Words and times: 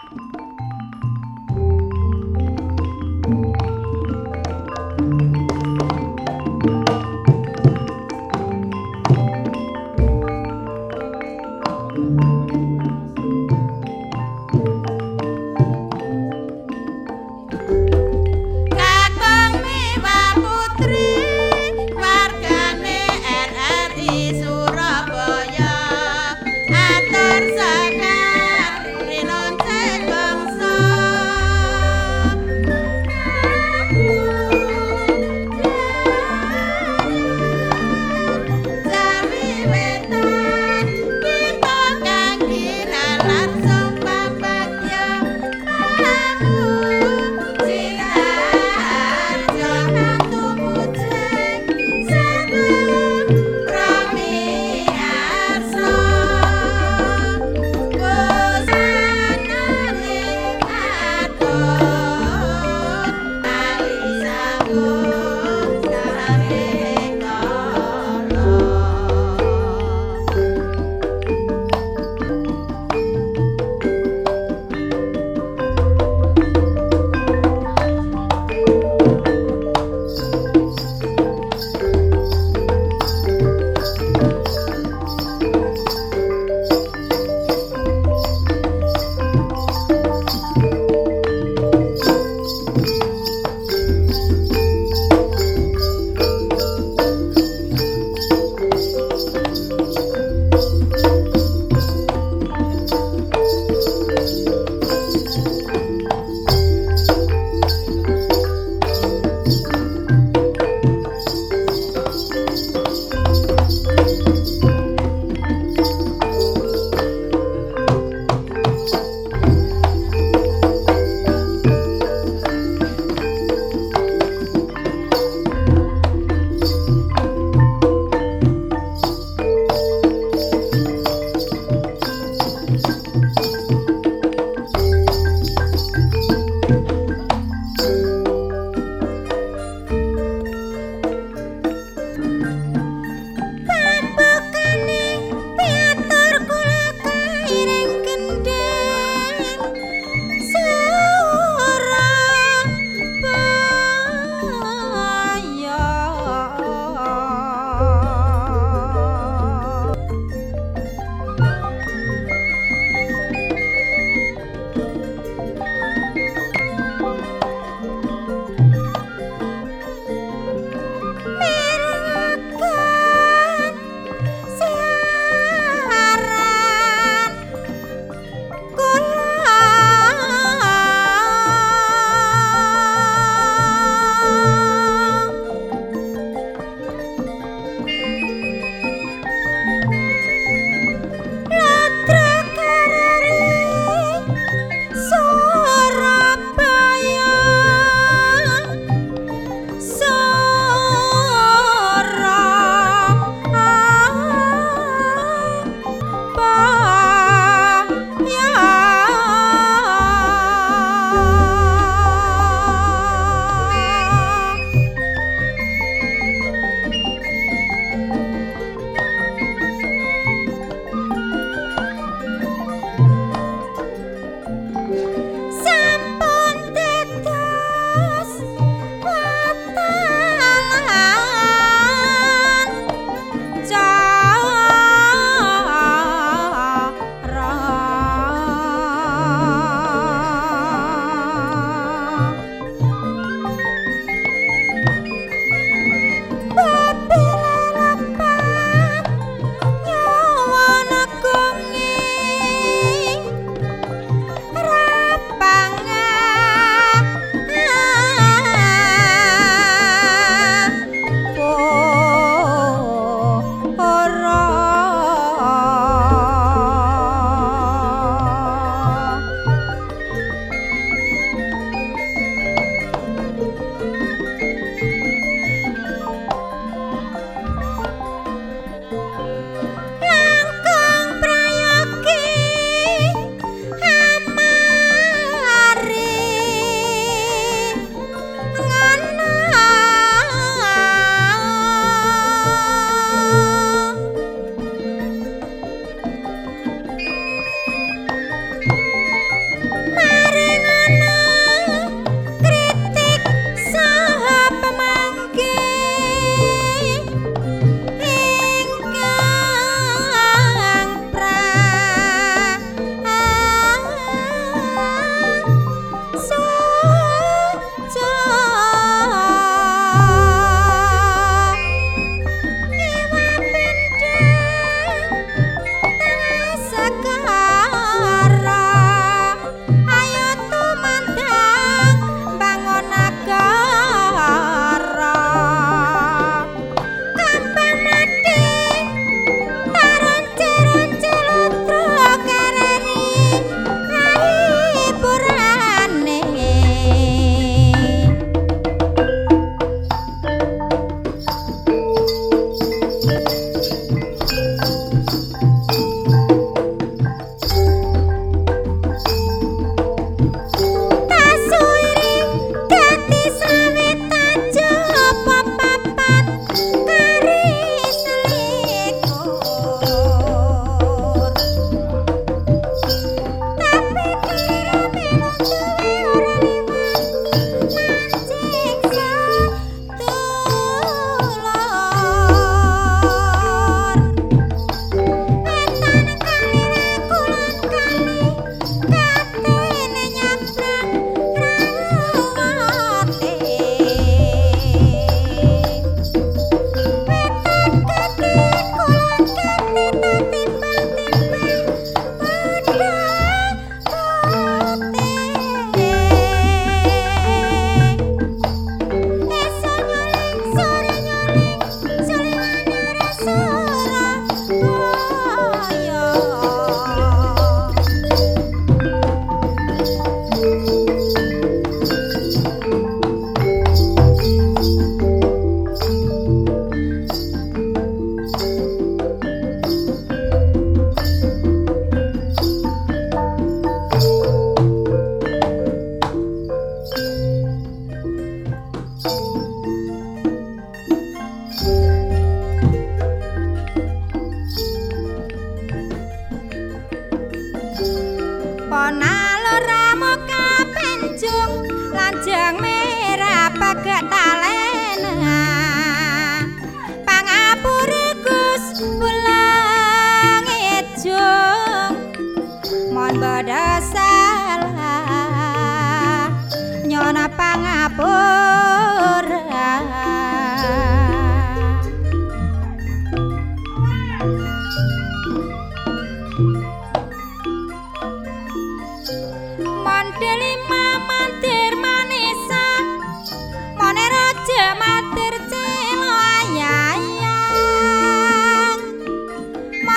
Surabaya 0.00 0.45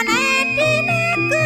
கொனைட்டினக்கு 0.02 1.40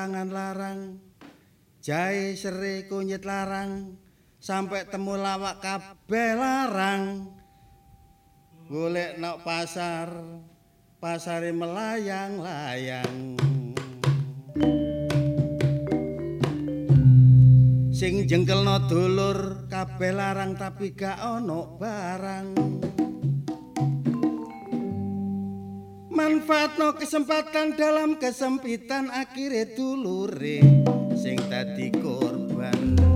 tangan 0.00 0.32
larang 0.32 0.96
jahe 1.84 2.32
sere 2.32 2.88
kunyit 2.88 3.20
larang 3.28 4.00
sampai 4.40 4.88
temu 4.88 5.12
lawak 5.12 5.60
kabeh 5.60 6.40
larang. 6.40 7.28
Golek 8.64 9.20
nok 9.20 9.44
pasar 9.44 10.08
pasare 10.96 11.52
melayang 11.52 12.40
layang 12.40 13.36
sing 17.92 18.24
jengkelno 18.24 18.88
dulur 18.88 19.68
kabeh 19.68 20.16
larang 20.16 20.56
tapi 20.56 20.96
gak 20.96 21.20
ono 21.20 21.76
barang. 21.76 22.48
manfaatno 26.10 26.98
kesempatan 26.98 27.78
dalam 27.78 28.18
kesempitan 28.18 29.08
akhirnya 29.14 29.70
dulure 29.78 30.58
sing 31.14 31.38
dadi 31.46 31.94
korban. 31.94 33.09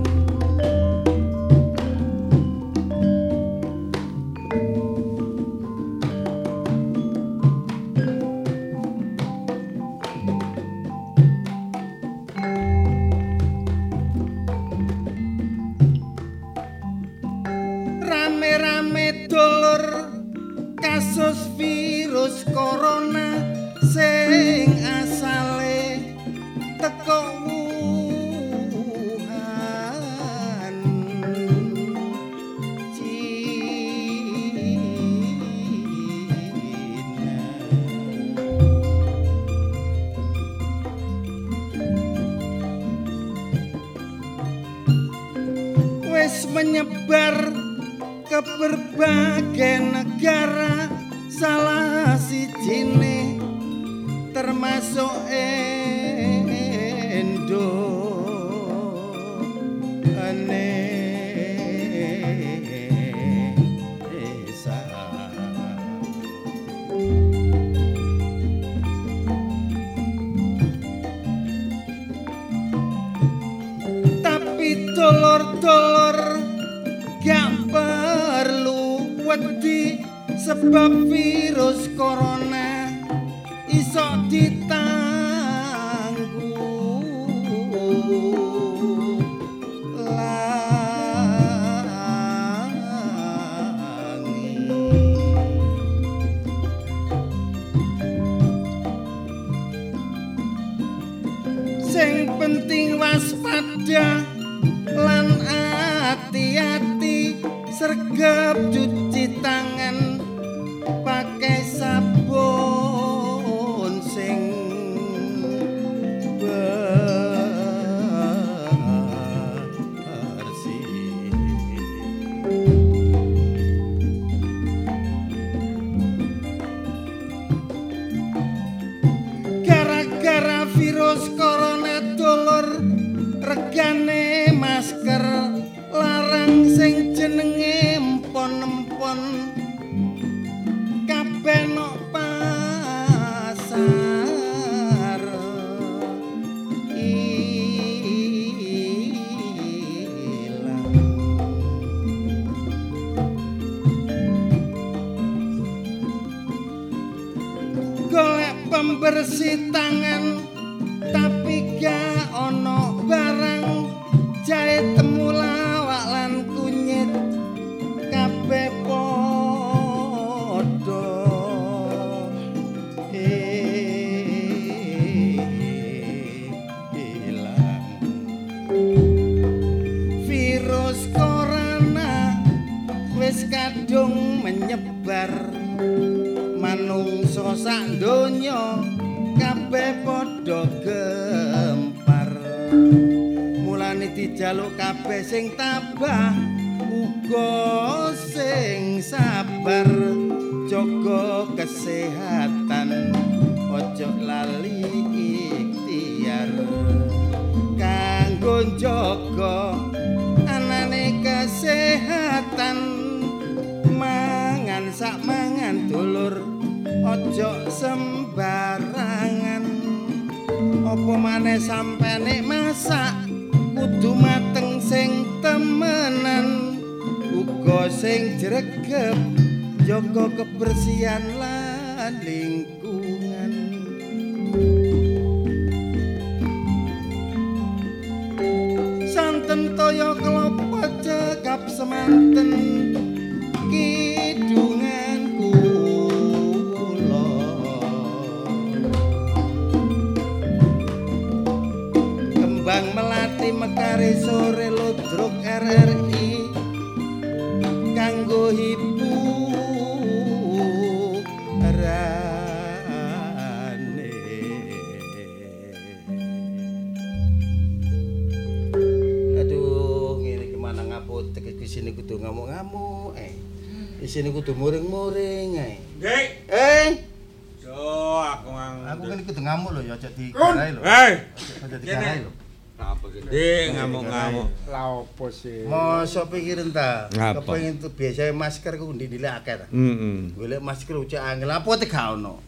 Mosok 286.55 286.71
pikirin 286.71 286.71
ta? 286.71 286.89
Apa? 287.11 287.41
Kepengin 287.43 287.73
tuh 287.77 287.91
biasa 287.91 288.31
masker 288.31 288.73
ku 288.79 288.93
ndile 288.93 289.27
akeh 289.27 289.55
ta. 289.59 289.65
Heeh. 289.67 290.31
Golek 290.35 290.61
masker 290.63 290.95
ucek 290.95 291.19
angel 291.19 291.51
apa 291.51 291.69
te 291.75 291.85
gak 291.85 292.15
ono. 292.15 292.39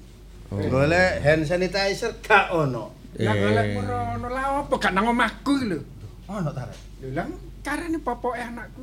Golek 0.50 1.20
hand 1.22 1.43
sanitizer 1.43 2.15
gak 2.24 2.52
ono. 2.52 2.96
Lah 3.20 3.34
Eh. 3.34 3.38
golek 3.38 3.65
merono 3.76 4.28
lah 4.30 4.46
opo 4.63 4.80
gak 4.80 4.93
nang 4.93 5.12
omahku 5.12 5.52
iki 5.58 5.65
lho. 5.67 5.80
Ono 6.28 6.50
ta 6.52 6.63
rek? 6.63 6.78
Lho 7.04 7.10
lah 7.13 7.28
karene 7.63 8.00
popoke 8.00 8.39
anakku. 8.39 8.80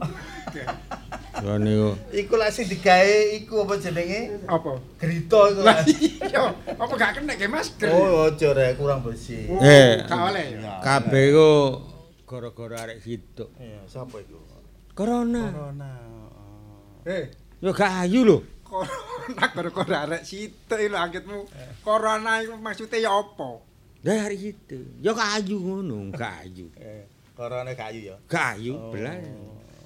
Yo 1.41 1.57
niku. 1.57 1.89
Iku 2.13 2.35
lak 2.37 2.53
sing 2.53 2.69
digawe 2.69 3.17
iku 3.35 3.65
apa 3.65 3.81
jenenge? 3.81 4.45
Apa? 4.45 4.77
Grito 5.01 5.41
iku. 5.51 5.61
Lah 5.65 5.81
iya, 5.89 6.43
apa 6.69 6.93
gak 6.95 7.13
kena 7.17 7.33
ke 7.35 7.49
masker? 7.49 7.89
Oh, 7.89 8.29
aja 8.29 8.53
rek 8.53 8.77
kurang 8.77 9.01
bersih. 9.01 9.49
Oh, 9.49 9.61
Eh. 9.61 10.05
gak 10.05 10.21
oleh 10.21 10.61
ya. 10.61 10.85
Kabeh 10.85 11.33
ku 11.33 11.51
gara-gara 12.25 12.85
arek 12.85 13.01
situk. 13.01 13.53
Iya, 13.57 13.81
sapa 13.87 14.21
iku? 14.21 14.37
Corona. 14.95 15.51
Corona. 15.51 15.91
Eh, 17.05 17.25
Yo 17.61 17.73
gak 17.73 18.07
ayu 18.07 18.23
lho. 18.25 18.39
corona 18.65 19.47
gara-gara 19.55 19.97
arek 20.07 20.23
situk 20.25 20.79
lho 20.79 20.97
angkitmu. 20.97 21.39
Corona 21.83 22.43
iku 22.43 22.55
maksude 22.59 22.99
ya 23.01 23.11
apa? 23.13 23.61
Lah 24.05 24.17
arek 24.29 24.39
situk. 24.39 24.85
Yo 25.03 25.11
gak 25.13 25.43
ayu 25.43 25.57
ngono, 25.59 26.13
gak 26.15 26.47
ayu. 26.47 26.67
Eh, 26.81 27.05
corona 27.35 27.73
kayu 27.75 28.15
ya. 28.15 28.17
Gak 28.31 28.59
ayu 28.61 28.75
Oh. 28.79 28.91
belas. 28.95 29.19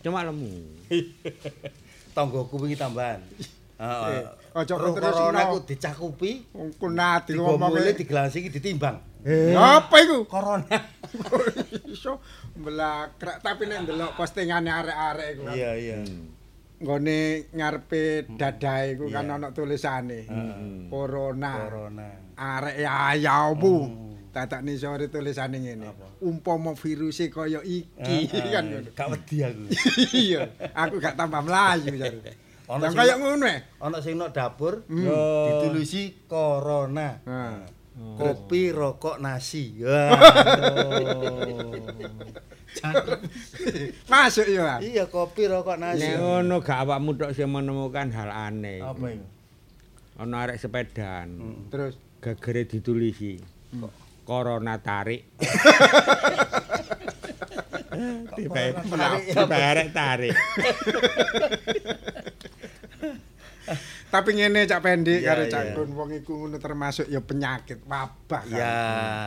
Cuma 0.04 0.22
lemu. 0.22 0.52
Tanggoku 2.14 2.60
wingi 2.60 2.76
tambahan. 2.76 3.22
Heeh. 3.78 4.26
Eh, 4.26 4.58
aja 4.58 4.74
Roh 4.74 4.90
terus 4.90 5.14
corona 5.14 5.40
ino. 5.46 5.50
ku 5.54 5.58
dicakupi, 5.62 6.32
Ku 6.82 6.86
nati 6.90 7.30
digomule 7.32 7.78
ngomongke. 7.78 7.94
digelasi 7.94 8.42
iki 8.42 8.50
ditimbang. 8.50 8.98
Ya 9.26 9.82
apa 9.82 9.96
iku? 9.98 10.24
Corona. 10.30 10.78
Iso 11.90 12.22
mlakrak 12.54 13.42
tapi 13.42 13.66
nek 13.66 13.82
ndelok 13.84 14.14
postingane 14.14 14.70
arek-arek 14.70 15.28
iku. 15.34 15.42
Iya, 15.50 15.70
iya. 15.74 15.96
Nggone 16.78 17.18
ngarepe 17.50 18.30
dadae 18.38 18.94
iku 18.94 19.10
kan 19.10 19.26
ana 19.26 19.50
tulisane. 19.50 20.28
Corona. 20.86 21.52
Corona. 21.66 22.08
Arek 22.38 22.76
ayamu. 22.86 24.06
Dadak 24.30 24.62
nisore 24.62 25.10
tulisane 25.10 25.58
ngene. 25.58 25.90
Umpama 26.22 26.78
viruse 26.78 27.26
kaya 27.26 27.58
iki 27.66 28.30
kan 28.54 28.70
ngono. 28.70 28.90
Gak 28.94 29.08
wedi 29.10 29.36
aku. 29.42 29.64
Iya, 30.28 30.40
aku 30.70 31.02
gak 31.02 31.18
tambah 31.18 31.42
mlayu 31.42 31.98
jare. 31.98 32.38
Ana 32.68 32.92
kaya 32.92 33.16
ngono 33.18 33.48
eh. 33.48 33.64
Ana 33.82 33.98
sing 33.98 34.14
nok 34.14 34.30
dapur 34.30 34.84
Hmm. 34.86 35.08
ditulisi 35.48 36.28
corona. 36.30 37.18
Kopi, 37.98 38.70
rokok, 38.70 39.18
nasi. 39.18 39.82
Wah. 39.82 40.14
Masuk 44.12 44.46
ya. 44.46 44.78
Iya, 44.78 45.10
kopi, 45.10 45.50
rokok, 45.50 45.78
nasi. 45.78 46.06
Nek 46.06 46.22
ngono 46.22 46.62
gak 46.62 46.86
awakmu 46.86 47.18
tok 47.18 47.34
sing 47.34 47.50
menemukan 47.50 48.10
hal 48.14 48.30
aneh. 48.30 48.78
Apa 48.82 49.06
itu? 49.10 49.26
Ana 50.18 50.46
arek 50.46 50.58
sepedan. 50.58 51.38
Terus 51.70 51.94
Gegere 52.18 52.66
ditulisi. 52.66 53.38
Corona 54.26 54.82
tarik. 54.82 55.30
Tiba 58.38 58.78
tiba 58.78 59.56
arek 59.58 59.88
tarik. 59.90 60.34
Tapi 64.08 64.30
ngene 64.32 64.64
Cak 64.64 64.80
Pendi 64.80 65.20
Iya, 65.20 65.36
karo. 65.36 65.42
Cak 65.46 65.64
Kun 65.72 65.90
wong 65.92 66.10
iku 66.14 66.32
ngono 66.34 66.56
termasuk 66.56 67.04
ya 67.06 67.20
penyakit 67.20 67.84
wabah 67.84 68.42
kan. 68.42 68.56
Ya, 68.56 68.72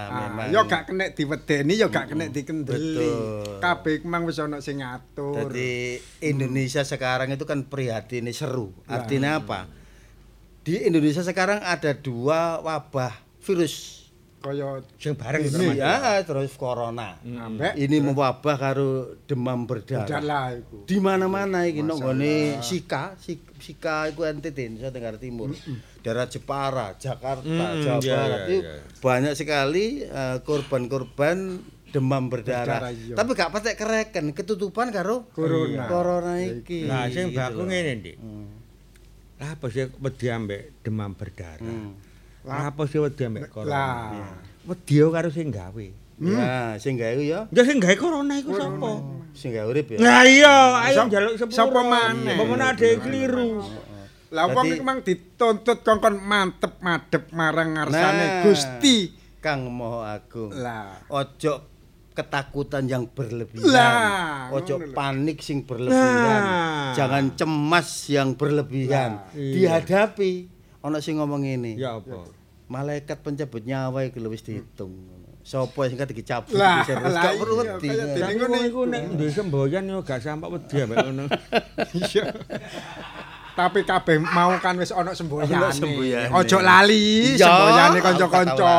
Ah, 0.09 0.27
memang. 0.27 0.47
ya 0.49 0.61
gak 0.65 0.83
kena 0.87 1.05
diwedeni 1.09 1.73
ya 1.75 1.87
gak 1.87 2.09
kena 2.09 2.25
dikendeli. 2.27 3.13
Kabeh 3.57 4.01
mang 4.01 4.25
wis 4.25 4.37
ana 4.37 4.57
sing 4.57 4.81
ngatur. 4.81 5.47
Jadi 5.47 6.01
Indonesia 6.19 6.81
sekarang 6.81 7.29
itu 7.29 7.45
kan 7.45 7.61
prihatin 7.63 8.25
seru. 8.31 8.73
Artinya 8.85 9.37
apa? 9.37 9.69
Di 10.61 10.81
Indonesia 10.81 11.21
sekarang 11.21 11.61
ada 11.61 11.93
dua 11.93 12.57
wabah 12.59 13.13
virus. 13.39 14.00
Kaya 14.41 14.81
Sing 14.97 15.13
bareng 15.13 15.45
Ini. 15.45 15.77
Ya, 15.77 16.19
terus 16.21 16.57
corona. 16.57 17.15
ambek 17.21 17.77
Ini 17.77 18.01
mewabah 18.01 18.57
karo 18.57 18.89
demam 19.23 19.63
berdarah. 19.63 20.09
iku. 20.51 20.83
Di 20.83 20.97
mana-mana 20.97 21.63
iki 21.63 21.79
nang 21.79 21.95
nggone 21.95 22.57
Sika, 22.59 23.13
Sik- 23.15 23.53
Sika 23.55 24.09
iku 24.09 24.25
NTT 24.25 24.57
Indonesia 24.67 24.89
Tenggara 24.89 25.15
Timur. 25.15 25.53
Daerah 26.01 26.25
Jepara, 26.25 26.97
Jakarta, 26.97 27.45
Mm, 27.45 27.77
Jawa 27.79 27.99
Barat 28.01 28.41
iya, 28.41 28.49
itu 28.49 28.55
iya. 28.59 28.75
banyak 28.97 29.33
sekali 29.33 29.85
eh, 30.01 30.37
korban-korban 30.41 31.61
demam 31.87 32.25
berdarah. 32.25 32.81
Berdarah. 32.81 33.15
Tapi 33.15 33.29
gak 33.31 33.51
patek 33.51 33.75
kereken, 33.77 34.25
ketutupan 34.31 34.89
karo 34.89 35.29
Corona. 35.29 35.85
corona 35.85 36.41
iki. 36.41 36.89
Nah, 36.89 37.05
sing 37.05 37.29
baku 37.31 37.63
ngene, 37.63 37.93
Dik. 38.01 38.17
Hmm. 38.17 38.49
Lah 39.37 39.53
apa 39.53 39.65
sih 39.67 39.89
wedi 39.91 40.25
ambek 40.27 40.81
demam 40.81 41.13
berdarah? 41.13 41.61
Hmm. 41.61 41.93
Lah 42.41 42.69
apa 42.69 42.81
sih 42.85 42.97
wedi 42.97 43.21
ambek 43.21 43.49
corona? 43.49 43.69
Lah. 43.69 44.33
Wedi 44.65 44.95
karo 44.97 45.29
sing 45.29 45.49
gawe. 45.49 45.87
Ya, 46.21 46.77
sing 46.77 47.01
gawe 47.01 47.17
ya, 47.17 47.49
Ya 47.49 47.61
sing 47.65 47.81
gawe 47.81 47.97
corona 47.97 48.37
iku 48.37 48.53
sapa? 48.53 49.01
sing 49.33 49.49
gawe 49.51 49.65
urip 49.65 49.89
ya. 49.89 49.97
Nah 49.97 50.21
iya, 50.21 50.53
ayo 50.85 50.97
Sop- 51.01 51.09
njaluk 51.09 51.33
sepuro. 51.33 51.57
sapa 51.57 51.81
maneh? 51.81 52.37
Apa 52.37 52.43
meneh 52.45 52.67
ade 52.67 52.89
kliru. 53.01 53.57
Lah 54.29 54.45
wong 54.47 54.69
iku 54.69 54.83
mang 54.85 55.01
dituntut 55.01 55.81
kongkon 55.81 56.21
mantep 56.21 56.77
madhep 56.79 57.25
marang 57.31 57.73
ngarsane 57.73 58.21
Nah. 58.21 58.41
Gusti. 58.45 59.17
Kang 59.41 59.65
Maha 59.67 60.21
Agung. 60.21 60.53
Lah. 60.53 61.01
Ojo 61.09 61.65
ketakutan 62.13 62.85
yang 62.85 63.09
berlebihan. 63.09 63.65
Lah, 63.65 64.53
Ojo 64.53 64.77
panik 64.93 65.41
sing 65.41 65.65
berlebihan. 65.65 66.41
Nah. 66.43 66.93
Jangan 66.93 67.33
cemas 67.33 67.89
yang 68.07 68.37
berlebihan. 68.37 69.25
Lah, 69.25 69.33
iya. 69.33 69.81
Dihadapi. 69.81 70.60
Ono 70.81 70.97
sing 70.97 71.21
ngomong 71.21 71.45
ini. 71.45 71.77
Ya 71.77 71.97
apa? 71.97 72.25
Malaikat 72.71 73.21
pencabut 73.21 73.61
nyawa 73.61 74.07
iki 74.07 74.17
lho 74.17 74.33
wis 74.33 74.41
dihitung. 74.41 74.93
Sopo 75.41 75.85
sing 75.85 75.97
kate 75.97 76.13
dicabut 76.13 76.53
lah 76.53 76.85
gak 76.85 77.33
perlu 77.41 77.57
wedi. 77.65 77.89
dene 77.89 78.31
ngono 78.37 78.57
iku 78.61 78.65
iku. 78.69 78.81
nek 78.85 79.01
duwe 79.17 79.29
semboyan 79.33 79.89
yo 79.89 80.05
gak 80.05 80.21
sampak 80.21 80.49
wedi 80.53 80.75
ambek 80.85 80.97
ngono. 81.01 81.25
Iya. 81.97 82.29
Tapi 83.51 83.83
kabeh 83.83 84.15
mau 84.21 84.53
kan 84.63 84.77
wis 84.79 84.93
ana 84.93 85.11
semboyane. 85.11 85.53
Ana. 85.53 86.37
Ojo 86.39 86.57
lali 86.61 87.35
semboyane 87.35 87.97
kanca-kanca. 87.99 88.73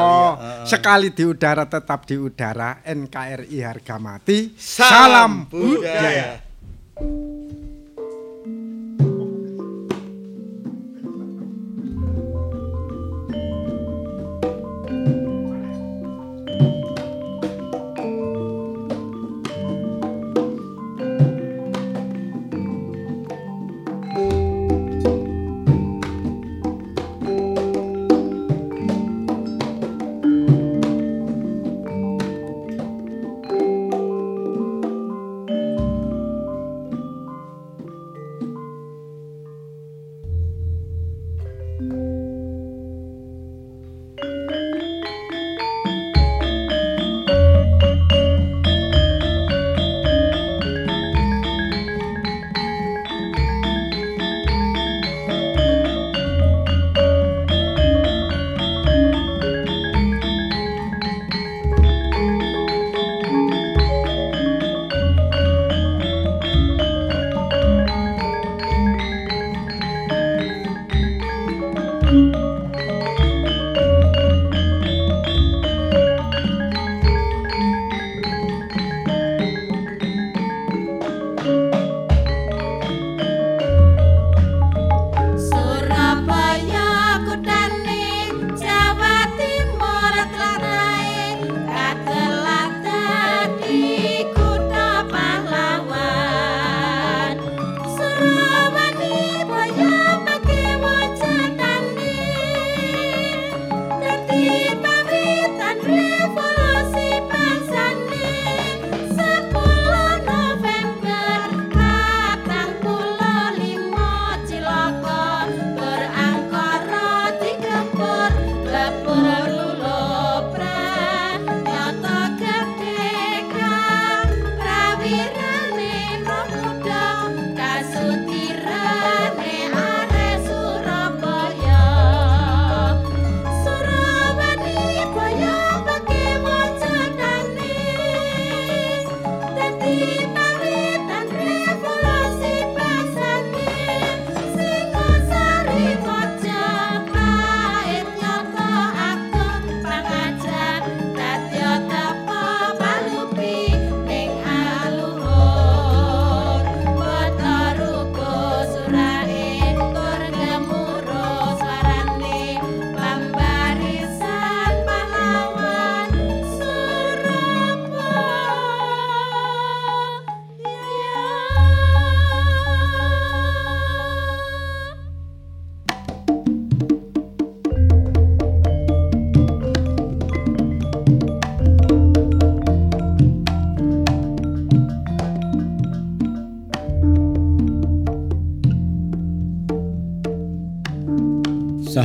Sekali 0.65 1.11
di 1.13 1.23
udara 1.27 1.67
tetap 1.67 2.07
di 2.09 2.17
udara. 2.17 2.81
NKRI 2.83 3.59
harga 3.63 3.99
mati. 3.99 4.55
Salam 4.59 5.51
budaya. 5.51 6.52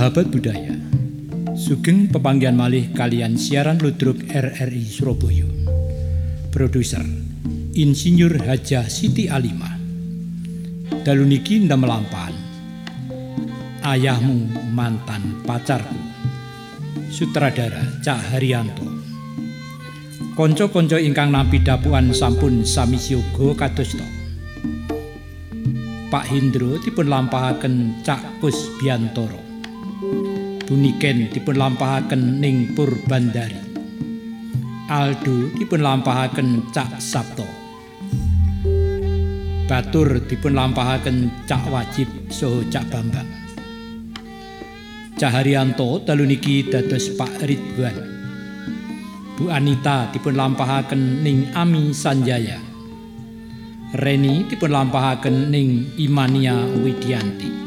Sahabat 0.08 0.32
budaya, 0.32 0.72
sugeng 1.52 2.08
pepanggian 2.08 2.56
malih 2.56 2.96
kalian 2.96 3.36
siaran 3.36 3.76
ludruk 3.76 4.16
RRI 4.32 4.88
Surabaya. 4.88 5.44
Produser 6.48 7.04
Insinyur 7.76 8.40
Hajah 8.40 8.88
Siti 8.88 9.28
Alimah. 9.28 9.76
Dalu 11.04 11.28
niki 11.28 11.60
ndamelampahan. 11.60 12.32
Ayahmu 13.84 14.72
mantan 14.72 15.44
pacarku. 15.44 16.00
Sutradara 17.12 18.00
Cak 18.00 18.32
Haryanto. 18.32 18.88
Konco-konco 20.40 20.96
ingkang 20.96 21.36
nampi 21.36 21.60
dapuan 21.60 22.16
sampun 22.16 22.64
sami 22.64 22.96
siyoga 22.96 23.68
kados 23.68 23.92
to. 23.92 24.08
Pak 26.08 26.32
Hindro 26.32 26.80
dipun 26.80 27.12
lampahaken 27.12 28.08
Cak 28.08 28.40
Kus 28.40 28.72
Biantoro. 28.80 29.47
Buniken 30.68 31.32
dipun 31.32 31.56
lampahaken 31.56 32.44
ning 32.44 32.76
Purbandari. 32.76 33.56
Aldo 34.92 35.56
dipun 35.56 35.80
lampahaken 35.80 36.68
Cak 36.76 37.00
Sabto. 37.00 37.48
Batur 39.64 40.28
dipun 40.28 40.52
lampahaken 40.52 41.48
Cak 41.48 41.72
Wajib 41.72 42.12
saha 42.28 42.68
Cak 42.68 42.84
Bambang. 42.92 43.32
Cak 45.16 45.32
Haryanto 45.40 46.04
dalu 46.04 46.36
niki 46.36 46.68
dados 46.68 47.16
Pak 47.16 47.48
Ridwan. 47.48 47.98
Bu 49.40 49.48
Anita 49.48 50.12
dipun 50.12 50.36
lampahaken 50.36 51.24
ning 51.24 51.48
Ami 51.56 51.96
Sanjaya. 51.96 52.60
Reni 53.96 54.44
dipun 54.52 54.76
lampahaken 54.76 55.48
ning 55.48 55.96
Imania 55.96 56.60
Widianti. 56.84 57.67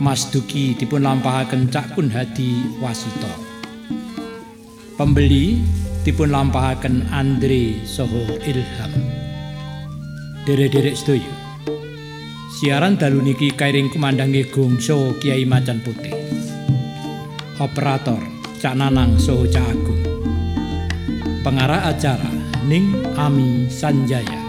Mas 0.00 0.32
Duki 0.32 0.72
dipun 0.72 1.04
lampahaken 1.04 1.68
Cak 1.68 1.92
Kun 1.92 2.08
Hadi 2.08 2.80
Wasito. 2.80 3.28
Pembeli 4.96 5.60
dipun 6.08 6.32
lampahaken 6.32 7.04
Andre 7.12 7.84
Soho 7.84 8.24
Ilham. 8.40 8.92
Derek-derek 10.48 10.96
sedaya. 10.96 11.28
Siaran 12.56 12.96
dalu 12.96 13.28
niki 13.28 13.52
kairing 13.52 13.92
kumandange 13.92 14.48
gongso 14.48 15.20
Kiai 15.20 15.44
Macan 15.44 15.84
Putih. 15.84 16.16
Operator 17.60 18.24
Cak 18.56 18.80
Nanang 18.80 19.20
Soho 19.20 19.44
Cak 19.52 19.68
Agung. 19.68 20.00
Pengarah 21.44 21.92
acara 21.92 22.32
Ning 22.64 22.88
Ami 23.20 23.68
Sanjaya. 23.68 24.40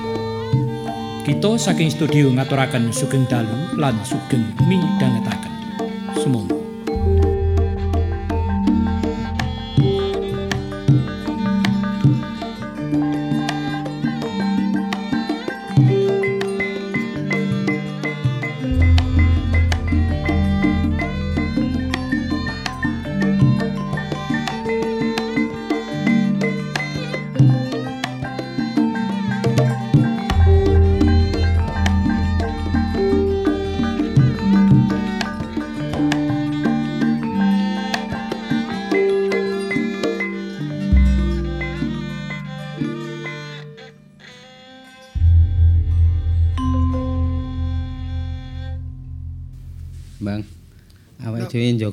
Kita 1.21 1.53
saking 1.53 1.93
studio 1.93 2.33
ngaturaken 2.33 2.89
sugeng 2.89 3.29
dalu 3.29 3.77
lan 3.77 3.93
sugeng 4.01 4.41
midhangetaken. 4.65 5.40
Rosemond. 6.21 6.60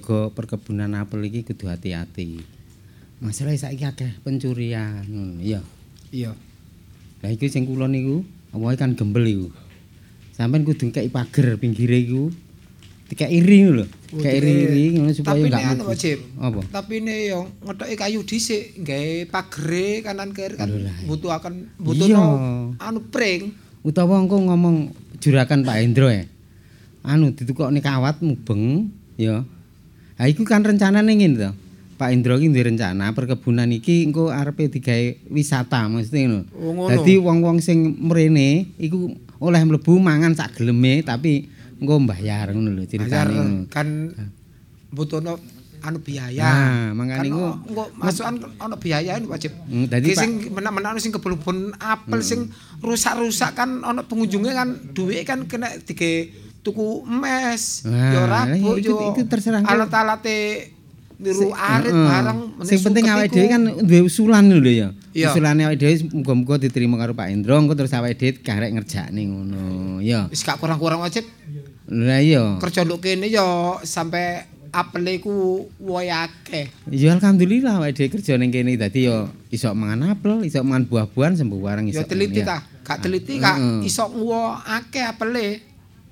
Njaga 0.09 0.33
perkebunan 0.33 0.97
apel 0.97 1.21
iki 1.29 1.45
kudu 1.45 1.69
hati-hati. 1.69 2.41
Masalah 3.21 3.53
saiki 3.53 3.85
akeh 3.85 4.09
pencurian 4.25 5.05
ngono, 5.05 5.45
iya. 5.45 5.61
Iya. 6.09 6.33
Lah 7.21 7.29
iku 7.29 7.45
sing 7.51 7.69
kula 7.69 7.85
niku, 7.85 8.25
awake 8.57 8.81
kan 8.81 8.97
gembel 8.97 9.29
iku. 9.29 9.49
Sampeyan 10.33 10.65
kudu 10.65 10.89
kei 10.89 11.13
pager 11.13 11.61
pinggire 11.61 12.01
iku. 12.01 12.33
Dikek 13.09 13.29
iri 13.29 13.69
lho. 13.69 13.85
Kek 14.17 14.33
iri 14.41 14.97
ngono 14.97 15.13
supaya 15.13 15.37
Tapi 15.37 15.49
enggak 15.49 15.65
anu 15.77 15.85
mlebu. 15.85 15.97
Cip. 16.01 16.19
Apa? 16.41 16.61
Tapi 16.73 16.95
ini 17.05 17.15
yo 17.29 17.41
ngetoki 17.65 17.97
kayu 17.97 18.21
dhisik 18.25 18.81
gawe 18.85 19.13
pagere 19.29 20.05
kanan 20.05 20.33
kiri 20.33 20.57
kan 20.57 20.69
butuh 21.05 21.37
akan 21.37 21.69
Iya. 21.85 22.25
anu 22.81 23.01
pring. 23.13 23.53
Utawa 23.85 24.21
engko 24.21 24.41
ngomong 24.41 24.93
juragan 25.21 25.65
Pak 25.65 25.77
Hendro 25.81 26.09
ya. 26.09 26.25
Anu 27.05 27.33
ditukokne 27.33 27.81
kawat 27.81 28.21
mubeng, 28.21 28.93
ya. 29.17 29.49
Ha 30.19 30.27
iku 30.27 30.43
kan 30.43 30.67
rencanane 30.67 31.15
ngene 31.15 31.37
to. 31.39 31.51
Pak 31.99 32.15
Indro 32.15 32.39
iki 32.39 32.51
duwe 32.51 32.75
rencana 32.75 33.11
perkebunan 33.11 33.71
iki 33.75 34.07
engko 34.07 34.31
arepe 34.31 34.71
digawe 34.71 35.31
wisata 35.35 35.87
mesti 35.91 36.27
ngono. 36.27 36.41
Oh, 36.55 36.71
ngono. 36.75 36.91
Dadi 36.95 37.15
wong-wong 37.19 37.59
sing 37.59 37.99
mrene 37.99 38.71
iku 38.79 39.15
oleh 39.43 39.63
mlebu 39.63 39.99
mangan 39.99 40.35
sak 40.35 40.59
geleme 40.59 41.03
tapi 41.03 41.47
engko 41.79 41.95
mbayar 42.03 42.55
ngono 42.55 42.75
lho 42.75 42.87
ceritane 42.87 43.67
kan 43.71 44.15
butuhno 44.95 45.39
anu 45.83 45.99
biaya. 46.03 46.47
Nah, 46.47 46.87
makanya 46.99 47.19
Kan 47.19 47.31
iku 47.31 47.43
engko 47.67 47.85
masukan 47.99 48.35
ono 48.59 48.77
biaya 48.79 49.13
ini 49.19 49.27
wajib. 49.27 49.55
Hmm, 49.67 49.87
dadi 49.91 50.15
sing 50.15 50.51
menak-menak 50.55 51.03
sing 51.03 51.11
kebun-kebun 51.15 51.79
apel 51.79 52.23
sing 52.23 52.51
rusak-rusak 52.83 53.59
kan 53.59 53.83
ono 53.83 54.07
pengunjungnya 54.07 54.55
kan 54.55 54.69
duwe 54.95 55.23
kan 55.27 55.51
kena 55.51 55.71
dige 55.83 56.31
tuku 56.61 57.03
emas, 57.05 57.83
Nah, 57.83 58.11
yo 58.11 58.21
rabuk 58.25 58.77
iku- 58.77 58.85
yo 58.85 59.13
iku 59.13 59.23
terserah 59.25 59.61
engko. 59.61 59.71
alat-alate 59.71 60.39
niru 61.17 61.51
arit 61.51 61.91
Heeh. 61.91 62.07
barang 62.07 62.39
Sing 62.63 62.79
penting 62.81 63.05
awake 63.07 63.33
dhewe 63.33 63.47
kan 63.49 63.63
duwe 63.81 64.01
usulan 64.03 64.45
lho 64.47 64.63
ya. 64.65 64.89
Iya. 65.11 65.33
Usulane 65.33 65.65
awake 65.65 65.77
dhewe 65.77 65.95
muga-muga 66.13 66.55
diterima 66.57 66.95
karo 66.95 67.11
Pak 67.13 67.29
Indro 67.29 67.57
engko 67.57 67.75
terus 67.75 67.91
awake 67.91 68.15
dhewe 68.17 68.39
karek 68.39 68.71
ngerjakne 68.71 69.19
ngono. 69.21 69.63
Ya. 69.99 70.27
wis 70.27 70.41
gak 70.41 70.57
kurang-kurang 70.57 71.01
wajib. 71.01 71.27
Lah 71.89 72.21
iya. 72.21 72.59
Kerja 72.59 72.85
nduk 72.85 73.01
kene 73.01 73.27
yo 73.27 73.47
sampai 73.83 74.45
apel 74.71 75.09
iku 75.11 75.33
woy 75.81 76.07
akeh. 76.07 76.69
Ya 76.87 77.11
alhamdulillah 77.13 77.79
awake 77.79 77.97
dhewe 77.97 78.09
kerja 78.13 78.37
ning 78.37 78.53
kene 78.53 78.77
dadi 78.77 79.07
ya 79.07 79.25
iso 79.49 79.73
mangan 79.73 80.13
apel, 80.13 80.45
iso 80.45 80.61
mangan 80.61 80.87
buah-buahan 80.87 81.35
sembuh 81.35 81.59
wareng 81.59 81.89
iso. 81.89 81.99
Yo 81.99 82.05
teliti 82.05 82.45
Ya. 82.45 82.47
ta, 82.47 82.59
gak 82.85 82.99
teliti 83.01 83.39
gak 83.39 83.57
iso 83.83 84.07
nguwo 84.07 84.55
akeh 84.55 85.03
apele. 85.03 85.67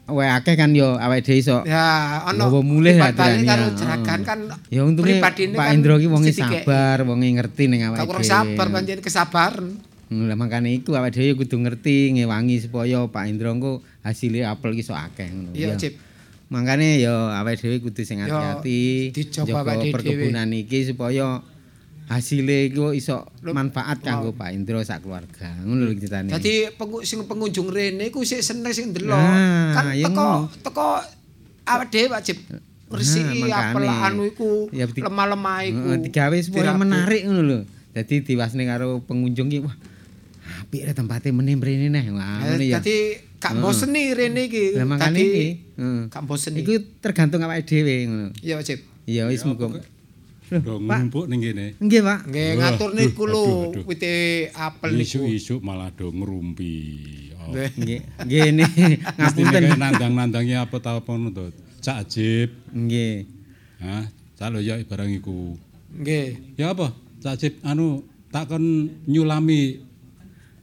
Wae 0.06 0.30
akeh 0.30 0.54
kan 0.54 0.70
ya 0.70 0.94
awake 0.96 1.26
dhewe 1.26 1.42
iso. 1.42 1.66
Ya, 1.66 2.22
ono 2.24 2.46
Bawa 2.46 2.62
mulih 2.62 2.94
karo 2.94 3.26
ya. 3.36 3.74
jeragan 3.74 4.20
kan. 4.22 4.38
Ya 4.70 4.86
untunge 4.86 5.18
Pak 5.18 5.34
kan 5.34 5.74
Indro 5.74 5.98
ki 5.98 6.06
wonge 6.06 6.30
dikei. 6.30 6.62
sabar, 6.62 7.02
wonge 7.02 7.26
ngerti 7.26 7.66
ning 7.66 7.82
awake 7.82 7.98
dhewe. 7.98 8.08
kurang 8.08 8.22
sabar 8.24 8.66
pancen 8.70 9.02
kesabaran. 9.02 9.74
Hmm, 10.06 10.30
Lah 10.30 10.38
makane 10.38 10.70
iku 10.72 10.94
awake 10.94 11.10
dhewe 11.12 11.34
kudu 11.36 11.58
ngerti 11.58 12.14
ngewangi 12.14 12.62
supaya 12.62 13.02
Pak 13.04 13.24
Indro 13.26 13.50
engko 13.50 13.72
hasilnya 14.00 14.54
apel 14.54 14.72
ki 14.72 14.80
iso 14.80 14.94
akeh 14.94 15.26
ngono. 15.26 15.50
Iya, 15.52 15.68
Ya. 15.68 15.76
Cip. 15.76 15.98
Makane 16.46 17.02
ya 17.02 17.14
awake 17.36 17.58
dhewe 17.58 17.82
kudu 17.82 18.00
sing 18.00 18.22
Ya, 18.22 18.30
hati-hati 18.30 19.10
dicoba 19.10 19.66
awake 19.66 19.90
dhewe. 19.90 19.92
perkebunan 19.92 20.54
iki 20.54 20.86
supaya 20.86 21.42
hasilnya 22.06 22.70
iku 22.70 22.94
iso 22.94 23.26
Lho, 23.42 23.50
manfaat 23.50 23.98
kanggo 23.98 24.30
Pak 24.30 24.54
Indro 24.54 24.78
sak 24.80 25.02
keluarga. 25.02 25.50
Ngono 25.62 25.90
lho 25.90 25.94
ceritane. 25.98 26.30
Dadi 26.30 26.70
pengu, 26.72 27.02
sing 27.02 27.26
pengunjung 27.26 27.66
rene 27.66 28.08
iku 28.08 28.22
sik 28.22 28.40
seneng 28.40 28.70
sing 28.70 28.94
ndelok. 28.94 29.18
Nah, 29.18 29.74
kan 29.74 29.84
teko 29.90 30.10
ngono. 30.10 30.38
teko 30.62 30.86
awake 31.66 31.90
dhewe 31.90 32.08
wajib 32.14 32.36
ngresiki 32.86 33.42
Nah, 33.42 33.74
apel 33.74 33.82
makane. 33.82 34.06
anu 34.06 34.22
iku 34.22 34.50
Ya, 34.70 34.86
lemah-lemah 34.86 35.58
iku. 35.66 35.88
Digawe 35.98 36.36
supaya 36.38 36.72
menarik 36.72 37.26
ngono 37.26 37.42
lho. 37.42 37.58
Dadi 37.90 38.22
diwasne 38.22 38.62
karo 38.62 39.02
pengunjung 39.02 39.50
ki 39.50 39.66
wah 39.66 39.74
apik 40.62 40.86
rek 40.86 40.94
tempate 40.94 41.34
meneh 41.34 41.58
mrene 41.58 41.90
neh. 41.90 42.06
Wah, 42.14 42.38
ngono 42.46 42.62
Eh, 42.62 42.70
ya. 42.70 42.78
Dadi 42.78 42.96
gak 43.42 43.52
Heeh. 43.52 43.62
boseni 43.66 44.02
rene 44.14 44.46
iki. 44.46 44.78
Lah 44.78 45.10
iki, 45.10 45.46
heeh. 45.74 46.00
gak 46.06 46.22
boseni. 46.22 46.62
Iku 46.62 46.72
tergantung 47.02 47.42
awake 47.42 47.66
dhewe 47.66 48.06
ngono. 48.06 48.26
Iya, 48.38 48.62
Cip. 48.62 48.86
Ya 49.10 49.26
wis 49.26 49.42
muga. 49.42 49.74
Ngumpuk 50.46 51.26
ning 51.26 51.42
kene. 51.42 51.66
Nggih, 51.82 52.00
Pak. 52.06 52.20
Nggih 52.30 52.48
ngatur 52.58 52.90
niku 52.94 53.24
lho 53.26 53.44
wite 53.82 54.14
apel 54.54 54.94
niku. 54.94 55.26
Isuk-isuk 55.26 55.60
malah 55.62 55.90
do 55.90 56.14
ngerumpi. 56.14 56.74
Oh. 57.34 57.50
Nggih, 57.54 58.00
Mesti 59.18 59.40
ngapunten. 59.42 59.62
nandang-nandangi 59.78 60.54
apa 60.54 60.76
ta 60.78 60.98
apa 60.98 61.12
to. 61.34 61.50
Cak 61.82 62.06
Ajib. 62.06 62.50
Nggih. 62.70 63.26
Hah, 63.82 64.06
cak 64.38 64.48
lo 64.54 64.58
ya 64.62 64.78
barang 64.82 65.10
iku. 65.18 65.54
Nggih. 65.94 66.58
Ya 66.58 66.74
apa? 66.74 66.94
Cak 67.22 67.38
Ajib 67.38 67.54
anu 67.62 68.02
takon 68.30 68.90
nyulami 69.06 69.85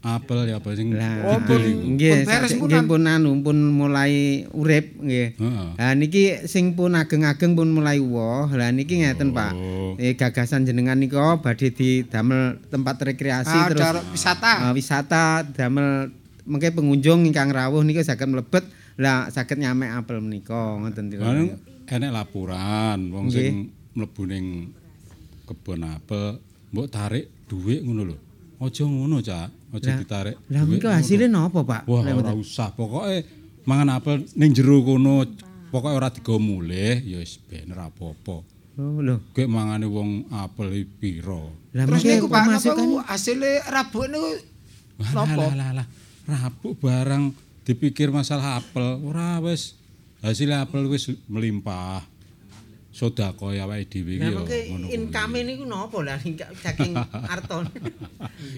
apel 0.04 0.46
ya 0.46 0.60
apa 0.60 0.76
sing 0.76 0.92
Lah, 0.92 1.39
iku. 1.39 1.56
nggih, 1.56 2.28
Pun 2.28 2.28
pun, 2.60 2.68
nggih 2.68 2.76
Nan. 2.76 2.86
pun 2.86 3.02
anu 3.08 3.32
pun 3.39 3.56
mulai 3.56 4.12
urip 4.52 5.00
nggih. 5.00 5.39
Lah 5.74 5.96
niki 5.96 6.44
sing 6.44 6.76
pun 6.76 6.92
ageng-ageng 6.92 7.56
pun 7.56 7.72
mulai 7.72 7.98
woh. 7.98 8.46
Lah 8.48 8.68
niki 8.70 9.00
ngeten, 9.00 9.32
Pak. 9.32 9.52
Oh. 9.56 9.96
Eh 9.96 10.13
gagasan 10.13 10.63
jenengan 10.63 10.96
nika 10.96 11.39
badhe 11.39 11.72
didamel 11.72 12.60
tempat 12.68 13.00
rekreasi 13.02 13.56
Ah, 13.56 13.68
terus 13.68 14.04
wisata. 14.12 14.54
eh, 14.62 14.74
wisata 14.74 15.24
damel 15.48 16.12
mengke 16.44 16.70
pengunjung 16.70 17.24
ingkang 17.24 17.48
rawuh 17.48 17.80
niku 17.80 18.04
saged 18.04 18.28
mlebet 18.28 18.68
lah 18.94 19.32
saged 19.32 19.56
nyamek 19.56 19.96
apel 19.96 20.20
menika 20.20 20.76
ngoten 20.76 21.08
tiru. 21.08 21.24
enek 21.86 22.12
laporan 22.12 23.08
wong 23.08 23.30
sing 23.30 23.72
mlebu 23.94 24.22
ning 24.26 24.76
kebon 25.44 25.86
apel 25.86 26.42
mbok 26.70 26.88
tarik 26.89 27.32
dhuwit 27.46 27.80
ngono 27.82 28.04
lho. 28.06 28.18
Aja 28.62 28.84
ngono, 28.86 29.18
Cak. 29.24 29.50
Aja 29.74 29.89
ditarik. 29.98 30.36
Lah 30.54 30.62
ngono. 30.68 30.89
hasilnya 30.94 31.28
napa, 31.30 31.66
Pak? 31.66 31.82
Wah, 31.89 32.02
Lah, 32.06 32.13
ora 32.13 32.34
usah. 32.38 32.70
Pokoke 32.74 33.44
mangan 33.63 34.00
apel 34.00 34.28
ning 34.36 34.52
jero 34.52 34.84
kono 34.84 35.24
pokoke 35.72 35.96
ora 35.96 36.12
digo 36.12 36.36
mulih 36.38 37.00
ya 37.02 37.18
wis 37.20 37.39
ben 37.39 37.72
ora 37.72 37.88
apa-apa. 37.88 38.36
Oh, 38.74 39.00
lho. 39.06 39.22
Kowe 39.38 39.46
mangane 39.46 39.86
wong 39.86 40.34
apel 40.34 40.74
iki 40.74 40.86
pira? 40.98 41.46
Lah 41.78 41.86
Terus 41.86 42.02
niku 42.10 42.26
Pak, 42.26 42.44
napa 42.50 42.72
ku 42.74 42.98
hasilnya 43.06 43.70
rabuk 43.70 44.06
niku 44.10 44.30
Lah 45.13 45.54
lah 45.54 45.70
lah. 45.82 45.86
Rabuk 46.26 46.82
barang 46.82 47.34
dipikir 47.66 48.10
masalah 48.10 48.62
apel, 48.62 48.98
ora 49.06 49.38
wis 49.46 49.78
hasil 50.26 50.50
apel 50.58 50.89
wis 50.89 51.10
melimpah. 51.30 52.02
Sedako 52.93 53.49
ya 53.49 53.65
awake 53.65 53.89
dhewe 53.89 54.15
iki 54.15 54.21
ya 54.21 54.29
ngono 54.38 54.45
kuwi. 54.45 54.93
income 54.93 55.41
niku 55.41 55.65
napa 55.65 55.97
lah 56.06 56.21
saking 56.62 56.93
Arton. 57.25 57.65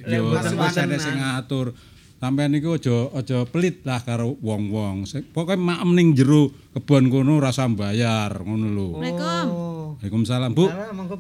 Ya 0.04 0.20
wis 0.20 0.76
ada 0.76 0.98
sing 1.00 1.16
ngatur. 1.16 1.72
Sampeyan 2.16 2.52
niku 2.52 2.76
aja 2.76 3.12
aja 3.16 3.48
pelit 3.48 3.88
lah 3.88 4.04
karo 4.04 4.36
wong-wong. 4.44 5.08
Pokoke 5.32 5.56
maem 5.56 5.88
ning 5.96 6.12
jero 6.12 6.52
kebon 6.76 7.08
kono 7.08 7.40
rasa 7.40 7.64
bayar 7.72 8.44
ngono 8.44 8.68
lho. 8.72 8.88
Assalamualaikum. 9.00 9.48
Waalaikumsalam, 10.04 10.52
Bu. 10.52 10.66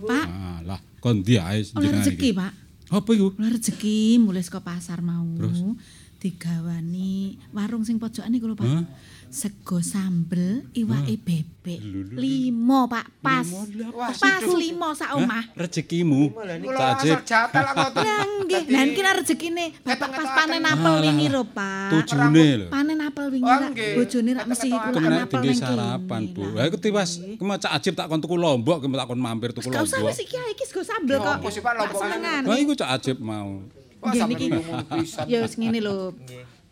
Pak, 0.03 0.25
Ah, 0.27 0.59
lah 0.67 0.79
kon 0.99 1.23
ndi 1.23 1.39
ae 1.39 1.63
oleh 1.63 1.87
jenengan 1.87 2.03
rezeki. 2.03 2.29
Pak. 2.35 2.51
Apa 2.91 3.09
iku? 3.15 3.27
Rezeki 3.39 3.97
mulai 4.19 4.43
saka 4.43 4.59
pasar 4.59 4.99
mau. 4.99 5.23
Digawani 6.19 7.37
warung 7.53 7.83
sing 7.85 7.95
pojokan 7.95 8.31
niku 8.31 8.49
lho, 8.49 8.55
Pak. 8.57 8.65
Hah? 8.65 8.83
Sego 9.29 9.83
sambel, 9.83 10.63
iwake 10.71 11.15
bebek. 11.19 11.79
Limo, 12.15 12.87
Pak. 12.87 13.05
Pas. 13.19 13.47
Pas 14.21 14.43
limo 14.45 14.89
sak 14.95 15.17
omah. 15.17 15.43
Rezekimu. 15.57 16.31
kula 16.31 16.95
lah 16.95 17.73
ngoten. 17.73 18.03
Lah 18.05 18.23
nggih, 18.45 18.63
lah 18.69 18.83
iki 18.85 19.01
rezekine 19.01 19.65
Bapak 19.81 20.09
pas 20.13 20.27
panen 20.43 20.63
apel 20.63 20.93
wingi 21.03 21.27
lho, 21.29 21.43
Pak. 21.45 21.89
Tujune 21.91 22.47
lho. 22.61 22.67
Panen 22.69 22.99
apel 23.01 23.25
wingi 23.33 23.43
Oh, 23.45 23.71
bojone 23.71 24.31
rak 24.35 24.45
mesti 24.49 24.69
lah 24.69 25.23
apel 25.25 25.41
ning 25.41 25.57
sarapan. 25.57 26.21
Bu. 26.33 26.41
Lah, 26.53 26.53
Lah 26.55 26.63
iku 26.69 26.77
tiwas 26.81 27.21
Cak 27.55 27.71
Ajib 27.71 27.93
tak 27.95 28.05
kon 28.11 28.19
tuku 28.19 28.35
lombok, 28.35 28.83
tak 28.83 29.07
kon 29.07 29.19
mampir 29.19 29.49
tuku 29.55 29.69
lombok. 29.71 30.05
wis 30.05 30.19
iki 30.21 30.37
iki 30.37 30.63
sego 30.67 30.81
sambel 30.83 31.17
kok. 31.17 31.39
Sih, 31.49 31.63
Pak, 31.63 31.73
lombok. 31.75 32.01
Lah 32.45 32.57
iku 32.59 32.73
Cak 32.77 32.89
Ajib 32.99 33.17
mau. 33.23 33.63
Wah, 34.05 34.13
sampe 34.13 34.37
niki. 34.37 34.53
ngomong 34.53 34.85
pisan. 35.01 35.25
Ya 35.25 35.41
wis 35.41 35.57
ngene 35.57 35.79
lho. 35.81 36.13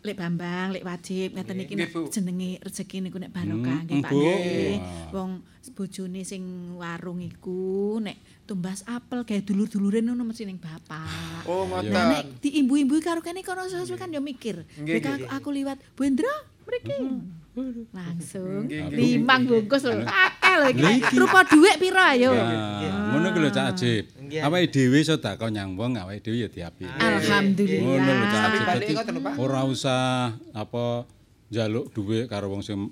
Lek 0.04 0.20
Bambang, 0.20 0.68
lek 0.76 0.84
wajib 0.84 1.32
ngeten 1.32 1.64
iki 1.64 1.74
jenenge 2.12 2.60
rezeki 2.60 3.00
niku 3.00 3.16
nek 3.16 3.32
barokah 3.32 3.80
Hmm, 3.80 3.88
nggih 3.88 4.02
Pak 4.04 4.12
nggih. 4.12 4.76
Wong 5.16 5.30
bojone 5.72 6.20
sing 6.28 6.44
warung 6.76 7.24
iku 7.24 7.96
nek 8.04 8.44
tumbas 8.44 8.84
apel 8.84 9.24
gawe 9.24 9.40
dulur-dulure 9.40 10.04
ngono 10.04 10.28
mesti 10.28 10.44
ning 10.44 10.60
bapak. 10.60 11.48
Oh, 11.48 11.64
ngoten. 11.64 11.88
nek 11.88 12.24
diimbu-imbui 12.44 13.00
karo 13.00 13.24
kene 13.24 13.40
kono 13.40 13.64
sesuai 13.64 13.96
kan 13.96 14.12
ya 14.12 14.20
mikir. 14.20 14.68
Nek 14.84 15.08
aku, 15.08 15.24
aku 15.24 15.48
liwat 15.56 15.80
Bu 15.96 16.04
Indra 16.04 16.28
mriki. 16.68 17.00
Langsung 17.00 17.24
Nggih, 17.24 17.43
nggih. 17.54 18.90
limang 18.90 19.42
bungkus 19.46 19.86
lho. 19.86 20.02
Akeh 20.02 20.54
lho 20.58 20.66
iki. 20.74 21.14
Rupa 21.14 21.40
dhuwit 21.46 21.76
pira 21.78 22.14
ayo. 22.18 22.34
Nah, 22.34 23.14
ngono 23.14 23.26
ku 23.30 23.38
lho 23.38 23.50
Cak 23.50 23.66
Ajib. 23.74 24.04
Awake 24.34 24.68
dhewe 24.74 24.98
sedekah 25.00 25.48
nyang 25.48 25.78
wong, 25.78 25.94
awake 25.94 26.20
dhewe 26.26 26.42
ya 26.42 26.48
diapiki. 26.50 26.90
Alhamdulillah. 26.90 27.82
Ngono 27.86 28.10
lho 28.10 28.26
Cak 28.26 28.42
Ajib. 28.42 28.64
Dadi 28.66 28.94
Pak. 29.22 29.34
ora 29.38 29.60
usah 29.62 30.34
apa 30.50 31.06
njaluk 31.50 31.94
dhuwit 31.94 32.26
karo 32.26 32.50
wong 32.50 32.66
sing 32.66 32.90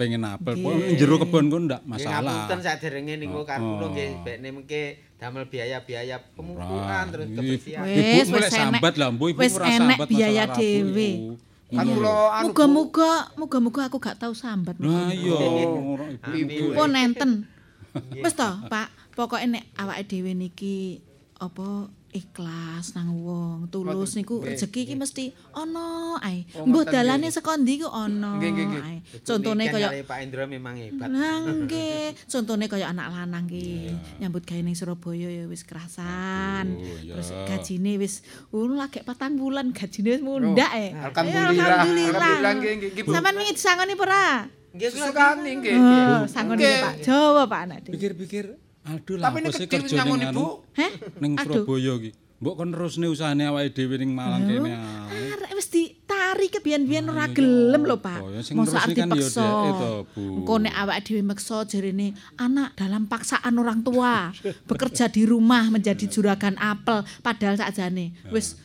pengen 0.00 0.24
apel. 0.24 0.56
Pokoke 0.56 0.80
ning 0.80 0.96
jero 0.96 1.20
kebon 1.20 1.46
kono 1.52 1.64
ndak 1.68 1.82
masalah. 1.84 2.48
Ngapunten 2.48 2.60
saderenge 2.64 3.14
niku 3.20 3.44
karo 3.44 3.60
kula 3.76 3.84
Oh. 3.84 3.90
nggih 3.92 4.08
bekne 4.24 4.48
mengke 4.48 4.82
damel 5.20 5.44
biaya-biaya 5.44 6.16
pemupukan 6.32 7.04
terus 7.12 7.26
Ih, 7.28 7.36
kebersihan. 7.36 7.84
Wis, 7.84 8.24
Ibu 8.24 8.32
mulai 8.32 8.48
sambat 8.48 8.94
lah, 8.96 9.08
Bu. 9.12 9.24
Ibu 9.28 9.40
Wis 9.44 9.52
ora 9.60 9.68
sambat 9.68 10.08
biaya 10.08 10.48
masalah 10.48 10.56
dhewe. 10.56 11.10
Rabu 11.70 11.78
iku. 11.78 11.78
Kan 11.78 11.96
kula 11.96 12.14
anu. 12.34 12.44
Muga-muga 12.50 13.10
muga-muga 13.38 13.80
aku 13.86 13.98
gak 14.02 14.18
tau 14.18 14.34
sambat. 14.34 14.76
Nah 14.82 15.10
iya, 15.14 15.38
ibu. 16.34 16.74
Pun 16.74 16.90
nenten. 16.90 17.46
Wis 18.24 18.34
to, 18.34 18.50
Pak. 18.70 18.90
Pokoke 19.14 19.44
nek 19.46 19.66
awake 19.76 20.06
dhewe 20.06 20.32
niki 20.32 21.02
apa 21.40 21.90
ikhlas 22.10 22.98
nang 22.98 23.14
wong, 23.22 23.70
tulus 23.70 24.18
niku 24.18 24.42
rezeki 24.42 24.90
iki 24.90 24.94
mesti 24.98 25.24
ana 25.54 26.18
ae. 26.18 26.46
Mbuh 26.66 26.82
dalane 26.86 27.30
saka 27.30 27.54
ndi 27.54 27.82
ku 27.82 27.88
ana 27.90 28.38
ae. 28.42 29.02
Contone 29.22 29.70
kaya 29.70 29.94
Pak 30.02 30.18
Indra 30.22 30.44
memang 30.50 30.74
hebat. 30.74 31.08
Nggih, 31.10 32.14
contone 32.26 32.66
kaya 32.66 32.90
anak 32.90 33.14
lanang 33.14 33.46
ki 33.46 33.94
nyambut 34.18 34.42
gawe 34.42 34.60
ning 34.60 34.74
Surabaya 34.74 35.28
ya 35.30 35.44
wis 35.46 35.62
kerasan. 35.62 36.78
Oh. 36.78 37.18
Terus 37.18 37.30
gajine 37.46 37.98
wis 37.98 38.26
ngono 38.50 38.78
lagi 38.78 39.02
patang 39.06 39.38
bulan 39.38 39.70
gajine 39.70 40.18
wis 40.18 40.22
mundak 40.22 40.70
e. 40.74 40.94
Alhamdulillah. 40.94 41.54
Ya, 41.54 41.66
Alhamdulillah. 41.80 42.34
Sampeyan 43.10 43.34
wingi 43.38 43.54
disangoni 43.54 43.94
apa 43.94 44.04
ora? 44.06 44.26
Nggih. 44.70 44.90
Oh, 45.74 46.24
sangoni 46.30 46.62
Nggih. 46.62 46.78
Pak 46.78 46.94
Jawa 47.02 47.42
Pak 47.50 47.60
anak. 47.66 47.78
Pikir-pikir, 47.90 48.54
aduh 48.80 49.16
lah 49.20 49.28
Tapi 49.28 49.38
apa 49.44 49.50
sih 49.52 49.66
kerja 49.68 50.02
Ibu. 50.02 50.14
anu 50.16 50.46
Heh? 50.72 50.92
ning. 51.20 51.32
Surabaya 51.36 51.92
iki. 52.00 52.10
Mbok 52.40 52.54
kon 52.56 52.72
terusne 52.72 53.04
usahane 53.04 53.44
awake 53.44 53.76
dhewe 53.76 54.00
ning 54.00 54.16
Malang 54.16 54.48
kene. 54.48 54.72
Arek 54.72 55.52
wis 55.52 55.68
ditari 55.68 56.48
kebiyen-biyen 56.48 57.04
ora 57.04 57.28
gelem 57.28 57.84
lho, 57.84 58.00
Pak. 58.00 58.16
Oh, 58.16 58.32
Mosok 58.32 58.80
arep 58.80 58.96
kan 58.96 59.12
ya 59.12 59.20
dipaksa. 59.20 59.46
Engko 60.16 60.54
nek 60.56 60.72
awake 60.72 61.00
dhewe 61.04 61.20
meksa 61.20 61.68
jarene 61.68 62.16
anak 62.40 62.72
dalam 62.80 63.04
paksaan 63.04 63.52
orang 63.54 63.84
tua 63.84 64.32
bekerja 64.72 65.12
di 65.12 65.28
rumah 65.28 65.68
menjadi 65.68 66.08
juragan 66.08 66.56
apel 66.56 67.04
padahal 67.20 67.60
sakjane 67.60 68.16
wis 68.32 68.56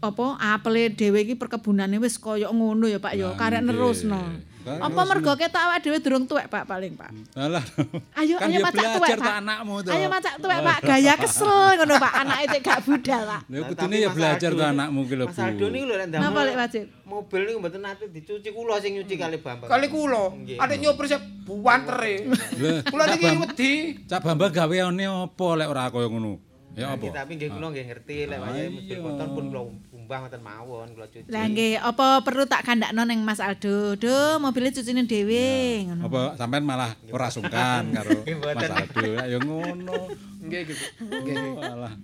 apa 0.00 0.40
apele 0.40 0.88
dhewe 0.88 1.20
iki 1.20 1.36
perkebunane 1.36 2.00
wis 2.00 2.16
kaya 2.16 2.48
ngono 2.48 2.88
ya 2.88 3.04
Pak 3.04 3.12
ya 3.12 3.36
karek 3.36 3.60
nerusno. 3.60 4.40
Apa 4.60 5.00
mergo 5.02 5.32
ketok 5.32 5.62
awake 5.62 5.80
dhewe 5.80 5.98
durung 5.98 6.24
tuwek 6.24 6.46
Pak 6.46 6.68
paling 6.68 6.92
Pak. 6.92 7.10
Alah. 7.32 7.64
Ayo 8.12 8.36
kan 8.36 8.52
ayo 8.52 8.60
macak 8.60 8.84
tuwek 8.92 9.10
Pak. 9.16 9.34
anakmu 9.40 9.74
to. 9.80 9.90
Ayo 9.90 10.06
macak 10.06 10.34
tuwek 10.36 10.60
Pak 10.60 10.78
gaya 10.84 11.14
kesel 11.16 11.80
ngono 11.80 11.94
Pak 11.96 12.12
anake 12.14 12.44
cek 12.52 12.60
gak 12.60 12.80
budal 12.84 13.22
Pak. 13.24 13.42
Lha 13.48 13.60
kudune 13.66 13.96
ya 13.96 14.08
belajar 14.12 14.50
to 14.52 14.62
anakmu 14.62 15.00
ki 15.08 15.14
lho, 15.16 15.24
Bu. 15.24 15.32
Mas 15.32 15.40
Aldo 15.40 15.66
niku 15.68 15.84
lho 15.88 15.94
nek 15.96 16.08
damel. 16.08 16.22
Napa 16.28 16.40
lek 16.44 16.56
wajib? 16.56 16.84
Mobil 17.02 17.40
niku 17.42 17.58
mboten 17.58 17.80
nate 17.80 18.04
dicuci 18.06 18.48
kula 18.50 18.74
sing 18.78 18.92
nyuci 18.94 19.14
kali 19.16 19.36
Bambang. 19.40 19.68
Kali 19.68 19.86
kula, 19.88 20.24
ada 20.60 20.74
nyopir 20.76 21.04
saya 21.08 21.20
buantere. 21.42 22.14
Lah, 22.60 22.84
Kula 22.86 23.04
Cak 23.08 23.14
niki 23.16 23.26
wedi. 23.40 23.72
Cak 24.06 24.20
Bambang 24.20 24.52
gaweane 24.52 25.04
apa 25.08 25.46
lek 25.56 25.66
ora 25.66 25.88
kaya 25.88 26.06
ngono? 26.06 26.36
Ya 26.70 26.94
apa? 26.94 27.02
Tapi 27.02 27.34
nggih 27.34 27.50
kula 27.50 27.66
nggih 27.74 27.86
ngerti 27.88 28.16
lek 28.30 28.38
wayahe 28.38 28.62
Ah, 28.62 28.70
mobil 28.70 28.94
iya. 28.94 29.02
kotor 29.02 29.28
pun 29.34 29.44
kula 29.50 29.62
umbah 30.10 30.26
ngoten 30.26 30.42
mawon 30.42 30.86
kula 30.98 31.06
cuci. 31.06 31.30
Lah 31.30 31.46
nggih, 31.46 31.78
apa 31.78 32.18
perlu 32.26 32.42
tak 32.50 32.66
kandakno 32.66 33.06
ning 33.06 33.22
Mas 33.22 33.38
Aldo? 33.38 33.94
Do, 33.94 34.42
mobilnya 34.42 34.74
cucine 34.74 35.06
dhewe 35.06 35.86
ngono. 35.86 36.02
Apa 36.10 36.20
sampean 36.34 36.66
malah 36.66 36.98
ora 37.14 37.30
sungkan 37.30 37.86
karo 37.94 38.26
Mas 38.26 38.70
Aldo? 38.74 39.06
Ya 39.22 39.38
ngono. 39.38 40.10
Nggih 40.42 40.60
gitu. 40.66 40.84
Nggih. 41.06 41.38
Alah. 41.62 41.94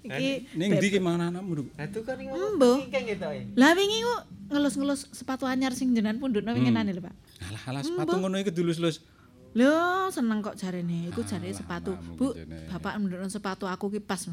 Iki 0.00 0.56
Ning 0.56 0.80
ndi 0.80 0.88
ki 0.88 0.96
mana 0.96 1.28
anakmu? 1.28 1.60
Duk? 1.60 1.68
Lah 1.76 1.92
tuh 1.92 2.00
kan 2.08 2.16
kenging 2.16 3.04
gitu. 3.12 3.26
eh. 3.28 3.44
Lah 3.52 3.76
wingi 3.76 4.00
ku 4.00 4.16
ngelus-ngelus 4.56 5.12
sepatu 5.12 5.44
anyar 5.44 5.76
sing 5.76 5.92
jenengan 5.92 6.16
pundhutno 6.16 6.56
winginane 6.56 6.96
lho, 6.96 7.04
Pak. 7.04 7.12
Alah 7.52 7.62
alah 7.68 7.82
sepatu 7.84 8.16
ngono 8.16 8.40
iki 8.40 8.48
dulus-lus. 8.48 9.04
Lho, 9.52 10.08
seneng 10.08 10.40
kok 10.40 10.56
jarene. 10.56 11.12
Iku 11.12 11.20
jarene 11.20 11.52
sepatu. 11.52 12.00
Bu. 12.16 12.32
Bapak 12.72 12.96
mundhutno 12.96 13.28
sepatu 13.28 13.68
aku 13.68 13.92
ki 13.92 14.00
pas. 14.00 14.24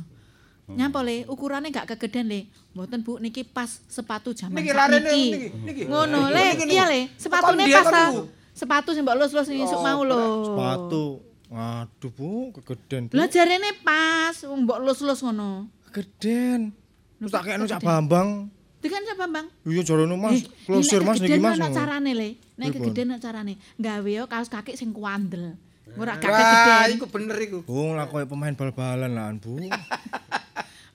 Lho. 0.68 0.76
Nyapa 0.76 1.00
le, 1.04 1.24
ukurannya 1.26 1.72
gak 1.72 1.88
kegedean 1.96 2.28
le. 2.28 2.52
Mboten 2.76 3.00
Bu, 3.02 3.18
niki 3.18 3.48
pas 3.48 3.80
sepatu 3.88 4.36
zaman 4.36 4.60
Niki 4.60 4.72
niki, 4.76 5.48
niki. 5.64 5.82
Ngono 5.88 6.28
le, 6.28 6.46
iya 6.68 6.86
le. 6.92 7.08
Sepatune 7.16 7.64
pas. 7.72 8.12
Bu. 8.12 8.28
Sepatu 8.52 8.90
sing 8.92 9.06
mbok 9.08 9.16
lus-lus 9.16 9.48
isuk 9.48 9.80
mau 9.80 10.02
lho. 10.04 10.20
Sepatu. 10.44 11.04
Waduh, 11.48 12.12
Bu, 12.12 12.52
kegeden. 12.60 13.08
Lah 13.16 13.32
jarene 13.32 13.72
pas, 13.80 14.36
mbok 14.44 14.80
lus-lus 14.84 15.24
ngono. 15.24 15.72
Kegeden. 15.88 16.76
Terus 17.18 17.32
tak 17.32 17.48
kene 17.48 17.64
Cak 17.66 17.82
Bambang. 17.82 18.52
Dikan 18.78 19.02
siapa 19.02 19.26
Bang? 19.26 19.50
Iya 19.66 19.82
jarane 19.82 20.14
Mas, 20.14 20.38
Eh, 20.38 20.44
klosir 20.70 21.02
nek 21.02 21.08
Mas 21.10 21.18
niki 21.18 21.42
Mas. 21.42 21.58
ana 21.58 21.74
carane 21.74 22.12
le. 22.14 22.30
Nek 22.62 22.78
kegedean 22.78 23.10
ana 23.10 23.18
carane. 23.18 23.58
Gawe 23.82 24.06
yo 24.06 24.30
kaos 24.30 24.54
kaki 24.54 24.78
sing 24.78 24.94
kuandel. 24.94 25.58
Ora 25.98 26.14
gak 26.22 26.30
Wah, 26.30 26.38
kegedean. 26.38 26.88
iku 26.94 27.06
bener 27.10 27.38
iku. 27.42 27.58
Bu, 27.66 27.98
lah 27.98 28.06
koyo 28.06 28.30
pemain 28.30 28.54
bal-balan 28.54 29.18
lah, 29.18 29.34
Bu. 29.34 29.58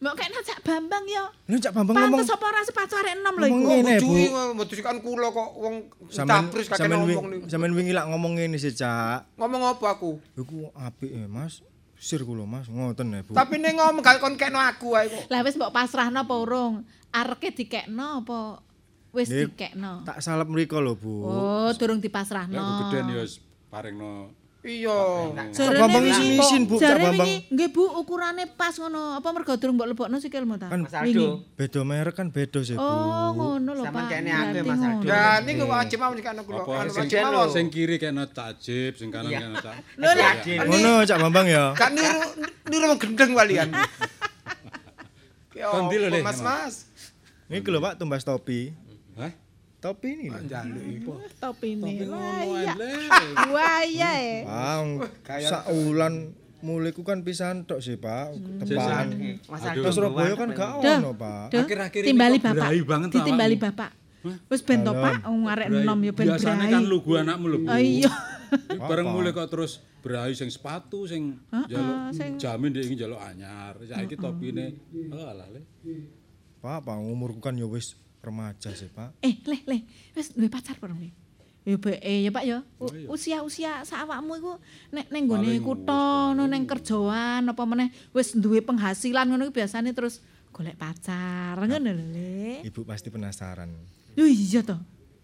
Mbok 0.02 0.14
kena 0.18 0.42
Cak 0.42 0.60
Bambang 0.66 1.04
ya. 1.06 1.30
Lha 1.46 1.56
Cak 1.62 1.72
Bambang 1.78 1.94
ngomong 1.94 2.26
Pantes 2.26 2.34
apa 2.34 2.46
ora 2.50 2.60
sepatu 2.66 2.94
arek 2.98 3.12
enom 3.22 3.34
lho 3.38 3.46
iku. 3.46 3.58
ngene, 3.70 3.92
Bu. 4.02 4.10
Cuy, 4.10 4.24
mesti 4.58 4.82
kan 4.82 4.98
kula 4.98 5.28
kok 5.30 5.50
wong 5.54 5.74
tabris 6.10 6.66
kakek 6.66 6.90
ngomong 6.90 7.26
niku. 7.30 7.46
sampeyan 7.46 7.72
wingi 7.78 7.94
lak 7.94 8.10
ngomong 8.10 8.34
ngene 8.34 8.58
sih, 8.58 8.74
Cak. 8.74 9.38
Ngomong 9.38 9.62
apa 9.62 9.86
aku? 9.94 10.18
Iku 10.34 10.74
apik 10.74 11.06
e, 11.06 11.22
Mas. 11.30 11.62
Sir 12.02 12.26
kula, 12.26 12.42
Mas. 12.50 12.66
Ngoten 12.66 13.14
ya, 13.14 13.22
Bu. 13.22 13.38
Tapi 13.38 13.62
ning 13.62 13.78
ngomong 13.78 14.02
gak 14.02 14.18
kon 14.18 14.34
kekno 14.34 14.58
aku 14.58 14.98
ae 14.98 15.06
kok. 15.06 15.30
Lah 15.30 15.46
wis 15.46 15.54
mbok 15.54 15.70
pasrahno 15.70 16.26
apa 16.26 16.34
urung? 16.34 16.82
Areke 17.14 17.54
dikekno 17.54 18.26
apa 18.26 18.58
wis 19.14 19.30
dikekno? 19.30 20.02
Tak 20.02 20.18
salep 20.18 20.50
mriko 20.50 20.82
lho, 20.82 20.98
Bu. 20.98 21.14
Oh, 21.22 21.70
durung 21.78 22.02
dipasrahno. 22.02 22.90
kegeden 22.90 23.06
ya 23.14 23.22
wis 23.22 23.38
paringno 23.70 24.41
Iya. 24.62 24.94
Cak 25.50 25.74
Bambang 25.74 26.06
isin-isin, 26.06 26.70
Bu, 26.70 26.78
Cak 26.78 26.94
Bambang. 26.94 27.26
nggih 27.50 27.68
Bu, 27.74 27.82
ukurane 27.98 28.46
pas 28.46 28.70
ngono. 28.78 29.18
Apa 29.18 29.34
mergo 29.34 29.58
durung 29.58 29.74
mbok 29.74 29.88
lebokno 29.90 30.22
sikilmu 30.22 30.54
ta? 30.54 30.70
Kan 30.70 30.86
wingi. 31.02 31.50
beda 31.58 31.82
merek 31.82 32.14
kan 32.14 32.30
beda 32.30 32.62
sih, 32.62 32.78
Bu. 32.78 32.86
Oh, 32.86 33.34
ngono 33.34 33.74
lho, 33.74 33.82
Sampeyan 33.82 34.06
Pak. 34.06 34.10
kene 34.14 34.30
akeh, 34.30 34.62
Berarti 34.62 34.70
Mas. 34.70 34.82
Aldo. 34.86 35.06
Ya 35.10 35.22
niku 35.42 35.64
wajib 35.66 35.98
mau 35.98 36.14
nek 36.14 36.26
kula. 36.46 36.62
apa 36.62 36.72
sing, 36.86 37.02
wajib 37.10 37.18
mawon. 37.26 37.48
sing 37.50 37.66
kiri 37.74 37.96
kena 37.98 38.24
cajib, 38.30 38.92
sing 38.94 39.08
kanan 39.10 39.34
kena 39.34 39.58
cak. 39.58 39.74
Lho 40.00 40.08
Ngono 40.70 40.92
Cak 41.10 41.18
Bambang 41.18 41.46
ya. 41.50 41.64
Gak 41.74 41.90
niru 41.90 42.22
niru 42.70 42.94
gendeng 43.02 43.30
walian. 43.34 43.68
Ya, 45.52 45.68
Kondi 45.68 46.00
lho. 46.00 46.08
Mas 46.24 46.40
Mas. 46.40 46.74
Ini 47.50 47.60
lho 47.60 47.78
Pak 47.82 48.00
tumbas 48.00 48.24
topi. 48.24 48.72
Hah? 49.18 49.30
Topi 49.82 50.08
ini 50.14 50.30
lho. 50.30 50.38
Jaluk 50.46 50.84
iku. 50.86 51.12
top 51.42 51.58
ini. 51.66 52.06
Wah. 52.06 52.74
Buaya 53.50 54.10
ya. 54.22 54.38
Bang, 54.46 54.86
saulan 55.42 56.14
mulai 56.62 56.94
ku 56.94 57.02
kan 57.02 57.26
pisan 57.26 57.66
tok 57.66 57.82
sih, 57.82 57.98
Pak. 57.98 58.30
Tepan. 58.62 59.10
Mas 59.50 59.62
Aduh. 59.66 59.82
Terus 59.82 59.94
Surabaya 59.98 60.38
kan 60.38 60.54
gak 60.54 60.70
ono, 60.78 61.10
Pak. 61.18 61.50
Akhir-akhir 61.50 62.00
ini 62.06 62.08
timbali 62.14 62.38
bapak. 62.38 62.54
berai 62.54 62.80
banget 62.86 63.08
tuh 63.10 63.18
Ditimbali 63.18 63.56
bapak. 63.58 63.90
Wis 64.46 64.62
ben 64.62 64.86
to, 64.86 64.94
Pak, 64.94 65.26
wong 65.26 65.50
arek 65.50 65.66
enom 65.66 65.98
ya 65.98 66.12
ben 66.14 66.26
Biasane 66.30 66.54
berai. 66.62 66.74
kan 66.78 66.82
lugu 66.86 67.10
anakmu 67.18 67.46
lho. 67.50 67.58
Oh 67.66 67.74
iya. 67.74 68.12
Bareng 68.78 69.10
mulai 69.10 69.34
kok 69.34 69.50
terus 69.50 69.82
berai 69.98 70.30
sing 70.38 70.46
sepatu 70.46 71.10
sing 71.10 71.42
njaluk 71.50 72.14
jamin 72.38 72.70
dia 72.70 72.86
ingin 72.86 72.96
njaluk 73.02 73.18
anyar. 73.18 73.74
Saiki 73.82 74.14
topine 74.14 74.78
oh 75.10 75.26
alah 75.26 75.50
le. 75.50 75.66
Pak, 76.62 76.86
Pak, 76.86 76.94
umurku 77.02 77.42
kan 77.42 77.58
ya 77.58 77.66
wis 77.66 77.98
remaja 78.22 78.70
sih, 78.72 78.86
Pak. 78.88 79.18
Eh, 79.20 79.34
leh, 79.42 79.60
leh. 79.66 79.80
Wis 80.14 80.30
duwe 80.30 80.46
pacar 80.46 80.78
bareng 80.78 80.98
nih. 80.98 81.12
Ya 81.62 81.78
be, 81.78 81.94
eh, 81.98 82.26
ya 82.26 82.30
Pak 82.30 82.42
ya. 82.42 82.58
U- 82.78 83.14
Usia-usia 83.14 83.82
sak 83.82 84.02
awakmu 84.02 84.34
iku 84.34 84.52
nek 84.90 85.06
ning 85.10 85.26
gone 85.26 85.46
kutha, 85.58 86.34
no 86.34 86.46
ning 86.46 86.66
kerjaan 86.66 87.46
apa 87.46 87.62
meneh 87.62 87.90
wis 88.10 88.34
duwe 88.34 88.58
penghasilan 88.58 89.26
ngono 89.26 89.46
iku 89.46 89.62
biasane 89.62 89.90
terus 89.90 90.18
golek 90.50 90.74
pacar 90.74 91.54
ngono 91.58 91.78
lho, 91.78 92.02
Le. 92.10 92.66
Ibu 92.66 92.82
pasti 92.82 93.10
penasaran. 93.10 93.70
Yo 94.14 94.26
iya 94.26 94.62
to. 94.62 94.74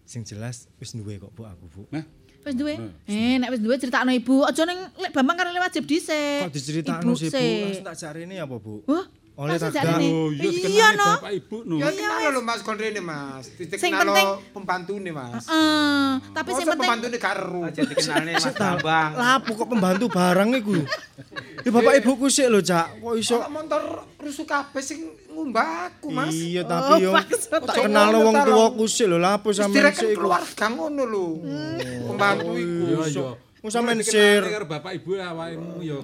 Sing 0.07 0.23
jelas 0.23 0.71
wis 0.79 0.95
duwe 0.95 1.19
kok, 1.19 1.35
Bu, 1.35 1.43
aku, 1.43 1.65
Bu. 1.67 1.81
Nah, 1.91 2.07
Wis 2.39 2.55
duwe. 2.55 2.79
Eh, 3.03 3.35
nek 3.35 3.51
wis 3.51 3.59
duwe 3.59 3.75
critakno 3.75 4.15
ibu, 4.15 4.47
aja 4.47 4.63
ning 4.63 4.79
lek 4.95 5.11
Bambang 5.11 5.35
karo 5.35 5.51
wajib 5.51 5.83
dhisik. 5.83 6.47
Kok 6.47 6.55
diceritakno 6.55 7.11
sih, 7.19 7.27
Bu? 7.27 7.35
sik. 7.35 7.63
Langsung 7.67 7.87
tak 7.91 7.97
jarene 7.99 8.35
apa, 8.39 8.55
Bu? 8.55 8.79
Wah, 8.87 9.05
Oleh 9.39 9.55
jarene. 9.55 10.03
oh 10.03 10.27
iya 10.35 10.87
no. 10.93 11.15
bapak 11.15 11.31
ibu 11.31 11.63
no. 11.63 11.79
Ya 11.79 11.87
kenal 11.89 12.27
lho 12.29 12.41
Mas 12.43 12.59
kon 12.59 12.75
rene 12.75 12.99
Mas. 12.99 13.47
Sing 13.47 13.71
Dikenal 13.71 14.03
lo 14.03 14.43
pembantune 14.51 15.15
Mas. 15.15 15.47
Heeh, 15.47 16.11
tapi 16.35 16.49
sing 16.51 16.67
penting 16.67 16.79
pembantune 16.83 17.15
gak 17.15 17.39
eru. 17.39 17.63
Aja 17.63 17.81
dikenalne 17.81 18.35
Mas 18.35 18.51
Bambang. 18.51 19.11
Lapo 19.15 19.49
kok 19.55 19.67
pembantu 19.71 20.05
barang 20.19 20.49
iku? 20.53 20.83
Ya 21.59 21.69
bapak 21.71 21.93
ibuku 21.97 22.27
sik 22.27 22.51
lho, 22.51 22.59
Cak. 22.59 22.99
Kok 22.99 23.15
iso 23.15 23.39
Kok 23.39 23.47
motor 23.49 23.83
rusuh 24.19 24.43
kabeh 24.43 24.83
sing 24.83 24.99
ngumbah 25.29 25.87
aku 25.87 26.11
Mas. 26.11 26.35
Iya, 26.35 26.67
tapi 26.67 27.07
yo 27.07 27.15
maksud- 27.15 27.63
tak 27.63 27.75
kenal 27.79 28.11
wong 28.11 28.35
tuwaku 28.43 28.91
sik 28.91 29.07
lho, 29.07 29.15
lapo 29.15 29.55
sampean 29.55 29.87
Istirahat 29.87 29.95
sik 29.95 30.09
iku. 30.11 30.19
keluarga 30.19 30.65
ngono 30.67 31.03
lho. 31.07 31.27
Pembantu 32.11 32.51
iku. 32.53 32.83
Iya 32.83 32.99
iya. 33.07 33.27
Wong 33.59 33.71
sampean 33.71 33.99
sir. 34.01 34.43
bapak 34.63 34.99
ibu 34.99 35.15
awakmu 35.15 35.79
yo 35.79 35.99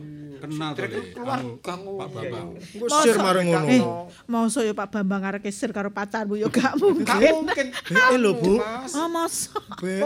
kenal 0.47 0.71
to. 0.73 0.81
Keluarga. 1.13 1.73
Pak 1.75 2.09
Bambang. 2.09 2.47
Engko 2.55 2.85
sir 3.01 3.15
marang 3.17 3.45
ngono. 3.45 3.67
Eh, 3.67 3.81
mauso 4.25 4.59
ya 4.61 4.71
Pak 4.71 4.87
Bambang 4.89 5.23
arek 5.23 5.43
kesir 5.43 5.69
karo 5.69 5.89
pacarmu 5.89 6.35
ya 6.35 6.47
gak 6.47 6.77
mungkin. 6.77 7.05
Gak 7.05 7.19
mungkin. 7.33 7.67
Eh, 7.91 8.17
lho, 8.17 8.31
Bu. 8.37 8.61
Oh, 8.61 9.07
masa. 9.09 9.57
Be- 9.81 10.03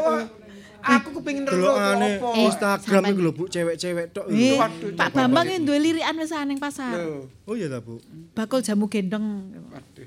Aku 0.79 1.11
kepengin 1.11 1.43
ndelok 1.43 1.75
delokane 1.75 2.23
apa. 2.23 2.29
Instagram 2.39 3.03
iku 3.11 3.19
lho, 3.19 3.31
Bu, 3.35 3.43
cewek-cewek 3.51 4.15
tok. 4.15 4.31
Eh. 4.31 4.55
Waduh, 4.55 4.95
Pak 4.95 5.11
Bambang 5.11 5.51
iki 5.51 5.59
duwe 5.67 5.75
lirikan 5.75 6.15
wis 6.15 6.31
ning 6.47 6.55
pasar. 6.55 6.95
Lho. 6.95 7.27
Oh 7.43 7.51
iya 7.51 7.67
ta, 7.67 7.83
Bu. 7.83 7.99
Bakul 8.31 8.63
jamu 8.63 8.87
gendeng. 8.87 9.43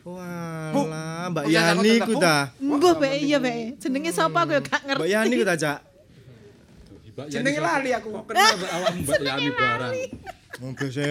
Walah, 0.01 1.29
Mbak 1.29 1.45
Oh, 1.45 1.51
Yani 1.53 2.01
ku 2.01 2.17
Bu. 2.17 2.21
ta. 2.25 2.57
Mbah 2.57 3.13
iya 3.13 3.37
be. 3.37 3.77
Jenenge 3.77 4.17
sapa 4.17 4.49
aku 4.49 4.57
ya 4.57 4.61
gak 4.65 4.81
Mbak 4.81 4.97
ngerti. 4.97 5.13
Yani 5.13 5.35
ku 5.37 5.45
ta, 5.45 5.57
Cak. 5.61 5.79
Jenenge 7.29 7.61
lali 7.61 7.91
aku. 7.93 8.09
Kok 8.11 8.25
kenal 8.29 8.53
mbak 8.57 8.71
awakmu 8.73 9.01
Mbak 9.05 9.21
Yani 9.21 9.49
barang. 9.53 9.95
Wong 10.63 10.73
biasa 10.77 11.03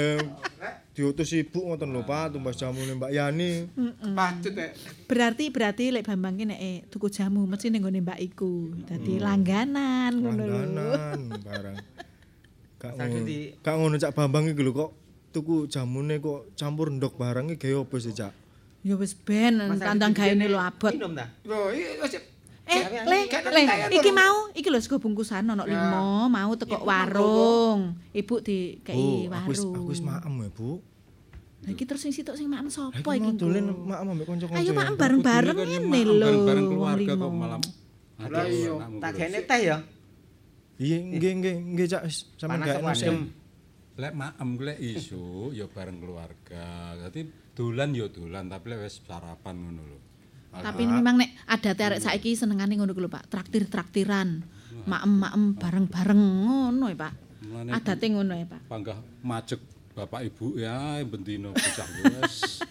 diutus 0.91 1.31
ibu 1.33 1.59
ngoten 1.65 1.89
lho, 1.89 2.03
Pak, 2.03 2.35
tumbas 2.35 2.55
jamune 2.55 2.93
Mbak 2.93 3.11
Yani. 3.11 3.65
Eh. 3.65 4.71
Berarti 5.07 5.49
berarti 5.49 5.83
lek 5.89 6.05
Bambang 6.05 6.35
ki 6.37 6.45
nek 6.45 6.59
eh, 6.59 6.77
tuku 6.87 7.07
jamu 7.07 7.45
mesti 7.45 7.69
ning 7.69 7.81
nggone 7.83 8.01
mbak 8.01 8.19
iku. 8.21 8.69
Dadi 8.85 9.17
langganan 9.17 10.13
ngono 10.17 10.41
lho. 10.45 10.55
Langganan 10.57 11.19
barang. 11.41 11.75
Gak 12.81 12.91
ngono. 12.97 13.17
di- 13.23 13.51
Gak 13.61 13.75
ngono 13.77 13.95
Cak 13.97 14.13
Bambang 14.13 14.45
iki 14.49 14.61
lho 14.61 14.71
kok 14.73 14.91
tuku 15.31 15.69
jamune 15.69 16.19
kok 16.19 16.51
campur 16.57 16.91
ndok 16.91 17.15
barang 17.15 17.53
iki 17.55 17.71
gawe 17.71 17.85
apa 17.87 17.95
sih, 17.97 18.13
Cak? 18.13 18.33
Ya 18.81 18.97
wis 18.97 19.13
ben 19.13 19.61
tandang 19.77 20.11
gaene 20.11 20.49
lho 20.49 20.57
abot. 20.57 20.89
Minum 20.91 21.13
ta? 21.13 21.29
Lho, 21.45 21.69
iki 21.71 21.97
wis 22.01 22.13
Eh, 22.71 23.03
le, 23.03 23.19
le, 23.27 23.61
iki 23.99 24.11
mau, 24.15 24.47
iki 24.55 24.71
lho 24.71 24.79
sego 24.79 24.95
bungkusan 25.03 25.43
ono 25.43 25.67
limo, 25.67 26.31
mau 26.31 26.51
teko 26.55 26.87
warung. 26.87 27.99
Ibu 28.15 28.35
di 28.39 28.79
kei 28.79 29.27
Bu, 29.27 29.35
aku 29.35 29.51
wis 29.51 29.59
warung. 29.59 29.75
aku 29.75 29.91
wis 29.91 30.01
maem 30.01 30.33
ya, 30.39 30.49
Bu. 30.55 30.69
Lah 31.61 31.69
iki 31.75 31.83
terus 31.83 32.01
sing 32.01 32.15
sitok 32.15 32.39
sing 32.39 32.49
makan 32.49 32.71
sapa 32.73 33.11
Iki 33.13 33.37
dolen 33.37 33.69
maem 33.85 34.07
ambek 34.07 34.25
kanca-kanca. 34.25 34.57
Ayo 34.63 34.71
makan 34.71 34.95
bareng-bareng 34.95 35.57
ngene 35.59 35.99
lho. 36.07 36.15
Bareng-bareng 36.25 36.65
keluarga 36.71 37.11
kok 37.19 37.31
malam. 37.35 37.61
Lah 38.21 38.45
iya. 38.47 38.71
Tak 39.03 39.11
gene 39.19 39.39
teh 39.43 39.59
ya. 39.67 39.77
Iya, 40.81 40.97
nggih 40.97 41.31
nggih 41.37 41.55
nggih 41.77 41.87
Cak, 41.91 42.01
wis 42.09 42.17
sampean 42.41 42.65
Panas 42.65 42.97
gak 42.97 43.05
adem? 43.05 43.17
Lek 44.01 44.13
maem 44.17 44.49
lek 44.57 44.77
isu 44.81 45.53
ya 45.53 45.67
bareng 45.69 46.01
keluarga. 46.01 46.95
Dadi 46.97 47.21
dolan 47.53 47.93
ya 47.93 48.07
dolan 48.09 48.47
tapi 48.49 48.65
lek 48.71 48.87
wis 48.87 49.03
sarapan 49.03 49.55
ngono 49.59 49.81
lho. 49.85 50.10
Tapi 50.51 50.83
memang 50.83 51.15
nek 51.15 51.31
adate 51.47 51.81
arek 51.81 51.99
saiki 51.99 52.35
senengane 52.35 52.75
ngono 52.75 52.91
ku 52.91 52.99
lho, 52.99 53.07
Pak. 53.07 53.31
Traktir-traktiran. 53.31 54.43
Maem-maem 54.83 55.55
bareng-bareng 55.55 56.19
ngono 56.19 56.91
ya, 56.91 56.97
Pak. 56.99 57.13
Adate 57.71 58.05
ngono 58.09 58.33
ya, 58.35 58.45
Pak. 58.45 58.61
panggah 58.67 58.97
macek 59.21 59.59
bapak 59.91 60.23
ibu 60.23 60.55
ya 60.55 61.03
bendino 61.03 61.51
bocah 61.51 61.87
wis. 62.21 62.63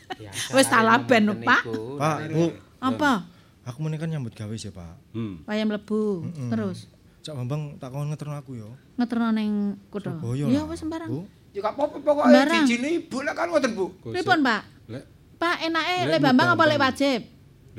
Wis 0.53 0.66
talaben, 0.68 1.41
Pak. 1.41 1.62
Pak, 1.97 2.16
Bu, 2.28 2.45
Apa? 2.81 3.24
aku 3.61 3.78
meneh 3.81 3.97
kan 3.97 4.09
nyambut 4.09 4.33
gawe 4.33 4.53
sih, 4.57 4.68
Pak. 4.68 5.16
Hmm. 5.16 5.45
Wayah 5.45 5.64
mlebu. 5.64 6.26
Terus 6.53 6.89
Cak 7.20 7.37
Bambang 7.37 7.76
tak 7.76 7.93
kon 7.93 8.09
ngeterno 8.09 8.33
aku 8.35 8.57
ya. 8.57 8.68
ngeterno 8.97 9.28
ning. 9.31 9.76
Surabaya 9.93 10.45
Ya 10.49 10.61
lah, 10.61 10.64
wis 10.68 10.81
sembarang. 10.81 11.09
Bu. 11.09 11.20
Ya 11.51 11.61
gak 11.61 11.74
apa-apa 11.74 11.97
pokoke 11.99 12.31
dijine 12.31 12.89
ibu 12.97 13.16
lek 13.20 13.35
kan 13.37 13.47
ngoten, 13.49 13.70
Bu. 13.76 13.87
Pripun, 14.01 14.41
Pak? 14.41 14.62
Lek 14.89 15.05
Pak 15.37 15.57
enake 15.61 15.97
Lek 16.09 16.20
Bambang 16.20 16.49
apa 16.53 16.64
lek 16.64 16.81
wajib? 16.81 17.20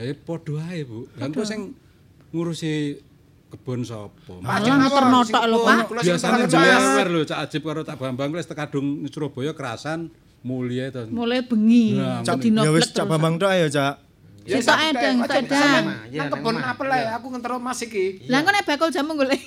Lek 0.01 0.25
padha 0.25 0.57
ae, 0.73 0.81
Bu. 0.81 1.05
Lah 1.13 1.29
engko 1.29 1.45
sing 1.45 1.77
ngurusi 2.33 2.97
kebon 3.53 3.85
sapa? 3.85 4.41
Malah 4.41 4.77
ngeterno 4.81 5.19
tok 5.29 5.45
lho, 5.45 5.57
Pak. 5.61 5.79
Biasanya 6.01 6.45
jewer 6.49 7.07
lho 7.13 7.21
Cak 7.27 7.39
Ajib 7.45 7.61
karo 7.61 7.85
Cak 7.85 7.97
Bambang 8.01 8.33
wis 8.33 8.49
tekadung 8.49 9.05
Surabaya 9.13 9.53
kerasan 9.53 10.09
mulia 10.41 10.89
to. 10.89 11.05
Mulai 11.13 11.45
bengi. 11.45 12.01
Cak, 12.25 12.41
Sedina 12.41 12.65
ya 12.65 12.71
wis 12.73 12.89
Cak. 12.89 13.05
Bambang 13.05 13.37
tok 13.37 13.53
ayo, 13.53 13.69
Cak. 13.69 14.09
Ya 14.41 14.57
sampe 14.57 14.89
edeng, 14.89 15.21
sampean 15.21 15.45
edeng. 15.45 15.85
Nang 16.17 16.29
kebon 16.33 16.55
omah. 16.57 16.73
apel 16.73 16.89
ae 16.89 17.05
aku 17.13 17.29
ngentero 17.29 17.61
Mas 17.61 17.77
iki. 17.85 18.25
Lah 18.25 18.41
engko 18.41 18.49
nek 18.49 18.65
bakul 18.65 18.89
jamu 18.89 19.13
golek. 19.13 19.37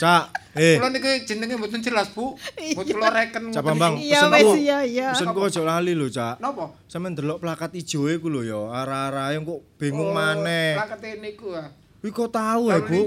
Cak, 0.00 0.32
eh, 0.56 0.80
Kula 0.80 0.88
niki 0.88 1.28
jenenge 1.28 1.60
mboten 1.60 1.84
jelas, 1.84 2.08
Bu. 2.16 2.32
Mboten 2.32 2.96
kula 2.96 3.12
reken. 3.12 3.52
Cak 3.52 3.60
Bambang, 3.60 4.00
pesen 4.00 4.32
wis 4.32 4.44
ku. 4.48 4.52
iya 4.56 4.78
iya. 4.80 5.08
Pesen 5.12 5.28
ku 5.36 5.44
aja 5.44 5.60
lali 5.60 5.92
lho, 5.92 6.08
Cak. 6.08 6.40
Napa? 6.40 6.72
Sampeyan 6.88 7.20
delok 7.20 7.44
plakat 7.44 7.76
ijo 7.76 8.08
iku 8.08 8.32
lho 8.32 8.40
ya, 8.40 8.56
arah-arah 8.80 9.36
kok 9.36 9.60
bingung 9.76 10.10
Oh, 10.10 10.16
maneh. 10.16 10.80
Plakate 10.80 11.20
niku 11.20 11.52
ah. 11.52 11.68
Kuwi 12.00 12.16
kok 12.16 12.32
tahu 12.32 12.72
ya, 12.72 12.80
Bu. 12.80 13.04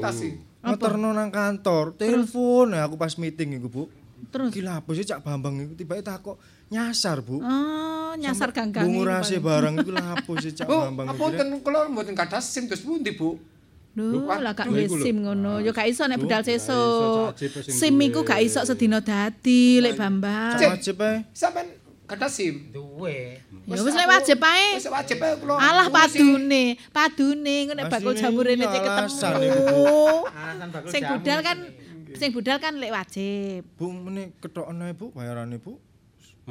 Ngeterno 0.64 1.10
nang 1.12 1.34
kantor, 1.34 1.98
telepon 1.98 2.78
ya 2.78 2.86
aku 2.86 2.96
pas 2.96 3.18
meeting 3.18 3.58
iku, 3.58 3.68
Bu. 3.74 3.84
Terus 4.30 4.54
Gila 4.54 4.80
apa 4.80 4.90
sih 4.94 5.04
Cak 5.04 5.26
Bambang 5.26 5.58
iku 5.60 5.74
tiba 5.74 5.98
takok 5.98 6.38
nyasar, 6.70 7.26
Bu. 7.26 7.42
oh 7.42 8.14
nyasar 8.14 8.54
ganggang. 8.54 8.86
Bungu 8.86 9.02
rase 9.04 9.42
barang 9.42 9.82
iku 9.82 9.90
lha 9.98 10.14
apa 10.14 10.32
sih 10.38 10.54
Cak 10.54 10.70
Bu, 10.70 10.78
Bambang 10.94 11.10
apa 11.10 11.18
iku? 11.20 11.38
ten 11.42 11.50
kula 11.60 11.90
mboten 11.90 12.14
kathah 12.14 12.38
SIM 12.38 12.70
terus 12.70 12.86
pundi, 12.86 13.18
Bu? 13.18 13.34
Lho, 13.94 14.26
lah 14.26 14.58
gak 14.58 14.74
duwe. 14.74 14.90
SIM 14.90 15.22
ngono. 15.22 15.62
Ya 15.62 15.70
gak 15.70 15.86
iso 15.86 16.10
nek 16.10 16.18
budal 16.18 16.42
sesuk. 16.42 17.38
SIM 17.70 17.94
iku 18.02 18.26
gak 18.26 18.42
iso 18.42 18.66
sedina 18.66 18.98
dadi 18.98 19.78
lek 19.86 19.94
Bambang. 19.94 20.58
Wajib 20.58 20.98
ae. 20.98 21.22
Sampeyan 21.30 21.84
Kada 22.04 22.28
SIM. 22.28 22.74
Duwe. 22.74 23.40
Ya 23.64 23.80
wis 23.80 23.96
lek 23.96 24.10
wajib 24.10 24.40
ae. 24.44 24.76
Wis 24.76 24.90
wajib 24.92 25.18
ae 25.24 25.34
kula. 25.40 25.56
Alah 25.56 25.88
padune, 25.88 26.76
padune 26.92 27.54
engko 27.64 27.74
nek 27.80 27.86
bakul 27.88 28.12
Asline 28.12 28.22
jamur 28.22 28.44
rene 28.44 28.66
cek 28.68 28.84
alasan 28.84 29.32
ketemu. 29.40 29.96
Sing 30.92 31.02
budal 31.08 31.40
kan 31.40 31.58
sing 32.20 32.30
budal 32.36 32.58
kan 32.60 32.74
lek 32.76 32.92
wajib. 32.92 33.62
Bu 33.80 33.94
meneh 33.94 34.36
ketokne 34.44 34.92
Bu 34.98 35.16
bayarane 35.16 35.58
Bu. 35.62 35.80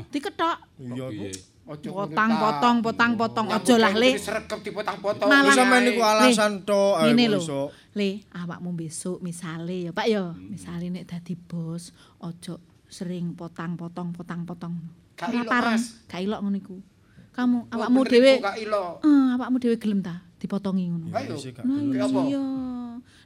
Diketok. 0.08 0.56
Iya 0.80 1.06
Bu. 1.12 1.26
Ojo 1.62 1.94
Potang 1.94 2.42
potong 2.42 2.76
potong 2.82 3.12
potong 3.14 3.46
aja 3.54 3.74
lah 3.78 3.94
le. 3.94 4.18
Sregep 4.18 4.60
dipotong-potong. 4.66 5.30
Wis 5.30 5.54
sampean 5.54 5.82
niku 5.86 6.02
alasan 6.02 6.52
tok 6.66 7.06
Ngene 7.06 7.38
lho. 7.38 7.70
Le, 7.94 8.26
awakmu 8.34 8.74
besok 8.74 9.22
misale 9.22 9.86
ya 9.86 9.92
Pak 9.94 10.06
ya, 10.10 10.34
misale 10.34 10.90
nek 10.90 11.06
dadi 11.06 11.38
bos 11.38 11.94
ojo 12.18 12.58
sering 12.90 13.38
potang-potong 13.38 14.10
potang-potong. 14.10 14.74
Gak 15.14 15.30
Ora 15.30 15.38
ilok, 15.38 15.52
pareng, 15.54 15.78
Mas. 15.78 15.84
gak 16.10 16.20
ilok 16.26 16.40
ngono 16.42 16.56
iku. 16.58 16.76
Kamu 17.32 17.56
awakmu 17.72 18.00
dhewe 18.04 18.32
iku, 18.36 18.44
Kak 18.44 18.58
Ilo. 18.60 18.84
Eh, 19.00 19.26
awakmu 19.38 19.56
dhewe 19.62 19.76
gelem 19.80 20.00
ta 20.04 20.20
dipotongi 20.42 20.90
ngono. 20.90 21.06
Ayo. 21.14 21.38
Iya. 21.38 22.42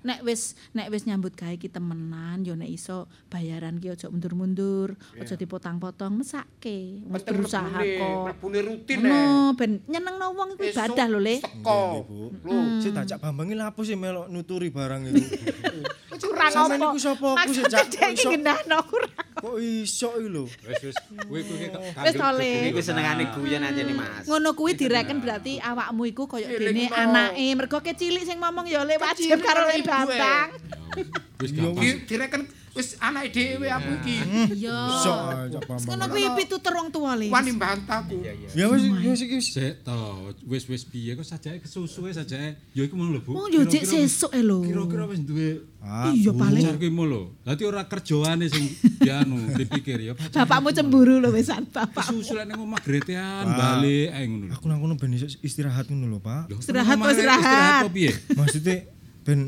Nek 0.07 0.23
wis 0.23 0.55
nek 0.71 0.93
wis 0.93 1.03
nyambut 1.03 1.35
gawe 1.35 1.57
ki 1.59 1.67
temenan 1.67 2.47
ya 2.47 2.55
nek 2.55 2.71
iso 2.71 3.11
bayaran 3.27 3.81
ki 3.83 3.91
aja 3.91 4.07
mundur-mundur, 4.07 4.95
aja 5.19 5.35
dipotong-potong, 5.35 6.23
mesake. 6.23 7.03
Wis 7.09 7.23
berusaha 7.27 7.81
kok. 7.83 8.23
mlebune 8.31 8.61
rutin 8.63 8.99
No, 9.03 9.51
ben 9.59 9.83
nyenengno 9.91 10.31
wong 10.37 10.55
iku 10.55 10.63
ibadah 10.69 11.07
lho, 11.11 11.19
Le. 11.19 11.43
Teko. 11.43 12.07
Lho, 12.45 12.55
Sik 12.79 12.93
tak 12.95 13.05
cak 13.11 13.19
Bambang 13.19 13.51
iki 13.51 13.57
lapo 13.59 13.81
sih 13.83 13.99
melok 13.99 14.31
nuturi 14.31 14.71
barang 14.71 15.11
itu. 15.11 15.23
Kurang 16.17 16.53
Sampeyan 16.53 16.81
apa? 16.81 16.87
iku 16.93 16.99
sapa? 17.01 17.29
Aku 17.33 17.53
sih, 17.53 17.63
Maksudnya 17.65 17.81
Cak. 17.81 17.87
dia 17.93 18.07
iki 18.09 18.25
Iso- 18.25 18.85
kurang. 18.89 19.13
Kok 19.37 19.57
iso 19.61 20.09
iki 20.17 20.29
lho. 20.33 20.45
Wis 20.49 20.81
wis 20.81 20.97
kowe 21.29 21.41
kowe 21.45 21.67
Wis 22.05 22.15
to, 22.17 22.29
Le. 22.41 22.53
Iku 22.73 22.81
senengane 22.81 23.25
guyon 23.37 23.63
aja 23.65 23.81
nih 23.85 23.95
Mas. 23.97 24.25
Ngono 24.25 24.49
kuwi 24.57 24.73
direken 24.77 25.19
berarti 25.21 25.61
awakmu 25.61 26.03
iku 26.09 26.25
koyo 26.25 26.49
dene. 26.49 26.89
Anake, 27.07 27.47
mergo 27.55 27.79
kecilik 27.81 28.25
sing 28.27 28.39
ngomong 28.43 28.67
ya 28.67 28.83
Le 28.83 28.99
wajib 28.99 29.39
Kecilik 29.39 29.43
karo 29.47 29.63
Le 29.71 29.77
Bambang. 29.87 30.51
wis 31.37 31.51
Iya, 31.53 31.61
gampang. 31.63 31.83
Ki 31.85 31.91
direken 32.09 32.43
wis 32.77 32.89
anake 33.01 33.33
dhewe 33.33 33.69
aku 33.69 33.91
iki. 34.01 34.17
Iya. 34.61 34.77
Ae 34.77 35.49
cak 35.49 35.63
Bambang. 35.65 35.85
Ngono 35.89 36.05
kuwi 36.13 36.25
pitutur 36.37 36.73
wong 36.77 36.89
tuwa 36.93 37.13
Le. 37.17 37.29
Wani 37.33 37.51
mbantaku. 37.57 38.17
Ya 38.53 38.65
wis 38.69 38.83
wis 38.85 39.21
iki 39.21 39.35
wis. 39.41 39.49
Sik 39.53 39.81
to, 39.81 39.97
wis 40.45 40.65
wis 40.69 40.85
piye 40.85 41.17
kok 41.17 41.25
sajake 41.25 41.65
kesusu 41.65 42.09
sajake. 42.13 42.57
Ya 42.77 42.83
iku 42.85 42.95
mau 42.97 43.09
lho, 43.09 43.21
Bu. 43.21 43.33
Wong 43.33 43.49
yo 43.49 43.65
jek 43.65 43.85
Kira-kira 43.85 44.01
wis- 44.05 44.13
sesuk 44.13 44.33
e 44.33 44.43
lho. 44.45 44.61
Kira-kira 44.65 45.05
wis 45.09 45.21
duwe 45.25 45.49
Ah, 45.87 46.11
Iya 46.11 46.35
paling 46.35 46.67
pacar 46.67 46.83
ki 46.83 46.91
lho. 46.91 47.23
Dadi 47.47 47.63
ora 47.63 47.87
kerjoane 47.87 48.51
sing 48.51 48.65
dianu 48.99 49.39
dipikir 49.61 50.03
ya. 50.03 50.13
bapakmu 50.19 50.75
cemburu 50.75 51.23
lho 51.23 51.31
wisan 51.31 51.63
bapak. 51.71 52.11
Lek 52.11 52.45
ning 52.45 52.59
omah 52.59 52.81
gretean 52.83 53.47
balik 53.55 54.09
ae 54.11 54.25
ngono. 54.27 54.51
Aku 54.51 54.67
nang 54.67 54.83
kono 54.83 54.99
ben 54.99 55.15
istirahat 55.17 55.87
ngono 55.87 56.11
lho, 56.11 56.19
Pak. 56.19 56.51
Istirahat, 56.59 56.99
istirahat. 56.99 57.87
Istirahat 57.87 57.95
piye? 57.95 58.11
Maksudnya 58.35 58.77
ben 59.23 59.39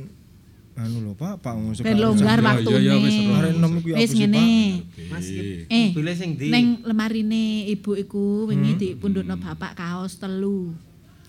anu 0.79 0.99
lho, 1.03 1.13
Pak, 1.13 1.43
Pak 1.43 1.55
Ben 1.83 1.99
longgar 1.99 2.39
waktune. 2.39 2.79
iya, 2.79 2.95
wis, 2.97 3.17
Ro. 3.19 3.35
Arek 3.35 3.53
enom 3.53 3.73
iku 3.77 3.89
ya 3.89 3.97
Wis 3.97 4.03
apa 4.05 4.09
sih, 4.09 4.19
ngene. 4.21 4.47
Mas 5.11 5.27
iki 5.27 5.43
Eh, 5.67 5.87
mobilnya 5.91 6.15
sing 6.15 6.31
ndi? 6.35 6.47
Neng 6.49 6.67
lemarine 6.83 7.43
ibu 7.67 7.91
iku 7.95 8.23
wingi 8.47 8.73
dipundhutno 8.75 9.35
bapak 9.37 9.75
kaos 9.75 10.17
telu. 10.17 10.71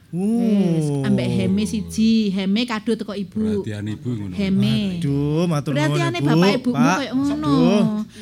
Wis 0.09 0.89
Oh. 0.89 1.05
ambek 1.05 1.29
heme 1.29 1.63
siji, 1.63 2.29
heme 2.29 2.65
kado 2.65 2.93
teko 2.93 3.13
ibu. 3.13 3.61
Perhatian 3.61 3.85
ibu 3.87 4.09
ngono. 4.09 4.33
Heme. 4.33 4.97
Aduh, 4.97 5.45
matur 5.45 5.71
nuwun. 5.71 5.81
Perhatiane 5.85 6.17
Ibu, 6.17 6.27
bapak 6.27 6.49
ibumu 6.51 6.73
Pak. 6.75 6.97
koyo 6.97 7.13
ngono. 7.13 7.53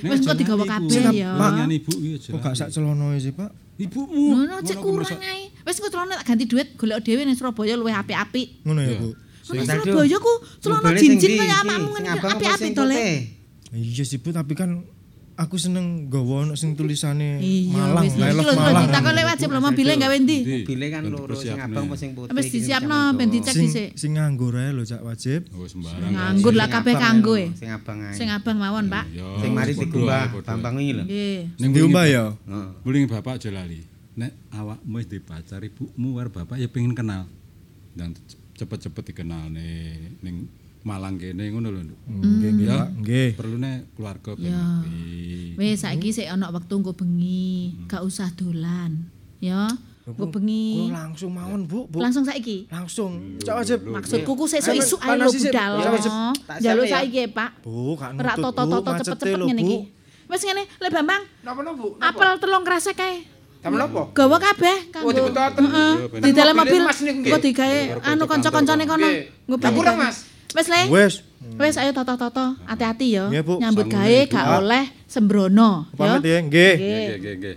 Wis 0.03 0.19
engko 0.19 0.34
digawa 0.36 0.65
kabeh 0.65 1.03
ya. 1.11 1.30
Pak. 1.34 1.51
Ibu 1.65 1.91
iki 1.93 2.09
aja. 2.13 2.30
Kok 2.32 2.39
gak 2.41 2.55
sak 2.55 2.69
celono 2.71 3.05
sih, 3.15 3.32
Pak? 3.32 3.49
Ibumu. 3.78 4.23
Ngono 4.36 4.55
cek 4.59 4.78
kurang 4.78 5.07
kok 5.07 5.21
ae. 5.21 5.43
Wis 5.63 5.75
engko 5.75 5.89
celana 5.89 6.13
tak 6.17 6.25
ganti 6.28 6.43
duit 6.45 6.67
golek 6.75 6.99
dhewe 6.99 7.21
ning 7.23 7.36
Surabaya 7.36 7.75
luwih 7.75 7.91
apik-apik. 7.93 8.47
Ngono 8.63 8.80
ya. 8.82 8.95
Bu. 8.95 9.09
Tadi, 9.47 9.63
Surabaya 9.87 10.17
ku 10.19 10.33
celana 10.59 10.89
sing 10.93 11.11
jinjin 11.15 11.31
kaya 11.37 11.55
Sing 11.95 12.05
apa 12.05 12.25
apik-apik 12.35 12.59
sing 12.59 12.73
to 12.73 12.83
le. 12.83 12.93
putih? 12.93 13.15
Iya 13.69 14.03
sih, 14.03 14.17
Bu, 14.17 14.29
tapi 14.31 14.53
kan 14.53 14.83
aku 15.37 15.55
seneng 15.55 16.09
gawa 16.09 16.43
ono 16.43 16.57
sing 16.57 16.73
tulisane 16.73 17.37
Iya 17.37 17.93
Malang, 17.93 18.09
lho 18.09 18.53
Malang. 18.57 18.83
ditakon 18.89 19.13
lek 19.13 19.25
wajib 19.27 19.47
lho 19.53 19.59
mobile 19.61 19.93
gawe 19.95 20.15
ndi? 20.17 20.37
Mobilnya 20.41 20.87
kan 20.89 21.03
loro 21.05 21.33
sing 21.33 21.53
abang 21.53 21.85
apa 21.85 21.95
sing 21.95 22.09
putih. 22.11 22.33
Wis 22.33 22.43
sing 22.43 22.53
disiapno 22.57 22.97
ben 23.13 23.29
dicek 23.29 23.53
Sing 23.53 23.69
dhisik. 23.69 23.89
sing 23.93 24.11
nganggur 24.17 24.57
ae 24.57 24.73
lho, 24.73 24.81
Cak 24.81 25.01
Wajib. 25.03 25.41
Oh, 25.53 25.63
sembarang. 25.63 26.09
Nganggur 26.09 26.53
lah 26.55 26.65
Sing 26.65 26.75
kabeh 26.75 26.93
kanggo 26.97 27.33
e. 27.37 27.47
Sing 27.53 27.69
abang 27.69 27.99
ae. 28.01 28.13
Sing 28.17 28.27
abang 28.33 28.57
mawon, 28.57 28.89
Pak. 28.89 29.05
Ya, 29.13 29.27
Sing 29.37 29.51
mari 29.53 29.71
padha. 29.71 30.19
Bambang 30.43 30.75
iki 30.81 30.91
lho. 30.91 31.03
Nggih. 31.05 31.39
Ning 31.61 31.69
Diumbah 31.71 32.05
ya? 32.09 32.23
Heeh. 32.33 32.67
Muling 32.81 33.05
bapak 33.05 33.37
aja 33.37 33.49
lali. 33.53 33.85
Nek 34.17 34.33
awakmu 34.49 34.97
wis 34.97 35.05
dipacar 35.05 35.61
ibumu 35.61 36.17
karo 36.17 36.33
bapak 36.33 36.57
ya 36.57 36.65
pengen 36.65 36.97
kenal. 36.97 37.29
Dan 37.93 38.17
cepet-cepet 38.57 39.13
dikenal 39.13 39.53
nih 39.53 40.17
ning 40.25 40.49
Malang 40.87 41.19
kene 41.19 41.51
ngono 41.51 41.67
lho. 41.67 41.81
Nduk. 41.83 41.99
Nggih, 42.07 42.51
nggih. 42.55 42.69
Nggih. 43.03 43.29
Perlune 43.35 43.71
keluarga 43.91 44.31
ben 44.39 44.55
ngerti. 44.55 45.59
Wis 45.59 45.83
saiki 45.83 46.09
sik 46.15 46.31
ana 46.31 46.47
wektu 46.47 46.79
engko 46.79 46.95
bengi, 46.95 47.75
gak 47.91 48.07
usah 48.07 48.31
dolan. 48.31 49.09
Ya, 49.43 49.67
engko 50.07 50.31
bengi. 50.31 50.87
langsung 50.87 51.35
mawon, 51.35 51.67
Bu. 51.67 51.91
Langsung 51.91 52.23
saiki. 52.23 52.71
Langsung. 52.71 53.35
Cak 53.43 53.55
Wajib. 53.59 53.79
Maksudku 53.83 54.31
ku 54.31 54.45
sesuk 54.47 54.79
Ayo, 54.79 54.79
isuk 54.79 54.99
ae 55.03 55.19
lho 55.19 55.27
budal. 55.27 55.71
Jaluk 56.63 56.85
siap 56.87 56.87
ya. 56.87 56.93
saiki 57.03 57.21
Pak. 57.35 57.49
Bu, 57.67 57.99
gak 57.99 58.15
Ora 58.15 58.31
nutut, 58.31 58.37
Bu. 58.39 58.43
toto-toto 58.47 58.91
cepet-cepet 59.03 59.39
ngene 59.43 59.61
iki. 59.67 59.77
Wis 60.31 60.41
ngene, 60.47 60.63
Le 60.79 60.87
Bambang, 60.87 61.23
Napa 61.43 61.61
Bu? 61.75 61.99
apel 61.99 62.31
telung 62.39 62.63
kresek 62.63 62.95
kae. 62.95 63.36
Sampe 63.63 63.75
napa? 63.77 64.01
Gawa 64.13 64.37
kabeh 64.37 64.77
kanggo. 64.93 65.07
Oh, 65.07 65.11
dibetoten. 65.11 65.63
Heeh. 65.65 65.93
Di 66.23 66.31
dalam 66.31 66.55
mobil 66.55 66.81
engko 66.85 67.37
digawe 67.41 67.79
anu 68.05 68.23
kanca-kancane 68.29 68.83
kono. 68.85 69.07
Engko 69.07 69.57
kurang, 69.73 69.97
digawe. 69.97 70.07
Mas. 70.07 70.17
Wis 70.55 70.67
Le. 70.71 70.81
Wes. 70.87 71.13
Wis 71.57 71.75
ayo 71.77 71.91
toto-toto, 71.93 72.55
hati-hati 72.65 73.17
ya. 73.17 73.29
Iya, 73.29 73.41
Bu. 73.41 73.59
Nyambut 73.61 73.87
gawe 73.89 74.17
gak 74.29 74.45
oleh 74.61 74.85
sembrono, 75.05 75.91
ya. 75.93 75.97
Pamit 75.97 76.23
ya, 76.23 76.39
nggih. 76.43 76.73
Nggih. 76.75 77.05
Nggih, 77.17 77.35
nggih, 77.37 77.55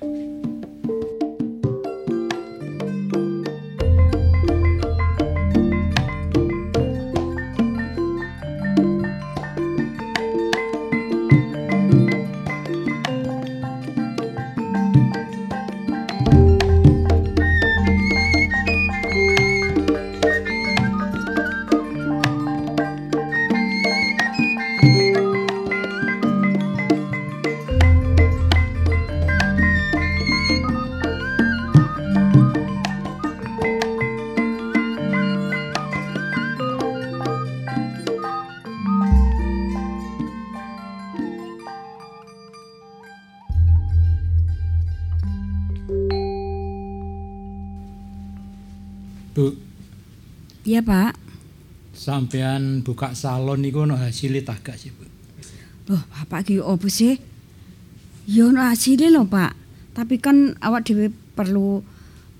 Bu, 49.40 49.56
Iya 50.68 50.84
Pak. 50.84 51.16
sampean 51.96 52.84
buka 52.84 53.16
salon 53.16 53.64
niku 53.64 53.88
ono 53.88 53.96
hasilnya 53.96 54.44
tak 54.44 54.60
gak 54.68 54.76
sih, 54.76 54.92
Bu? 54.92 55.04
Loh 55.88 56.04
Bapak 56.12 56.44
ki 56.48 56.60
opo 56.60 56.92
sih? 56.92 57.16
Ya 58.28 58.44
ono 58.44 58.60
hasilnya 58.60 59.08
lho 59.08 59.24
Pak. 59.24 59.56
Tapi 59.96 60.20
kan 60.20 60.52
awak 60.60 60.84
dhewe 60.84 61.08
perlu 61.32 61.80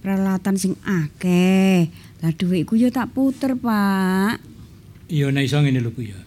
peralatan 0.05 0.61
sing 0.61 0.76
akeh. 0.84 1.88
Lah 2.20 2.32
dhuwit 2.36 2.68
iku 2.68 2.76
ya 2.76 2.92
tak 2.92 3.16
puter 3.16 3.57
Pak. 3.57 4.36
Iya 5.09 5.32
nek 5.32 5.44
iso 5.48 5.57
ngene 5.61 5.80
lho 5.80 5.88
Bu 5.88 6.05
ya. 6.05 6.20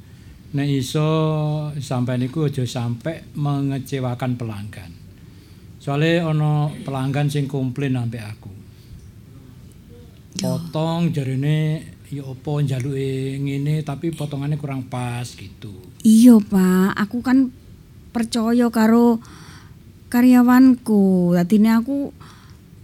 Nek 0.54 0.70
iso 0.70 1.08
sampean 1.78 2.26
niku 2.26 2.50
aja 2.50 2.66
sampai 2.66 3.34
mengecewakan 3.38 4.38
pelanggan. 4.38 4.92
Soalnya 5.78 6.30
ono 6.30 6.74
pelanggan 6.82 7.30
sing 7.30 7.46
komplain 7.46 7.98
sampai 7.98 8.22
aku. 8.22 8.53
Potong 10.40 11.14
jarine 11.14 11.84
ya 12.14 12.22
apa 12.30 12.52
njaluke 12.62 13.42
ngene 13.42 13.82
tapi 13.82 14.14
potongannya 14.14 14.62
kurang 14.62 14.86
pas 14.86 15.26
gitu. 15.34 15.74
Iya 16.06 16.38
Pak, 16.38 16.94
aku 16.94 17.26
kan 17.26 17.50
percaya 18.14 18.70
karo 18.70 19.18
karyawanku. 20.14 21.34
Dadine 21.34 21.74
aku 21.74 22.14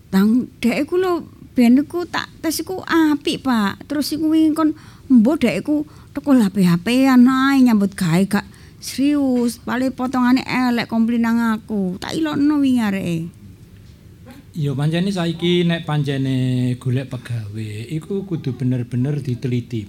tang 0.09 0.49
dek 0.57 0.89
iku 0.89 0.97
lho 0.97 1.13
ben 1.53 1.77
tak 2.09 2.29
tes 2.41 2.65
iku 2.65 2.81
Pak. 2.85 3.85
Terus 3.85 4.09
iku 4.17 4.33
wingi 4.33 4.57
kon 4.57 4.73
mbok 5.09 5.45
dek 5.45 5.61
iku 5.61 5.85
HP-HPan 6.19 7.23
ae 7.29 7.63
nyambut 7.63 7.93
gawe 7.93 8.23
gak 8.25 8.47
serius. 8.81 9.61
Paling 9.61 9.93
potongane 9.93 10.41
elek 10.43 10.89
komplain 10.89 11.23
nang 11.23 11.39
aku. 11.39 12.01
Tak 12.01 12.17
ilokno 12.17 12.59
wingi 12.59 12.81
areke. 12.81 13.38
Ya 14.59 14.75
pancene 14.75 15.07
saiki 15.07 15.63
nek 15.63 15.87
pancene 15.87 16.75
golek 16.75 17.07
pegawe 17.07 17.69
iku 17.95 18.27
kudu 18.27 18.59
bener-bener 18.59 19.23
diteliti. 19.23 19.87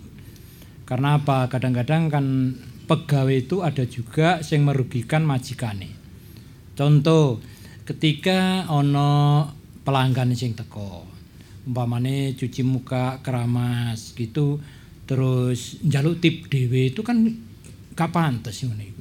Karena 0.87 1.19
apa? 1.19 1.51
Kadang-kadang 1.51 2.07
kan 2.07 2.55
pegawai 2.87 3.35
itu 3.35 3.67
ada 3.67 3.83
juga 3.83 4.39
yang 4.39 4.71
merugikan 4.71 5.27
majikane. 5.27 5.91
Contoh, 6.79 7.43
ketika 7.83 8.71
ono 8.71 9.51
pelanggan 9.83 10.39
sing 10.39 10.55
teko, 10.55 11.03
umpamane 11.67 12.39
cuci 12.39 12.63
muka 12.63 13.19
keramas 13.27 14.15
gitu, 14.15 14.63
terus 15.03 15.83
njaluk 15.83 16.23
tip 16.23 16.47
dhewe 16.47 16.95
itu 16.95 17.03
kan 17.03 17.27
gak 17.99 18.15
pantes 18.15 18.63
ngono 18.63 18.87
iku. 18.87 19.00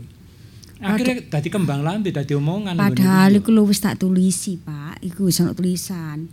Akhirnya 0.80 1.20
dadi 1.28 1.50
kembang 1.52 1.84
lambe 1.84 2.10
dadi 2.16 2.32
omongan. 2.40 2.80
Padahal 2.80 3.44
iku. 3.44 3.52
lho 3.52 3.68
wis 3.68 3.84
tak 3.84 4.00
tulisi, 4.00 4.56
Pak. 4.56 5.04
Iku 5.04 5.28
wis 5.28 5.44
tulisan. 5.44 6.32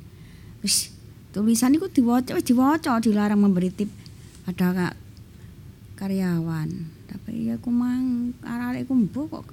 Wis 0.62 0.94
tulisan 1.34 1.74
iku 1.74 1.90
diwaca 1.90 2.38
wis 2.38 2.46
diwaca 2.46 3.02
dilarang 3.02 3.42
memberi 3.42 3.74
tip 3.74 3.90
pada 4.46 4.70
ka- 4.70 4.98
karyawan. 5.98 6.68
Tapi 7.10 7.50
ya 7.50 7.58
aku 7.58 7.74
mang 7.74 8.34
arek-arek 8.46 8.86
mbok 8.86 9.26
kok. 9.34 9.46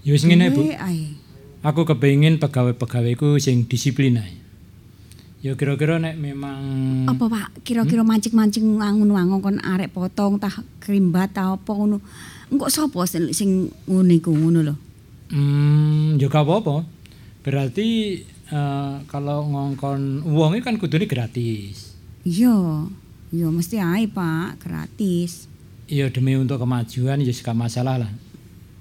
Ya 0.00 0.16
wis 0.16 0.24
ngene, 0.24 0.48
Bu. 0.52 0.72
ae. 0.72 1.20
Aku 1.64 1.84
kepengin 1.84 2.40
pegawai-pegawaiku 2.40 3.36
sing 3.40 3.68
disiplin 3.68 4.20
ae. 4.20 4.40
Ya 5.44 5.52
kira-kira 5.52 6.00
nek 6.00 6.16
memang 6.16 7.04
Apa 7.04 7.28
Pak, 7.28 7.68
kira-kira 7.68 8.00
mancing-mancing 8.00 8.80
ngono 8.80 9.44
kon 9.44 9.60
arek 9.60 9.92
potong 9.92 10.40
tah 10.40 10.64
krimbat 10.80 11.36
ta 11.36 11.52
apa 11.52 11.68
ngono. 11.68 12.00
Engko 12.52 12.68
sapa 12.68 13.06
sing 13.08 13.32
sing 13.32 13.72
ngono 13.88 14.12
iku 14.12 14.30
ngono 14.32 14.60
lho. 14.60 14.74
hmm 15.32 16.20
ya 16.20 16.28
gak 16.28 16.44
apa-apa. 16.44 16.84
Berarti 17.44 18.20
eh, 18.48 18.94
kalau 19.08 19.48
ngongkon 19.48 20.24
uang 20.24 20.60
kan 20.64 20.76
kudune 20.80 21.04
gratis. 21.08 21.96
Iya. 22.24 22.88
Iya 23.34 23.50
mesti 23.50 23.82
ae 23.82 24.06
Pak, 24.06 24.62
gratis. 24.62 25.50
Iya 25.90 26.06
demi 26.08 26.38
untuk 26.38 26.62
kemajuan 26.62 27.18
ya 27.18 27.32
gak 27.34 27.58
masalah 27.58 27.98
lah. 27.98 28.12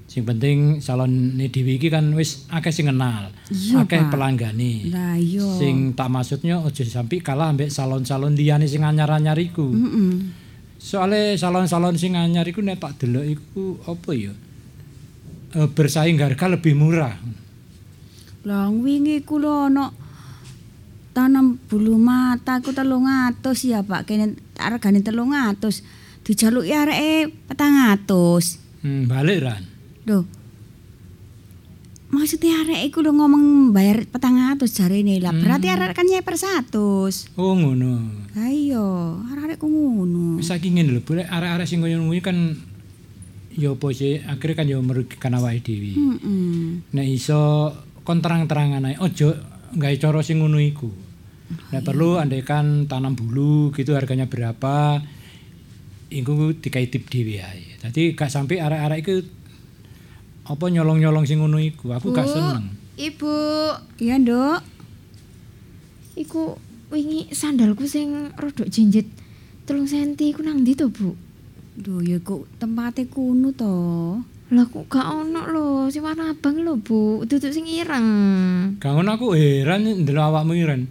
Sing 0.05 0.29
penting 0.29 0.77
salon 0.77 1.33
dhewe 1.41 1.81
iki 1.81 1.89
kan 1.89 2.13
wis 2.13 2.45
akeh 2.53 2.69
sing 2.69 2.85
kenal. 2.85 3.33
Akeh 3.81 3.97
pelanggane. 4.13 4.93
Lah 4.93 5.17
iya. 5.17 5.41
Sing 5.57 5.97
tak 5.97 6.13
maksudnya 6.13 6.61
aja 6.61 6.85
sampai 6.85 7.17
kalah 7.25 7.49
ambek 7.49 7.73
salon-salon 7.73 8.37
liyane 8.37 8.69
sing 8.69 8.85
anyar-anyar 8.85 9.33
iku. 9.41 9.73
Heeh. 9.73 10.42
Soale 10.83 11.39
salon-salon 11.39 11.95
sing 11.95 12.19
anyar 12.19 12.43
iku 12.43 12.59
nek 12.59 12.83
tak 12.83 12.99
delok 12.99 13.23
iku 13.23 13.79
apa 13.87 14.11
ya? 14.11 14.35
Eh, 15.55 15.69
bersaing 15.71 16.19
harga 16.19 16.51
lebih 16.51 16.75
murah. 16.75 17.15
Lah 18.43 18.67
wingi 18.67 19.23
ku 19.23 19.39
lho 19.39 19.71
ana 19.71 19.95
tanam 21.15 21.55
bulu 21.71 21.95
mata 21.95 22.59
ku 22.59 22.75
300 22.75 23.39
ya 23.63 23.79
Pak. 23.79 24.03
Kene 24.03 24.35
regane 24.59 24.99
300. 24.99 26.27
Dijaluki 26.27 26.75
areke 26.75 27.31
400. 27.47 28.83
Hmm, 28.83 29.07
balik 29.07 29.39
ran. 29.39 29.63
Lho. 30.03 30.42
Maksudnya 32.13 32.61
arek 32.61 32.93
iku 32.93 33.01
lho 33.01 33.09
ngomong 33.09 33.73
bayar 33.73 34.05
400 34.05 34.69
jarene. 34.69 35.17
Lah 35.17 35.33
berarti 35.33 35.65
arek 35.65 35.97
kan 35.97 36.05
nyeper 36.05 36.37
100. 36.37 37.33
Oh 37.33 37.57
ngono. 37.57 38.21
Lah 38.37 38.49
iya, 38.53 38.85
arek 39.33 39.57
ku 39.57 39.65
ngono. 39.65 40.37
Saiki 40.37 40.69
ngene 40.69 40.93
lho, 40.93 41.01
boleh 41.01 41.25
arek-arek 41.25 41.65
sing 41.65 41.81
koyo 41.81 41.97
ngono 41.97 42.21
kan 42.21 42.37
ya 43.53 43.73
apa 43.73 43.87
sih 43.93 44.17
akhirnya 44.21 44.57
kan 44.57 44.65
ya 44.69 44.77
merugikan 44.77 45.33
awake 45.33 45.65
dhewe. 45.65 45.97
Heeh. 45.97 46.85
Nek 46.93 47.07
iso 47.09 47.73
kon 48.05 48.21
terang-terangan 48.21 48.93
ae 48.93 48.95
ojo 49.01 49.33
gawe 49.73 49.95
cara 49.97 50.21
sing 50.21 50.37
ngono 50.37 50.61
iku. 50.61 50.93
Nek 51.73 51.81
perlu 51.81 52.21
andaikan 52.21 52.85
tanam 52.85 53.17
bulu 53.17 53.73
gitu 53.73 53.97
harganya 53.97 54.29
berapa 54.29 55.01
iku 56.13 56.53
dikai 56.61 56.93
tip 56.93 57.09
dhewe 57.09 57.41
ae. 57.41 57.81
Dadi 57.81 58.13
gak 58.13 58.29
sampai 58.29 58.61
arek-arek 58.61 58.99
iku 59.01 59.13
apa 60.43 60.65
nyolong-nyolong 60.67 61.23
sing 61.23 61.39
ngono 61.39 61.59
iku. 61.59 61.95
Aku 61.95 62.11
gak 62.11 62.27
Bu, 62.27 62.33
seneng. 62.35 62.65
Ibu, 62.99 63.35
Iya, 63.99 64.15
Nduk. 64.19 64.59
iku 66.13 66.53
wingi 66.93 67.25
sandalku 67.33 67.89
sing 67.89 68.29
rodok 68.37 68.69
jinjit 68.69 69.09
telung 69.65 69.89
senti 69.89 70.29
iku 70.29 70.45
nang 70.45 70.61
ndi 70.61 70.77
to, 70.77 70.93
Bu? 70.93 71.15
Duh, 71.73 72.05
ya 72.05 72.21
kok 72.21 72.45
tempate 72.61 73.09
kuno 73.09 73.49
to. 73.49 73.73
Lah 74.53 74.69
kok 74.69 74.85
gak 74.85 75.07
ono 75.09 75.41
lho, 75.49 75.65
sing 75.89 76.05
warna 76.05 76.29
abang 76.29 76.61
lho, 76.61 76.77
Bu. 76.77 77.25
Duduk 77.25 77.49
sing 77.49 77.65
ireng. 77.65 78.07
Gak 78.77 78.93
ngono 78.93 79.09
aku 79.17 79.33
heran 79.33 79.89
ndelok 80.05 80.27
awakmu 80.29 80.53
iren. 80.53 80.85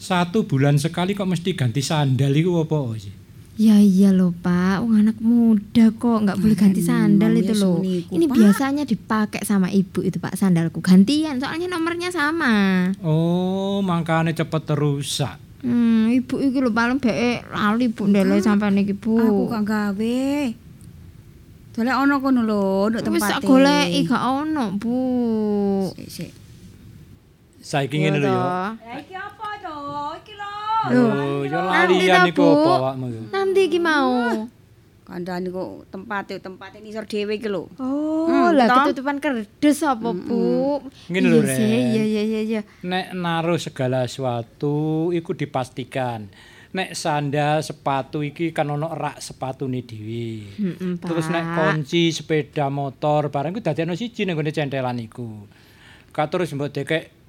Satu 0.00 0.48
bulan 0.48 0.80
sekali 0.80 1.12
kok 1.12 1.28
mesti 1.28 1.52
ganti 1.52 1.84
sandal 1.84 2.32
iku 2.32 2.64
apa 2.64 2.96
sih? 2.96 3.12
Ya 3.54 3.76
iya 3.76 4.08
loh 4.10 4.32
Pak, 4.32 4.80
wong 4.80 4.94
anak 4.98 5.18
muda 5.20 5.92
kok 5.92 6.18
nggak 6.22 6.38
boleh 6.38 6.56
ganti 6.56 6.80
sandal 6.80 7.28
emang 7.30 7.42
itu 7.42 7.52
ya 7.52 7.60
loh. 7.60 7.76
suniku, 7.78 8.12
Ini 8.14 8.24
Pak. 8.24 8.34
biasanya 8.34 8.84
dipakai 8.84 9.42
sama 9.42 9.68
ibu 9.68 10.00
itu 10.00 10.16
Pak 10.16 10.32
sandalku 10.34 10.80
gantian, 10.80 11.36
soalnya 11.36 11.66
nomornya 11.66 12.08
sama. 12.08 12.88
Oh, 13.00 13.80
makanya 13.80 14.32
cepet 14.32 14.62
terusak. 14.64 15.36
Hmm, 15.60 16.08
ibu 16.08 16.40
iki 16.40 16.56
lho 16.56 16.72
paling 16.72 16.96
beke 16.96 17.44
lali 17.46 17.92
Bu 17.92 18.08
ndele 18.08 18.40
sampai 18.40 18.72
niki 18.72 18.96
Bu. 18.96 19.20
Aku 19.20 19.44
gak 19.46 19.62
gawe. 19.62 20.24
Dolek 21.70 21.96
ono 21.98 22.14
kono 22.18 22.40
lho, 22.40 22.64
nduk 22.88 23.04
Wis 23.04 23.20
tempate. 23.20 23.32
tak 23.34 23.40
goleki 23.44 24.00
gak 24.04 24.24
ono 24.24 24.64
Bu. 24.72 24.96
Sik, 25.92 26.08
sik. 26.08 26.30
Saiki 27.60 27.96
ngene 27.98 28.18
lho 28.18 28.26
ya. 28.26 28.40
Lah 28.72 28.72
iki 28.96 29.12
apa 29.12 29.48
to? 29.60 29.76
Iki 30.16 30.32
lho. 30.32 30.59
Oh, 30.82 31.42
yo 31.42 31.58
Nanti 31.58 31.94
lalian 32.00 32.16
ta, 32.16 32.28
iku 32.28 32.40
Bu? 32.40 32.52
apa 32.56 32.70
awakmu 32.80 33.04
iku? 33.06 33.22
Nanti 33.28 33.60
iki 33.66 33.78
mau. 33.78 34.12
Kandhane 35.02 35.50
kok 35.50 35.70
tempate 35.90 36.38
tempate 36.38 36.78
nisor 36.78 37.04
dhewe 37.04 37.34
iki 37.34 37.46
lho. 37.46 37.66
Oh, 37.76 38.24
Hmm, 38.24 38.54
lah 38.54 38.86
ketutupan 38.86 39.18
kerdes 39.18 39.82
apa 39.82 40.08
Bu? 40.08 40.78
Ngene 41.06 41.26
lho, 41.26 41.38
Ren. 41.42 41.58
Iya 41.58 42.04
iya 42.06 42.22
iya 42.22 42.40
iya. 42.40 42.60
Nek 42.80 43.12
naruh 43.12 43.58
segala 43.58 44.06
sesuatu 44.06 45.10
iku 45.10 45.34
dipastikan. 45.34 46.30
Nek 46.70 46.94
sandal 46.94 47.60
sepatu 47.60 48.22
iki 48.22 48.54
kan 48.54 48.70
ono 48.70 48.86
rak 48.88 49.18
sepatune 49.18 49.82
dhewe. 49.82 50.46
Heeh, 50.48 50.94
Terus 50.96 51.26
nek 51.26 51.44
kunci 51.52 52.08
sepeda 52.08 52.70
motor 52.70 53.28
barang 53.28 53.50
iku 53.50 53.60
dadi 53.60 53.82
ono 53.82 53.92
siji 53.92 54.22
ning 54.22 54.32
gone 54.32 54.48
centelan 54.48 54.96
iku. 54.96 55.44
Ka 56.08 56.30
terus 56.30 56.54
mbok 56.54 56.70
dekek 56.70 57.19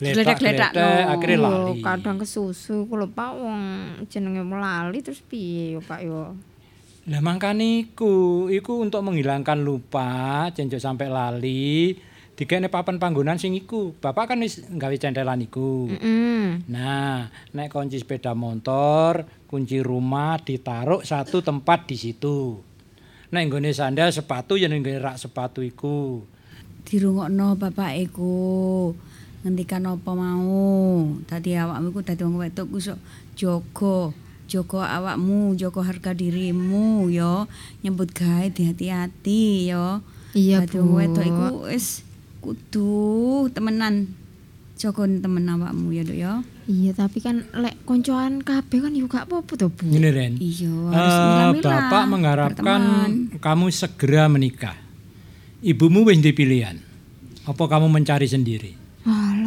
Gledak-gledak, 0.00 0.72
no. 0.72 0.88
akhirnya 1.12 1.36
Lho, 1.36 1.52
lali. 1.76 1.84
kadang 1.84 2.16
kesusu 2.16 2.88
ku 2.88 2.96
lho 2.96 3.12
Pak 3.12 3.32
wong 3.36 3.60
jenenge 4.08 4.40
lali 4.48 4.98
terus 5.04 5.20
piye 5.20 5.76
yo 5.76 5.84
Pak 5.84 6.00
yo. 6.00 6.32
Lah 7.08 7.20
mangkane 7.20 7.84
iku, 7.90 8.48
iku 8.48 8.80
untuk 8.80 9.04
menghilangkan 9.04 9.60
lupa, 9.60 10.48
jenjok 10.52 10.80
sampai 10.80 11.08
lali, 11.08 11.96
dikene 12.36 12.72
papan 12.72 12.96
panggonan 12.96 13.36
sing 13.36 13.52
iku. 13.52 13.92
Bapak 14.00 14.32
kan 14.32 14.40
wis 14.40 14.64
gawe 14.68 14.96
centelan 14.96 15.44
iku. 15.44 15.88
Heeh. 15.92 16.64
Nah, 16.68 17.28
nek 17.52 17.68
kunci 17.68 18.00
sepeda 18.00 18.32
motor, 18.32 19.28
kunci 19.48 19.80
rumah 19.84 20.40
ditaruh 20.40 21.04
satu 21.04 21.44
tempat 21.44 21.88
di 21.88 21.96
situ. 22.00 22.60
Nek 23.32 23.42
nggone 23.48 23.70
sandal 23.76 24.12
sepatu 24.12 24.56
ya 24.56 24.68
ning 24.68 24.80
nggone 24.80 25.00
rak 25.00 25.16
sepatu 25.20 25.60
iku. 25.60 26.24
Dirungokno 26.84 27.60
bapak 27.60 27.92
iku. 28.00 28.36
Ngendikan 29.40 29.88
apa 29.88 30.10
mau. 30.12 31.08
Dadi 31.24 31.56
awakmu 31.56 31.96
iku 31.96 32.00
dadi 32.04 32.22
wong 32.28 32.36
wedok 32.44 32.66
ku 32.68 32.76
sok 32.76 32.98
jaga. 33.36 34.12
Jaga 34.50 34.82
awakmu, 34.98 35.54
jaga 35.54 35.80
harga 35.86 36.10
dirimu 36.10 37.06
ya. 37.06 37.46
Nyambut 37.86 38.10
gawe 38.10 38.50
hati-hati 38.50 39.70
ya. 39.70 40.02
Iya, 40.34 40.66
Dadi 40.66 40.76
Bu. 40.76 40.82
wong 40.82 40.92
wedok 40.98 41.24
iku 41.24 41.46
wis 41.70 42.02
kudu 42.42 43.46
temenan. 43.54 44.10
Jaga 44.74 45.06
temen 45.06 45.44
awakmu 45.46 45.92
ya, 45.92 46.02
Duk 46.02 46.18
ya. 46.18 46.32
Iya, 46.66 46.92
tapi 46.96 47.22
kan 47.22 47.46
lek 47.52 47.78
koncoan 47.84 48.40
kabeh 48.40 48.80
kan 48.80 48.92
yo 48.96 49.06
gak 49.06 49.28
apa-apa 49.28 49.52
to, 49.56 49.68
Bu. 49.70 49.86
Ngene 49.86 50.10
Ren. 50.10 50.32
Iya, 50.40 50.72
harus 50.92 51.16
milah-milah. 51.20 51.70
Bapak 51.86 52.04
mengharapkan 52.08 52.64
berteman. 52.64 53.10
kamu 53.38 53.64
segera 53.72 54.24
menikah. 54.28 54.76
Ibumu 55.60 56.08
wis 56.08 56.20
pilihan. 56.20 56.80
Apa 57.44 57.68
kamu 57.68 57.86
mencari 57.92 58.24
sendiri? 58.26 58.80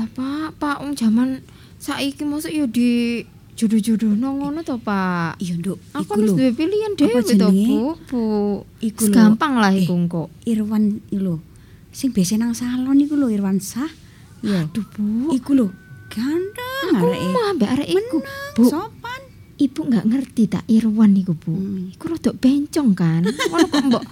Alah, 0.04 0.12
Pak, 0.12 0.60
Pak 0.60 0.78
wong 0.84 0.99
jaman 0.99 1.39
saiki 1.80 2.28
mosok 2.28 2.51
yo 2.51 2.68
di 2.68 3.24
jodoh-jodohno 3.56 4.36
ngono 4.36 4.60
to, 4.60 4.76
Pak. 4.76 5.39
Iya, 5.39 5.56
Nduk. 5.56 5.80
Aku 5.95 6.20
lho. 6.20 6.36
duwe 6.36 6.51
pilihan 6.51 6.91
dhewe 6.99 7.24
to? 7.24 7.47
Bu. 7.47 7.95
Bu. 8.12 8.22
Iku. 8.84 9.08
Gampang 9.08 9.56
lah 9.56 9.72
Eh, 9.72 9.88
iku 9.88 9.95
engko. 9.95 10.28
Irwan 10.43 10.99
iku 11.08 11.24
lho. 11.24 11.36
Sing 11.88 12.12
biasa 12.12 12.36
nang 12.36 12.51
salon 12.51 12.99
iku 12.99 13.16
lho 13.16 13.32
Irwan 13.32 13.64
Sah. 13.64 13.88
Iya. 14.43 14.68
Aduh, 14.68 14.84
Bu. 14.91 15.32
Iku 15.32 15.56
lho. 15.56 15.68
Ganteng 16.12 16.99
Aku 16.99 17.08
areke. 17.08 17.32
mau 17.32 17.43
ambek 17.47 17.70
arek 17.72 17.89
iku. 17.89 18.18
Bu, 18.54 18.64
sopan. 18.68 19.22
Ibu 19.56 19.80
nggak 19.88 20.06
ngerti 20.12 20.43
tak 20.51 20.68
Irwan 20.68 21.16
iku, 21.16 21.32
Bu. 21.32 21.56
Hmm. 21.56 21.95
Iku 21.95 22.12
rodok 22.12 22.36
bencong 22.36 22.91
kan. 22.91 23.24
Ngono 23.24 23.66
kok 23.72 23.84
mbok 23.88 24.04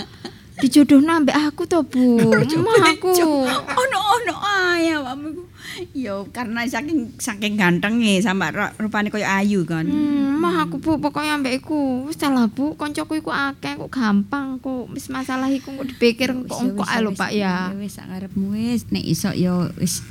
dijodohno 0.61 1.11
ambek 1.11 1.35
aku 1.35 1.67
to, 1.67 1.83
Bu. 1.83 2.21
Emah 2.55 2.79
aku. 2.87 3.11
Ono-ono 3.51 4.35
ae 4.39 4.95
awakmu 4.95 5.50
iku. 5.81 5.93
Ya 5.97 6.15
karena 6.29 6.61
saking 6.63 7.17
saking 7.17 7.57
gantenge 7.57 8.21
sama 8.21 8.53
ru- 8.53 8.75
rupane 8.77 9.09
kaya 9.09 9.41
ayu 9.41 9.65
kan. 9.65 9.85
Hmm, 9.85 10.37
mah 10.37 10.65
aku 10.65 10.77
Bu 10.77 11.01
pokoknya 11.01 11.37
ambek 11.37 11.65
iku. 11.65 12.05
Wis 12.05 12.21
lah 12.21 12.47
Bu, 12.47 12.77
koncoku 12.77 13.17
iku 13.17 13.33
akeh 13.33 13.77
kok 13.77 13.91
gampang 13.91 14.61
kok. 14.61 14.89
Wis 14.93 15.09
masalah 15.09 15.49
iku 15.49 15.73
kok 15.75 15.87
dipikir 15.89 16.29
kok 16.45 16.57
engko 16.61 16.83
ae 16.85 16.99
lho 17.01 17.11
Pak 17.13 17.31
ya. 17.33 17.73
Wis 17.73 17.97
sak 17.97 18.07
karepmu 18.09 18.53
wis 18.53 18.85
nek 18.93 19.03
iso 19.03 19.33
ya 19.33 19.69
wis 19.77 20.05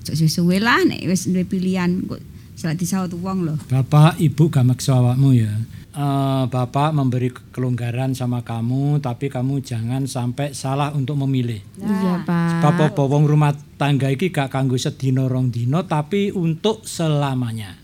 ojo 0.00 0.26
suwe 0.26 0.58
lah 0.58 0.80
nek 0.82 1.04
wis 1.06 1.28
duwe 1.28 1.44
pilihan 1.44 2.02
kok 2.08 2.18
salah 2.56 2.76
disaut 2.76 3.12
wong 3.16 3.48
lho. 3.48 3.54
Bapak, 3.72 4.20
Ibu 4.20 4.52
gak 4.52 4.68
maksa 4.68 4.96
awakmu 5.00 5.32
ya. 5.32 5.48
Eh, 5.90 6.44
Bapak 6.46 6.94
memberi 6.94 7.34
kelonggaran 7.50 8.14
sama 8.14 8.46
kamu, 8.46 9.02
tapi 9.02 9.26
kamu 9.26 9.58
jangan 9.58 10.06
sampai 10.06 10.54
salah 10.54 10.94
untuk 10.94 11.18
memilih. 11.18 11.58
Iya, 11.82 12.22
Pak. 12.22 12.62
Sebab 12.62 12.94
apa 12.94 13.02
wong 13.10 13.26
rumah 13.26 13.50
tangga 13.74 14.06
iki 14.06 14.30
gak 14.30 14.54
kanggo 14.54 14.78
sedina 14.78 15.26
rong 15.26 15.50
dino, 15.50 15.82
tapi 15.90 16.30
untuk 16.30 16.86
selamanya. 16.86 17.74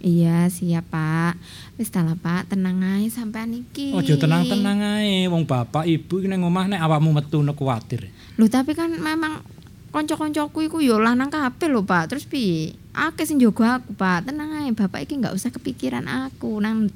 Iya, 0.00 0.48
siap, 0.48 0.88
Pak. 0.88 1.36
Wis 1.76 1.92
ta 1.92 2.00
lah, 2.00 2.16
Pak, 2.16 2.56
tenang 2.56 2.80
ae 2.80 3.12
sampean 3.12 3.52
iki. 3.52 3.92
Ojo 3.92 4.16
tenang-tenang 4.16 4.80
ae, 5.04 5.28
wong 5.28 5.44
bapak 5.44 5.84
ibu 5.84 6.24
iki 6.24 6.32
nang 6.32 6.48
omah 6.48 6.64
nek 6.64 6.80
awakmu 6.80 7.12
metu 7.12 7.44
nek 7.44 7.60
kuwatir. 7.60 8.08
Lho 8.40 8.48
tapi 8.48 8.72
kan 8.72 8.88
memang 8.88 9.44
kanca-kancaku 9.92 10.72
iku 10.72 10.80
ya 10.80 10.96
lanang 10.96 11.28
kabeh 11.28 11.68
lho, 11.68 11.84
Pak. 11.84 12.08
Terus 12.08 12.24
piye? 12.24 12.72
Akeh 12.96 13.28
sing 13.28 13.36
jaga 13.36 13.84
aku, 13.84 13.92
Pak. 14.00 14.32
Tenang 14.32 14.64
ae, 14.64 14.72
Bapak 14.72 15.04
iki 15.04 15.20
nggak 15.20 15.36
usah 15.36 15.52
kepikiran 15.52 16.08
aku. 16.08 16.56
Nang 16.56 16.88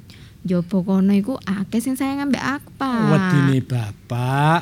jopo 0.43 0.83
kono 0.87 1.11
iku 1.11 1.35
akeh 1.39 1.83
sing 1.83 1.99
sayang 1.99 2.29
ambek 2.29 2.43
aku, 2.43 2.69
Pak. 2.79 3.09
Wedine 3.11 3.57
bapak 3.63 4.61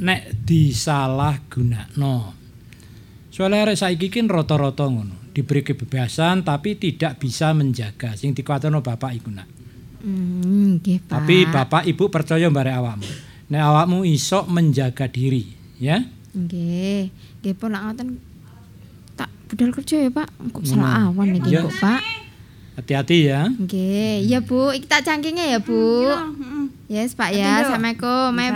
nek 0.00 0.44
disalah 0.44 1.40
gunakno. 1.48 2.36
Soalnya 3.32 3.68
arek 3.68 3.76
saiki 3.76 4.08
kan 4.08 4.32
rata-rata 4.32 4.88
ngono, 4.88 5.28
diberi 5.36 5.60
kebebasan 5.60 6.40
tapi 6.40 6.80
tidak 6.80 7.20
bisa 7.20 7.52
menjaga. 7.52 8.16
Sing 8.16 8.32
dikuatirno 8.32 8.80
bapak 8.80 9.12
iku 9.12 9.28
nak. 9.28 9.48
Hmm, 10.00 10.80
nggih, 10.80 11.04
Pak. 11.04 11.12
Tapi 11.12 11.36
bapak 11.44 11.82
ibu 11.84 12.08
percaya 12.08 12.48
bare 12.48 12.72
awakmu. 12.72 13.08
Nek 13.52 13.62
awakmu 13.62 14.08
iso 14.08 14.48
menjaga 14.48 15.12
diri, 15.12 15.44
ya. 15.76 16.00
Nggih. 16.32 17.12
Nggih, 17.44 17.52
Pak, 17.52 17.68
nak 17.68 17.82
ngoten 17.92 18.08
tak 19.20 19.28
budal 19.52 19.70
kerja 19.76 19.96
ya, 20.08 20.10
Pak. 20.12 20.28
Kok 20.56 20.64
salah 20.64 21.12
awan 21.12 21.36
iki 21.36 21.60
kok, 21.60 21.76
Pak. 21.76 22.25
Hati-hati 22.76 23.32
ya. 23.32 23.48
Nggih, 23.48 24.28
iya 24.28 24.44
Bu, 24.44 24.68
iki 24.76 24.84
tak 24.84 25.08
cangkinge 25.08 25.48
ya, 25.48 25.64
Bu. 25.64 26.12
Yes, 26.92 27.16
Pak 27.16 27.32
ya. 27.32 27.64
Assalamualaikum, 27.64 28.36
Mae, 28.36 28.52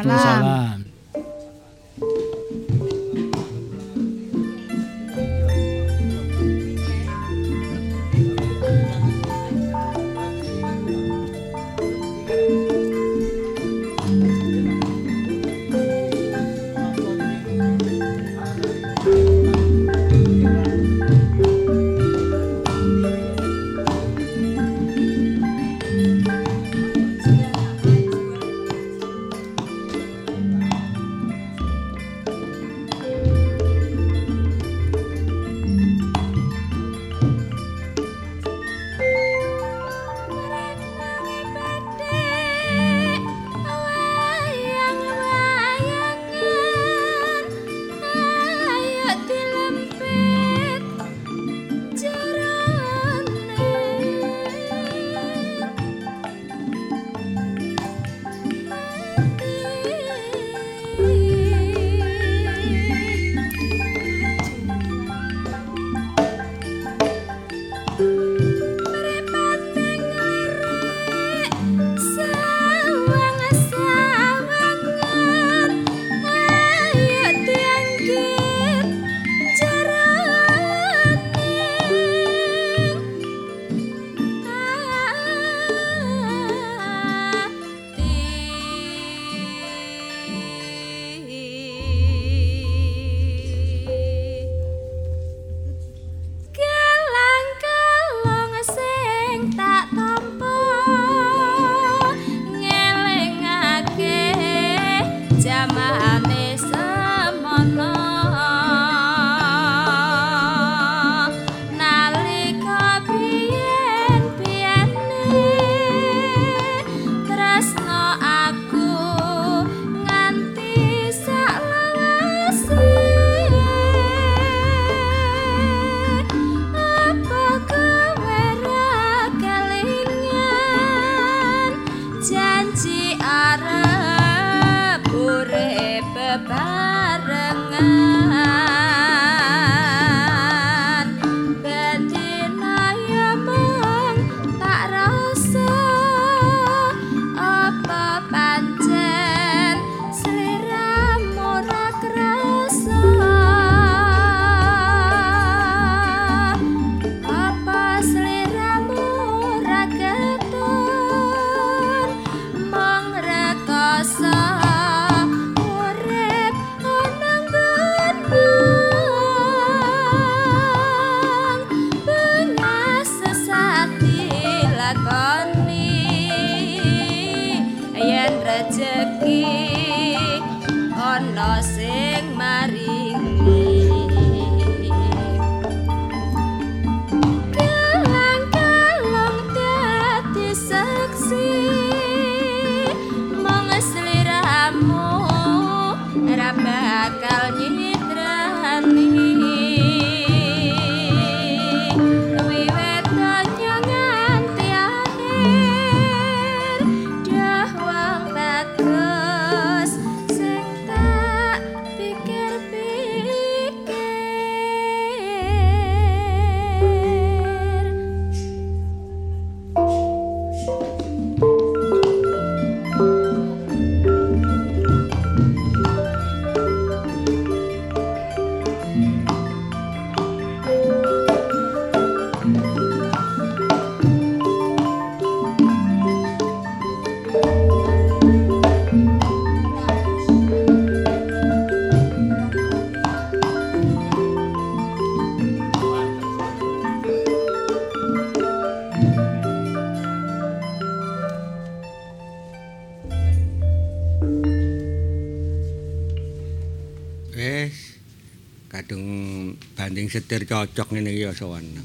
setir 260.31 260.47
cocok 260.47 260.95
ngene 260.95 261.11
iki 261.11 261.27
ya 261.27 261.35
sawana. 261.35 261.83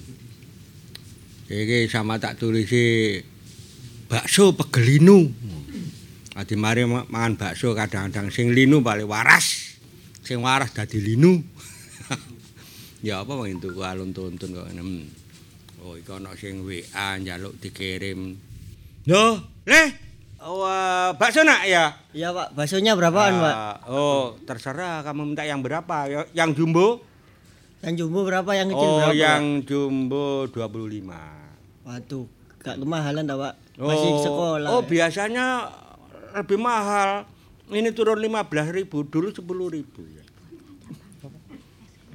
Iki 1.50 1.89
sama 1.89 2.22
tak 2.22 2.38
tulisi 2.38 3.18
bakso 4.06 4.54
pegelinu. 4.54 5.34
Adi 6.38 6.54
mari 6.54 6.86
ma- 6.86 7.10
mangan 7.10 7.41
bakso 7.41 7.74
kadang-kadang 7.74 8.30
sing 8.30 8.54
linu 8.54 8.86
paling 8.86 9.10
waras. 9.10 9.74
Sing 10.22 10.46
waras 10.46 10.78
dadi 10.78 11.02
linu. 11.02 11.41
ya 13.08 13.26
apa 13.26 13.34
wong 13.34 13.58
tuku 13.58 13.82
alun 13.82 14.14
tuntun 14.14 14.54
kok 14.54 14.70
ngene. 14.70 14.82
Hmm. 14.86 15.06
Oh, 15.82 15.98
iki 15.98 16.14
ana 16.14 16.38
sing 16.38 16.62
WA 16.62 17.18
njaluk 17.18 17.58
dikirim. 17.58 18.38
Yo, 19.10 19.41
Le. 19.66 19.84
Oh, 20.46 20.70
eh, 20.70 21.18
bakso 21.18 21.41
nak 21.41 21.66
ya? 21.66 21.98
Iya 22.14 22.30
Pak, 22.30 22.54
baksonya 22.54 22.93
berapaan 22.93 23.41
Pak? 23.41 23.56
Ah, 23.58 23.78
Oh, 23.89 24.38
terserah 24.46 25.02
kamu 25.02 25.34
minta 25.34 25.41
yang 25.41 25.66
berapa? 25.66 26.06
Ya- 26.06 26.30
Yang 26.38 26.62
jumbo? 26.62 27.02
Yang 27.84 27.94
jumbo 28.06 28.20
berapa, 28.24 28.52
yang 28.54 28.68
kecil 28.72 28.88
Oh, 28.88 28.98
berapa? 29.04 29.14
yang 29.14 29.44
jumbo 29.64 30.48
25. 30.48 31.10
Pak? 31.10 31.52
Waduh, 31.86 32.26
gak 32.60 32.76
kemahalan 32.80 33.24
dah 33.26 33.38
Pak. 33.38 33.54
Masih 33.76 34.10
oh, 34.10 34.24
sekolah. 34.24 34.70
Oh, 34.72 34.82
ya. 34.82 34.88
biasanya 34.88 35.46
lebih 36.34 36.58
mahal. 36.58 37.28
Ini 37.66 37.90
turun 37.92 38.22
15.000, 38.22 38.86
dulu 38.88 39.28
10.000 39.30 39.82
ya. 40.14 40.24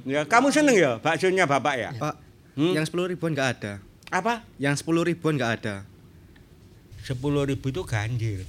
Ya, 0.01 0.21
kamu 0.25 0.49
seneng 0.49 0.73
ya 0.73 0.97
baksonya 0.97 1.45
Bapak 1.45 1.75
ya? 1.77 1.91
Pak, 1.93 2.15
Hmm? 2.51 2.73
yang 2.75 2.83
10 2.83 3.05
ribuan 3.07 3.31
nggak 3.31 3.49
ada. 3.59 3.73
Apa? 4.11 4.43
Yang 4.59 4.83
10 4.83 5.07
ribuan 5.07 5.39
nggak 5.39 5.51
ada. 5.61 5.75
10.000 7.05 7.15
itu 7.71 7.81
ganjil. 7.87 8.41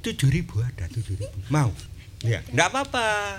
7.000 0.00 0.62
ada 0.62 0.84
7.000. 0.88 1.52
Mau? 1.52 1.68
Ya, 2.22 2.38
enggak 2.48 2.70
apa-apa. 2.70 3.38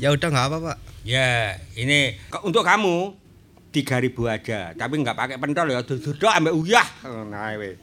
Ya 0.00 0.12
udah 0.14 0.28
nggak 0.32 0.46
apa, 0.50 0.56
Pak. 0.72 0.76
Ya, 1.04 1.60
ini 1.76 2.16
untuk 2.40 2.64
kamu 2.64 3.12
3000 3.74 4.14
aja, 4.30 4.70
tapi 4.78 5.02
enggak 5.02 5.18
pakai 5.18 5.36
pentol 5.36 5.66
ya, 5.66 5.82
duduk 5.82 6.30
ambek 6.30 6.54
uyah. 6.54 6.86
Nah, 7.26 7.58
weh. 7.58 7.74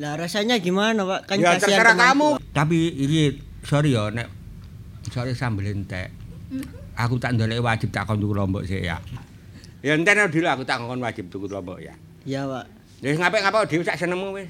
Lah 0.00 0.16
rasanya 0.16 0.56
gimana 0.56 1.04
Pak? 1.04 1.20
Kan 1.28 1.36
ya 1.38 1.60
kasihan 1.60 1.84
terserah 1.84 1.96
kamu. 2.00 2.28
Tapi 2.56 2.78
ini 2.96 3.36
sorry 3.60 3.92
ya 3.92 4.08
nek 4.08 4.32
sorry 5.12 5.36
sambel 5.36 5.68
entek. 5.68 6.08
Aku 6.96 7.20
tak 7.20 7.36
ndolek 7.36 7.60
wajib 7.60 7.92
tak 7.92 8.08
kon 8.08 8.22
tuku 8.22 8.32
lombok 8.32 8.64
sih 8.64 8.88
ya. 8.88 8.96
Ya 9.84 10.00
enten 10.00 10.16
dulu 10.32 10.48
aku 10.48 10.64
tak 10.64 10.80
kon 10.80 11.02
wajib 11.04 11.28
tuku 11.28 11.44
lombok 11.44 11.76
ya. 11.76 11.92
Iya 12.24 12.48
Pak. 12.48 12.64
Wis 13.04 13.20
ngapik-ngapik 13.20 13.68
dhewe 13.68 13.84
sak 13.84 14.00
senengmu 14.00 14.32
wis. 14.32 14.48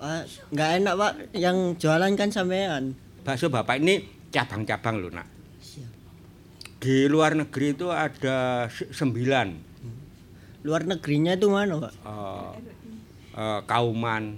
Pak, 0.00 0.24
nggak 0.56 0.70
enak 0.80 0.94
Pak, 0.96 1.12
yang 1.36 1.76
jualan 1.76 2.16
kan 2.16 2.32
sampean. 2.32 2.96
Bakso 3.20 3.52
Bapak 3.52 3.84
ini 3.84 4.00
cabang-cabang 4.32 4.96
loh, 4.96 5.12
Nak. 5.12 5.28
Di 6.80 7.04
luar 7.06 7.36
negeri 7.36 7.76
itu 7.76 7.86
ada 7.88 8.38
se- 8.66 8.88
sembilan. 8.90 9.48
Luar 10.60 10.84
negerinya 10.84 11.32
itu 11.32 11.48
mana 11.48 11.76
Pak? 11.78 11.92
eh, 11.94 12.52
eh, 13.34 13.60
kauman 13.64 14.36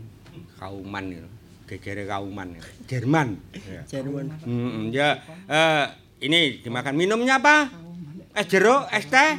kauman 0.56 1.04
itu 1.08 1.28
gegere 1.66 2.04
kauman 2.04 2.48
ya. 2.52 2.62
Jerman 2.88 3.28
ya. 3.56 3.82
Jerman. 3.84 4.26
Mm, 4.40 4.90
ya 4.90 5.18
eh, 5.44 5.84
ini 6.20 6.60
dimakan 6.60 6.94
minumnya 6.94 7.38
apa 7.38 7.66
es 8.32 8.46
jeruk 8.46 8.86
es 8.88 9.06
teh 9.06 9.38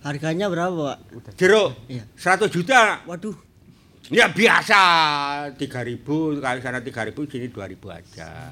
Harganya 0.00 0.46
berapa 0.46 0.74
Pak? 0.74 0.98
jeruk 1.34 1.78
Iya. 1.86 2.02
100 2.12 2.50
juta 2.50 3.06
Waduh, 3.06 3.38
ya 4.08 4.26
biasa 4.28 4.82
3000 5.54 6.02
kalau 6.36 6.58
sana 6.60 6.78
3000 6.78 7.14
sini 7.24 7.46
2000 7.48 7.62
aja 7.88 8.50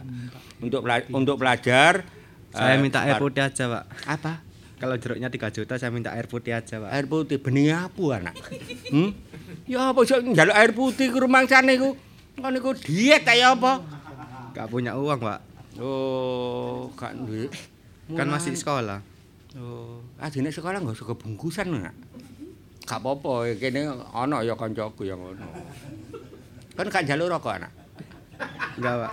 untuk 0.58 0.80
pela- 0.80 1.10
untuk 1.10 1.36
pelajar 1.36 2.06
Saya 2.52 2.76
eh, 2.76 2.80
minta 2.80 3.00
air 3.02 3.16
putih 3.16 3.42
aja, 3.42 3.64
Pak. 3.68 3.84
apa 4.06 4.32
Kalau 4.76 4.98
jeruknya 4.98 5.30
3 5.30 5.56
juta, 5.56 5.74
saya 5.78 5.90
minta 5.94 6.12
air 6.12 6.26
putih 6.28 6.52
aja, 6.52 6.78
Pak. 6.82 6.90
air 6.92 7.06
putih 7.08 7.38
benih 7.40 7.72
apa 7.72 8.04
anak 8.18 8.34
hmm? 8.92 9.10
ya 9.70 9.94
apa 9.94 10.02
sih 10.02 10.18
njaluk 10.20 10.56
air 10.58 10.72
putih 10.74 11.06
ke 11.14 11.18
rumah 11.22 11.46
sana 11.46 11.70
iku 11.70 11.94
iku 12.36 12.70
diet 12.76 13.22
kaya 13.22 13.54
apa 13.54 14.02
Gak 14.52 14.68
punya 14.68 14.92
uang, 14.92 15.16
Pak. 15.16 15.40
Oh, 15.80 16.92
gak 16.92 17.16
duwe. 17.16 17.48
Kan 18.12 18.28
masih 18.28 18.52
sekolah. 18.52 19.00
Oh, 19.56 20.04
adine 20.20 20.52
sekolah 20.52 20.80
enggak 20.80 20.96
usah 21.00 21.08
kebungkusan 21.12 21.72
nak. 21.72 21.96
Gak 22.84 23.00
apa-apa, 23.00 23.48
kene 23.56 23.88
ana 24.12 24.44
ya 24.44 24.52
kancaku 24.52 25.08
yang 25.08 25.20
ngono. 25.24 25.48
Kan 26.76 26.86
gak 26.92 27.08
njaluk 27.08 27.32
rokok 27.32 27.56
anak. 27.56 27.72
Enggak, 28.76 29.08
Pak. 29.08 29.12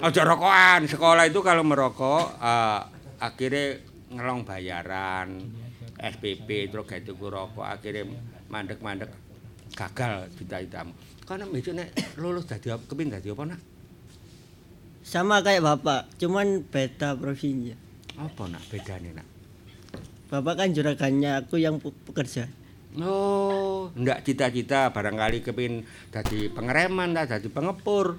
Aja 0.00 0.24
rokokan, 0.24 0.88
sekolah 0.88 1.28
itu 1.28 1.44
kalau 1.44 1.60
merokok 1.60 2.40
eh, 2.40 2.80
akhirnya 3.20 3.76
ngelong 4.08 4.40
bayaran 4.42 5.28
SPP 6.00 6.72
terus 6.72 6.88
gak 6.88 7.04
tuku 7.04 7.28
rokok 7.28 7.62
akhirnya 7.62 8.08
mandek-mandek 8.48 9.12
gagal 9.76 10.32
cita-citamu. 10.36 10.92
Karena 11.22 11.44
besok 11.46 11.76
nek 11.76 11.92
lulus 12.16 12.48
dadi 12.48 12.72
apa- 12.72 12.88
kepin 12.88 13.12
dadi 13.12 13.28
apa 13.28 13.44
nak? 13.46 13.60
sama 15.02 15.42
kayak 15.42 15.66
Bapak, 15.66 16.14
cuman 16.14 16.62
beda 16.62 17.18
provinsi. 17.18 17.74
Apa 18.14 18.46
nak 18.46 18.62
bedane 18.70 19.10
nak? 19.12 19.26
Bapak 20.30 20.54
kan 20.56 20.68
juragannya, 20.70 21.42
aku 21.42 21.58
yang 21.58 21.82
pe- 21.82 21.92
pekerja. 22.06 22.46
Oh, 22.96 23.90
ndak 23.92 24.22
cita-cita 24.22 24.94
barangkali 24.94 25.42
kepin 25.42 25.82
dadi 26.08 26.46
pengereman, 26.48 27.12
dah 27.12 27.26
dadi 27.26 27.50
pengepur. 27.50 28.16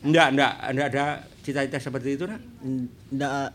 Ndak, 0.00 0.28
ndak, 0.32 0.52
ndak 0.72 0.86
ada 0.96 1.04
cita-cita 1.44 1.76
seperti 1.76 2.16
itu, 2.16 2.24
Nak? 2.24 2.40
Nggak, 3.12 3.48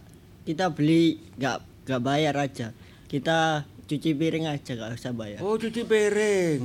kita 0.45 0.69
beli 0.69 1.17
nggak 1.41 1.57
nggak 1.89 2.01
bayar 2.05 2.35
aja. 2.37 2.69
Kita 3.09 3.65
cuci 3.89 4.13
piring 4.13 4.45
aja 4.45 4.71
nggak 4.77 4.93
usah 4.93 5.13
bayar. 5.17 5.39
Oh, 5.41 5.57
cuci 5.57 5.81
piring. 5.81 6.61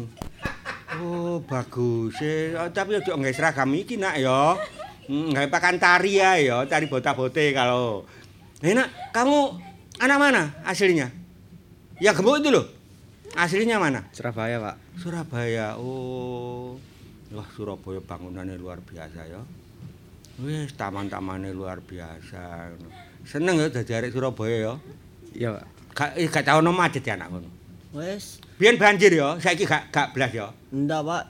Oh, 1.00 1.40
bagus. 1.48 2.20
Eh, 2.20 2.52
oh, 2.60 2.68
tapi 2.68 3.00
ojo 3.00 3.16
nggak 3.16 3.32
seragam 3.32 3.72
iki, 3.72 3.96
Nak 3.96 4.20
ya. 4.20 4.52
Hmm, 5.08 5.32
nggak 5.32 5.48
pakan 5.48 5.80
tari 5.80 6.20
ya, 6.20 6.36
ya, 6.36 6.60
tari 6.68 6.84
bota-bote 6.84 7.56
kalau. 7.56 8.04
Eh, 8.60 8.76
Nak, 8.76 9.16
kamu 9.16 9.38
anak 9.96 10.18
mana 10.20 10.42
aslinya? 10.68 11.08
Ya 12.04 12.12
gemuk 12.12 12.44
itu 12.44 12.52
loh. 12.52 12.68
Aslinya 13.32 13.80
mana? 13.80 14.04
Surabaya, 14.12 14.60
Pak. 14.60 14.76
Surabaya. 15.00 15.78
Oh. 15.80 16.76
Wah, 17.32 17.48
Surabaya 17.54 18.02
bangunannya 18.04 18.58
luar 18.60 18.82
biasa 18.84 19.24
ya. 19.24 19.40
Wis 20.40 20.72
taman-tamannya 20.74 21.52
luar 21.52 21.84
biasa. 21.84 22.72
Seneng 23.26 23.60
ya 23.60 23.68
dadi 23.68 23.92
arek 23.92 24.10
Surabaya 24.10 24.56
ya. 24.56 24.74
Iya, 25.36 25.48
Pak. 25.54 25.64
Gak 25.90 26.10
eh, 26.16 26.28
gak 26.30 26.44
tau 26.46 26.58
ono 26.64 26.72
macet 26.72 27.04
ya 27.04 27.18
anak 27.18 27.28
ngono. 27.34 27.50
Wes, 27.90 28.38
Biyen 28.54 28.78
banjir 28.78 29.10
ya, 29.10 29.34
saiki 29.42 29.66
gak 29.66 29.90
gak 29.90 30.14
blas 30.14 30.30
ya. 30.30 30.46
enggak 30.70 31.02
Pak. 31.02 31.24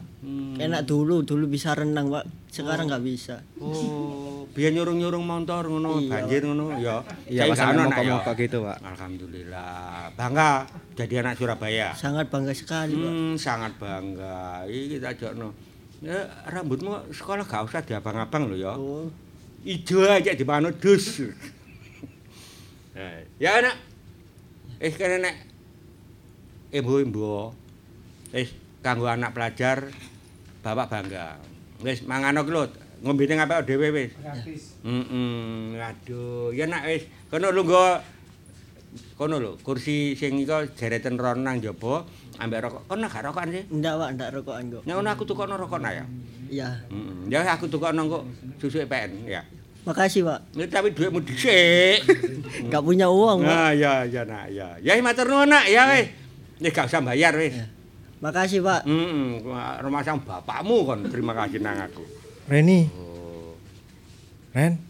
Enak 0.60 0.84
dulu, 0.84 1.24
dulu 1.24 1.48
bisa 1.48 1.72
renang 1.72 2.12
Pak. 2.12 2.28
Sekarang 2.52 2.92
nggak 2.92 3.00
bisa. 3.00 3.40
Oh, 3.56 4.44
biyen 4.52 4.76
nyurung-nyurung 4.76 5.24
motor 5.24 5.64
ngono, 5.64 5.96
Iya, 5.96 6.10
banjir 6.12 6.44
ngono 6.44 6.76
ya. 6.76 7.00
Iya, 7.24 7.48
gak 7.48 7.72
ono, 7.72 7.88
Nak, 7.88 7.96
ya. 7.96 8.12
mogok-mogok 8.12 8.34
gitu, 8.36 8.58
Pak. 8.60 8.76
Alhamdulillah. 8.84 10.12
Bangga 10.12 10.50
jadi 10.92 11.14
anak 11.24 11.34
Surabaya. 11.40 11.88
Sangat 11.96 12.28
bangga 12.28 12.52
sekali 12.52 12.92
Pak. 12.92 13.08
Hmm, 13.08 13.32
sangat 13.40 13.72
bangga. 13.80 14.68
Iki 14.68 15.00
kita 15.00 15.10
jokno. 15.16 15.48
Ya, 16.00 16.24
rambutmu 16.48 17.12
sekolah 17.12 17.44
gak 17.44 17.68
usah 17.68 17.84
diabang-abang 17.84 18.48
lho 18.48 18.56
ya. 18.56 18.72
Oh, 18.72 19.12
Ijo 19.60 20.00
aja 20.08 20.32
di 20.32 20.40
mana 20.40 20.72
dus. 20.72 21.20
Eh, 22.96 23.20
ya 23.36 23.60
anak. 23.60 23.76
Eh 24.80 24.88
kene 24.96 25.20
nek 25.20 25.36
ibu-ibu. 26.72 27.52
Eh 28.32 28.48
kanggo 28.80 29.12
anak 29.12 29.36
pelajar 29.36 29.92
bapak 30.64 30.88
bangga. 30.88 31.36
Wis 31.84 32.00
mangano 32.08 32.48
ki 32.48 32.52
lho, 32.56 32.62
ngombene 33.04 33.36
ngapik 33.36 33.68
dhewe 33.68 33.88
wis. 33.92 34.12
Heeh, 34.80 35.76
aduh. 35.76 36.56
Ya 36.56 36.64
nak 36.64 36.88
wis 36.88 37.04
kono 37.28 37.52
lho 37.52 37.60
nggo 37.60 37.84
kono 39.20 39.36
lho, 39.36 39.52
kursi 39.60 40.16
sing 40.16 40.40
iko 40.40 40.64
jereten 40.72 41.20
rono 41.20 41.44
nang 41.44 41.60
jaba 41.60 42.08
ambek 42.40 42.64
rokok. 42.64 42.82
Kono 42.88 43.04
gak 43.04 43.20
rokokan 43.28 43.52
sih? 43.52 43.68
enggak 43.68 44.00
Pak, 44.00 44.08
enggak 44.16 44.30
rokokan 44.32 44.64
kok. 44.72 44.82
Nek 44.88 44.94
ngono 44.96 45.08
aku 45.12 45.24
tukokno 45.28 45.54
rokok 45.60 45.80
ya. 45.84 46.04
Iya. 46.48 46.68
Heeh. 46.88 47.28
Ya 47.28 47.44
aku 47.52 47.68
tukokno 47.68 48.08
kok 48.08 48.22
susu 48.56 48.80
PN 48.88 49.28
ya. 49.28 49.44
Makasih 49.84 50.24
Pak. 50.24 50.40
Ya, 50.56 50.64
tapi 50.72 50.96
duitmu 50.96 51.20
dhisik. 51.20 52.00
Enggak 52.64 52.80
punya 52.80 53.12
uang 53.12 53.44
Pak. 53.44 53.48
Nah, 53.48 53.70
ya 53.76 54.08
ya 54.08 54.24
nak 54.24 54.48
ya. 54.48 54.80
Ya 54.80 54.96
matur 55.04 55.28
nuwun 55.28 55.52
nak 55.52 55.68
ya 55.68 55.84
wis. 55.92 56.08
Nek 56.64 56.72
gak 56.72 56.88
usah 56.88 57.04
bayar 57.04 57.36
wis. 57.36 57.60
Makasih 58.24 58.64
Pak. 58.64 58.88
Heeh, 58.88 59.40
rumah 59.84 60.00
sang 60.00 60.24
bapakmu 60.24 60.88
kon 60.88 61.00
terima 61.12 61.36
kasih 61.36 61.60
nang 61.60 61.76
aku. 61.76 62.04
Reni, 62.48 62.88
Oh, 62.96 63.52
Ren, 64.56 64.80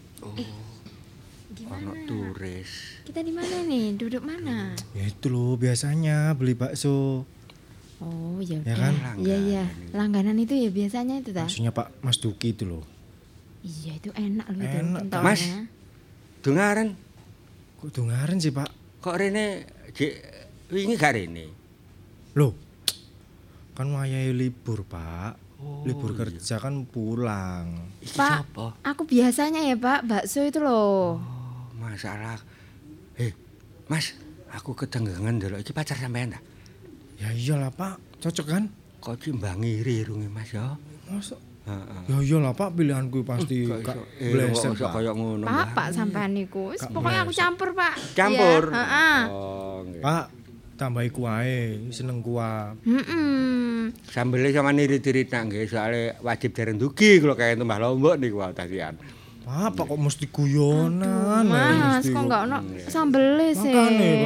ono 1.71 1.91
turis. 2.03 3.01
Kita 3.07 3.23
di 3.23 3.31
mana 3.31 3.63
nih? 3.63 3.95
Duduk 3.95 4.23
mana? 4.27 4.75
ya 4.91 5.05
itu 5.07 5.27
loh 5.31 5.55
biasanya 5.55 6.35
beli 6.35 6.53
bakso. 6.53 7.23
Oh, 8.01 8.37
ya 8.41 8.57
Ya 8.65 8.75
kan? 8.75 8.93
Iya, 9.21 9.37
iya. 9.37 9.63
Langganan 9.93 10.35
itu 10.41 10.57
ya 10.57 10.73
biasanya 10.73 11.21
itu 11.21 11.31
ta. 11.31 11.45
Maksudnya 11.45 11.71
Pak 11.71 12.01
Mas 12.01 12.17
Duki 12.17 12.51
itu 12.57 12.65
loh. 12.65 12.83
Iya, 13.61 14.01
itu 14.01 14.09
enak 14.11 14.45
loh 14.49 14.57
itu 14.57 14.77
Enak, 14.81 15.01
pentolnya. 15.05 15.25
Mas. 15.25 15.41
Dengaran 16.41 16.97
Kok 17.81 17.89
dungaren 17.97 18.37
sih 18.37 18.53
Pak? 18.53 18.69
Kok 19.01 19.17
rene 19.17 19.65
jek 19.97 20.13
wingi 20.69 20.93
gak 21.01 21.17
rene? 21.17 21.49
Loh. 22.37 22.53
Kan 23.73 23.89
wayahe 23.89 24.29
libur, 24.37 24.85
Pak. 24.85 25.33
Oh, 25.57 25.81
libur 25.81 26.13
iya. 26.13 26.17
kerja 26.21 26.55
kan 26.61 26.85
pulang. 26.85 27.89
Pak, 28.13 28.53
aku 28.85 29.01
biasanya 29.09 29.65
ya 29.65 29.73
Pak, 29.81 30.05
bakso 30.05 30.45
itu 30.45 30.61
loh. 30.61 31.17
Oh, 31.17 31.40
masalah. 31.81 32.37
Eh, 33.17 33.33
Mas, 33.89 34.13
aku 34.53 34.77
ketenggangan 34.77 35.41
delok 35.41 35.65
iki 35.65 35.73
pacar 35.73 35.97
sampean 35.97 36.37
ta? 36.37 36.39
Ya 37.17 37.33
iyalah, 37.33 37.73
Pak. 37.73 38.21
Cocok 38.21 38.45
kan? 38.45 38.63
Kok 39.01 39.17
cimbangiri 39.17 40.05
runge 40.05 40.29
Mas 40.29 40.53
ya? 40.53 40.77
Heeh. 41.09 42.01
Ya 42.07 42.17
iyalah, 42.21 42.53
Pak, 42.53 42.77
pilihanku 42.77 43.25
pasti 43.25 43.65
Gak. 43.67 43.97
Eh, 44.21 44.31
bleset, 44.33 44.73
kok 44.73 44.77
iso 44.77 44.85
Pak. 44.87 44.93
kaya 45.01 45.11
ngono. 45.13 45.45
Pak? 45.45 45.67
Pak 45.73 45.87
sampean 45.93 46.37
niku. 46.37 46.71
Wis 46.73 46.85
Pokoknya 46.85 47.25
aku 47.25 47.33
campur, 47.33 47.69
Pak. 47.73 47.93
Campur. 48.13 48.63
Heeh. 48.73 49.19
Oh, 49.29 49.85
nggih. 49.85 50.01
Pak, 50.01 50.25
tambahi 50.77 51.09
kuahe, 51.13 51.61
seneng 51.93 52.25
kuah. 52.25 52.73
Heeh. 52.81 53.93
Sambele 54.09 54.49
sama 54.49 54.71
nirit-irit 54.73 55.29
nak 55.29 55.51
nggih, 55.51 55.67
soalnya 55.69 56.17
wajib 56.25 56.55
dereng 56.55 56.79
dugi 56.79 57.21
kalau 57.21 57.35
kayak 57.37 57.59
tembah 57.59 57.77
lombok 57.77 58.15
niku 58.17 58.41
tadian. 58.55 58.97
Pak, 58.97 59.20
Pak 59.51 59.83
kok 59.83 59.99
mesti 59.99 60.25
guyonan. 60.27 61.43
Mas, 61.43 62.03
kok 62.03 62.21
enggak 62.21 62.41
ono 62.45 62.57
sambel 62.87 63.51
sih. 63.51 63.73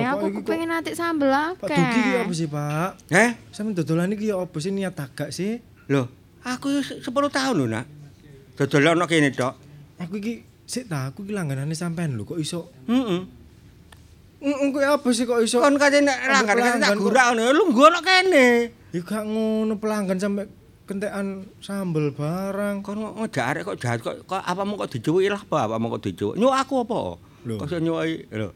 Aku 0.05 0.30
iki 0.30 0.39
kok- 0.39 0.47
pengen 0.47 0.69
nanti 0.69 0.91
sambel 0.93 1.30
Pak 1.30 1.65
akeh. 1.65 1.76
Duki 1.76 1.99
iki 1.99 2.11
apa 2.19 2.34
sih, 2.34 2.47
Pak? 2.47 2.89
Eh? 3.09 3.30
Sampe 3.49 3.73
dodolan 3.73 4.11
iki 4.11 4.30
ya 4.30 4.38
apa 4.38 4.57
sih 4.57 4.69
niat 4.69 4.93
agak 4.93 5.30
sih? 5.30 5.57
Loh, 5.88 6.09
aku 6.41 6.78
wis 6.78 7.01
10 7.01 7.05
tahun 7.05 7.55
lho, 7.55 7.65
Nak. 7.65 7.86
Dodol 8.55 8.88
ono 8.88 9.05
kene 9.05 9.30
tok. 9.30 9.53
Aku 9.97 10.17
iki 10.17 10.39
sik 10.63 10.88
ta, 10.88 11.09
aku 11.09 11.23
iki 11.23 11.34
langganane 11.34 11.73
sampean 11.73 12.13
lho 12.13 12.23
kok 12.23 12.38
iso. 12.38 12.69
Heeh. 12.86 13.21
Heeh, 14.41 14.67
kok 14.69 14.82
apa 14.82 15.07
sih 15.09 15.26
kok 15.26 15.41
iso? 15.41 15.57
Kon 15.57 15.76
katene 15.76 16.11
langgan 16.11 16.55
kan 16.55 16.78
tak 16.78 16.95
gurak 16.95 17.34
ngono, 17.34 17.49
lu 17.49 17.63
nggo 17.69 17.84
ono 17.88 17.99
kene. 17.99 18.47
Ya 18.93 19.01
gak 19.01 19.23
ngono 19.23 19.76
pelanggan 19.76 20.15
sampe 20.15 20.47
kentekan 20.86 21.25
sambel 21.59 22.09
barang. 22.09 22.79
Kon 22.79 22.97
ngejak 23.19 23.45
arek 23.45 23.63
kok 23.65 23.77
jahat 23.77 23.99
kok 23.99 24.23
kok 24.23 24.39
apamu 24.39 24.73
kok 24.75 24.89
dicuwiki 24.89 25.27
lah 25.27 25.39
apa 25.39 25.57
apamu 25.65 25.89
kok 25.91 26.03
dicuwik. 26.03 26.36
Nyuk 26.36 26.53
aku 26.53 26.73
apa? 26.81 26.99
Lho. 27.43 27.55
Kok 27.57 27.67
iso 27.67 27.77
nyuwiki 27.77 28.17
lho. 28.31 28.49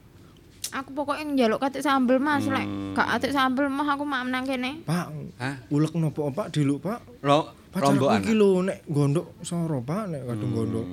Aku 0.70 0.94
pokoknya 0.94 1.26
njaluk 1.26 1.60
katik 1.60 1.82
sambel, 1.82 2.22
Mas. 2.22 2.46
Lek 2.46 2.62
Hmm. 2.62 2.94
gak 2.94 3.18
atik 3.18 3.34
sambel 3.34 3.66
mah 3.68 3.90
aku 3.90 4.06
mak 4.06 4.22
menang 4.24 4.46
kene. 4.46 4.86
Pak, 4.86 5.10
Hah? 5.36 5.56
ulek 5.68 5.98
nopo 5.98 6.30
Pak 6.30 6.54
diluk 6.54 6.78
Pak? 6.80 7.26
Lo 7.26 7.50
aku 7.70 7.98
rombokan. 7.98 8.22
iki 8.22 8.34
lho 8.34 8.62
nek 8.62 8.86
gondok 8.86 9.34
soro 9.42 9.82
Pak, 9.82 10.08
nek 10.08 10.22
kadung 10.24 10.54
gondok. 10.54 10.86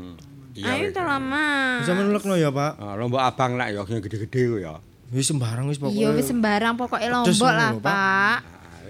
Ayo 0.57 0.89
ta 0.89 1.05
lah, 1.05 1.21
Mas. 1.21 1.85
Bisa 1.85 1.93
menulekno 1.93 2.33
ya 2.35 2.49
Pak? 2.49 2.73
Ah, 2.81 2.97
lombok 2.97 3.21
abang 3.21 3.61
nak 3.61 3.69
ya 3.69 3.85
sing 3.85 4.01
gede-gede 4.01 4.43
ku 4.49 4.57
ya. 4.57 4.81
Wis 5.07 5.29
sembarang 5.29 5.69
wis 5.69 5.77
Iya 5.77 5.85
pokoknya. 5.85 6.09
wis 6.17 6.27
sembarang 6.27 6.75
pokoknya 6.75 7.09
lombok 7.13 7.53
lah, 7.53 7.71
Pak. 7.77 8.39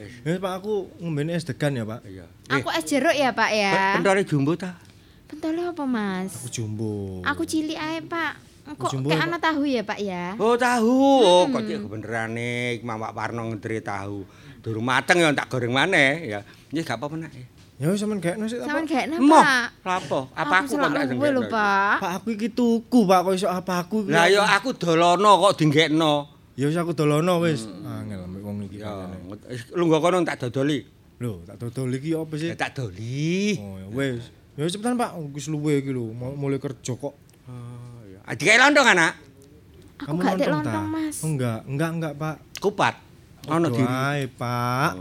Pak. 0.06 0.24
Wis 0.26 0.38
Pak 0.38 0.52
aku 0.62 0.74
ngombene 1.02 1.34
es 1.34 1.44
degan 1.44 1.74
ya 1.74 1.84
Pak. 1.84 2.00
Iya. 2.06 2.26
Aku 2.48 2.68
es 2.70 2.84
jeruk 2.86 3.14
ya, 3.14 3.34
Pak 3.34 3.50
ya. 3.50 3.98
Pentole 3.98 4.22
jumbo 4.22 4.54
ta? 4.54 4.78
Pentole 5.26 5.66
apa, 5.66 5.82
Mas? 5.84 6.32
Aku 6.38 6.48
jumbo. 6.48 7.20
Aku 7.26 7.42
cilik 7.42 7.74
ae, 7.74 7.98
Pak. 8.06 8.46
Kok 8.66 8.90
Jumbo 8.90 9.14
kayak 9.14 9.22
ya, 9.22 9.26
ana 9.30 9.38
tahu 9.38 9.62
ya, 9.62 9.82
Pak 9.86 9.98
ya? 10.02 10.34
Oh, 10.42 10.58
tahu. 10.58 10.98
Oh, 11.22 11.46
kok 11.54 11.62
cek 11.70 11.86
kebenerane 11.86 12.82
Mamak 12.82 13.14
Parno 13.14 13.46
ngentri 13.46 13.78
tahu. 13.78 14.26
Durung 14.58 14.82
mateng 14.82 15.22
ya 15.22 15.30
tak 15.30 15.46
goreng 15.46 15.70
maneh 15.70 16.26
ya. 16.26 16.42
Ya 16.74 16.82
gak 16.82 16.98
apa-apa 16.98 17.14
nak. 17.14 17.30
Ya 17.78 17.86
wis 17.94 18.02
sampean 18.02 18.18
gakno 18.18 18.50
sik 18.50 18.58
ta, 18.58 18.66
Sampeyan 18.66 18.88
Pak. 18.88 19.22
gak 19.22 19.22
Pak. 19.30 19.66
lapo? 19.86 20.20
Apa 20.34 20.54
aku 20.66 20.74
kok 20.74 20.90
tak 20.90 20.90
luwe 20.90 21.06
senggekno 21.06 21.30
lho, 21.30 21.42
iki? 21.46 21.52
Pak. 21.54 21.96
Pak 22.02 22.12
aku 22.18 22.28
iki 22.34 22.48
tuku 22.50 23.00
Pak 23.06 23.18
kok 23.22 23.32
iso 23.38 23.46
apa 23.46 23.72
aku. 23.86 23.96
iki? 24.02 24.10
Lah 24.10 24.26
ya 24.26 24.42
aku 24.58 24.68
dolono 24.74 25.32
kok 25.46 25.52
dinggekno. 25.62 26.14
Ya 26.58 26.66
wis 26.66 26.74
aku 26.74 26.90
dolono 26.90 27.38
wis. 27.46 27.70
Angel 27.86 28.18
wong 28.18 28.25
iki. 28.25 28.25
Ya, 29.44 29.56
pakane. 29.60 29.76
lu 29.76 29.82
nggo 29.88 29.98
kono 30.00 30.16
tak 30.24 30.38
dodoli. 30.48 30.78
Lho, 31.16 31.40
tak 31.48 31.56
dodol 31.60 31.92
iki 31.96 32.12
apa 32.12 32.34
sih? 32.36 32.48
Ya 32.52 32.56
tak 32.56 32.76
doli. 32.76 33.56
Oh 33.60 33.76
ya 33.80 33.86
wis. 33.92 34.24
Ya 34.56 34.68
cepetan 34.72 34.96
Pak, 34.96 35.16
wis 35.36 35.48
luwe 35.52 35.84
iki 35.84 35.92
lho, 35.92 36.12
mau 36.16 36.32
mulai 36.32 36.56
kerja 36.56 36.92
kok. 36.96 37.14
Ah, 38.26 38.34
dikai 38.34 38.56
lontong 38.58 38.88
anak. 38.88 39.12
Aku 39.96 40.20
gak 40.20 40.36
nonton 40.36 40.52
lontong, 40.60 40.84
ta? 40.84 40.92
Mas. 40.92 41.16
Oh, 41.24 41.28
enggak, 41.32 41.60
enggak, 41.64 41.90
enggak, 41.96 42.12
Pak. 42.20 42.36
Kupat. 42.60 42.94
Ono 43.48 43.66
di 43.72 43.80
ae, 43.80 44.28
Pak. 44.28 44.92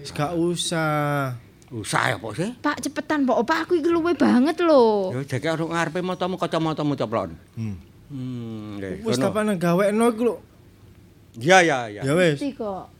Wis 0.00 0.10
gak 0.16 0.32
usah. 0.38 1.36
Usah 1.70 2.16
apa 2.16 2.28
sih? 2.34 2.50
Pak 2.58 2.80
cepetan, 2.80 3.28
Pak. 3.28 3.44
Pak 3.44 3.58
aku 3.68 3.78
iki 3.78 3.92
luwe 3.92 4.16
banget 4.16 4.56
lho. 4.64 5.12
Ya 5.14 5.36
jake 5.36 5.52
orang 5.52 5.70
ngarepe 5.70 6.00
motomu 6.00 6.40
kacamatamu 6.40 6.96
coplon. 6.96 7.36
Hmm. 7.54 7.76
Hmm, 8.10 8.80
nggih. 8.80 9.04
Wis 9.04 9.20
kapan 9.20 9.54
gawekno 9.60 10.10
iku 10.10 10.22
lho. 10.24 10.34
Ya 11.38 11.60
ya 11.62 11.86
ya. 11.92 12.02
Ya 12.02 12.12
wis. 12.16 12.40
Ngerti 12.40 12.56
kok. 12.56 12.99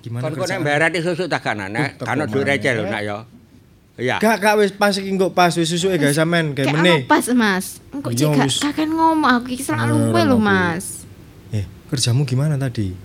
Gimana 0.00 0.22
Kon 0.22 0.32
kok 0.32 0.38
nek 0.40 0.46
kerjaan? 0.48 0.62
mbarat 0.64 0.92
susu 0.98 1.24
tak 1.28 1.40
kanan 1.40 1.70
nek 1.70 2.00
kan 2.00 2.16
maneh. 2.16 2.40
receh 2.40 2.72
lho 2.72 2.84
nak 2.84 3.02
ya. 3.02 3.18
Iya. 4.00 4.16
Gak, 4.16 4.40
gak 4.40 4.54
wis 4.56 4.72
pas 4.72 4.96
iki 4.96 5.12
engko 5.12 5.28
pas 5.30 5.52
wis 5.52 5.68
susuke 5.68 6.00
gawe 6.00 6.08
sampean 6.10 6.56
Kayak 6.56 6.72
meneh. 6.72 7.04
pas, 7.04 7.20
Mas. 7.36 7.84
Engko 7.92 8.08
cek 8.08 8.32
gak 8.32 8.48
kakek 8.72 8.88
ngomong 8.88 9.28
aku 9.28 9.52
iki 9.52 9.60
selalu 9.60 10.08
luwe 10.08 10.22
lho, 10.24 10.40
aku. 10.40 10.40
Mas. 10.40 11.04
Eh, 11.52 11.68
kerjamu 11.86 12.24
gimana 12.24 12.56
tadi? 12.56 12.96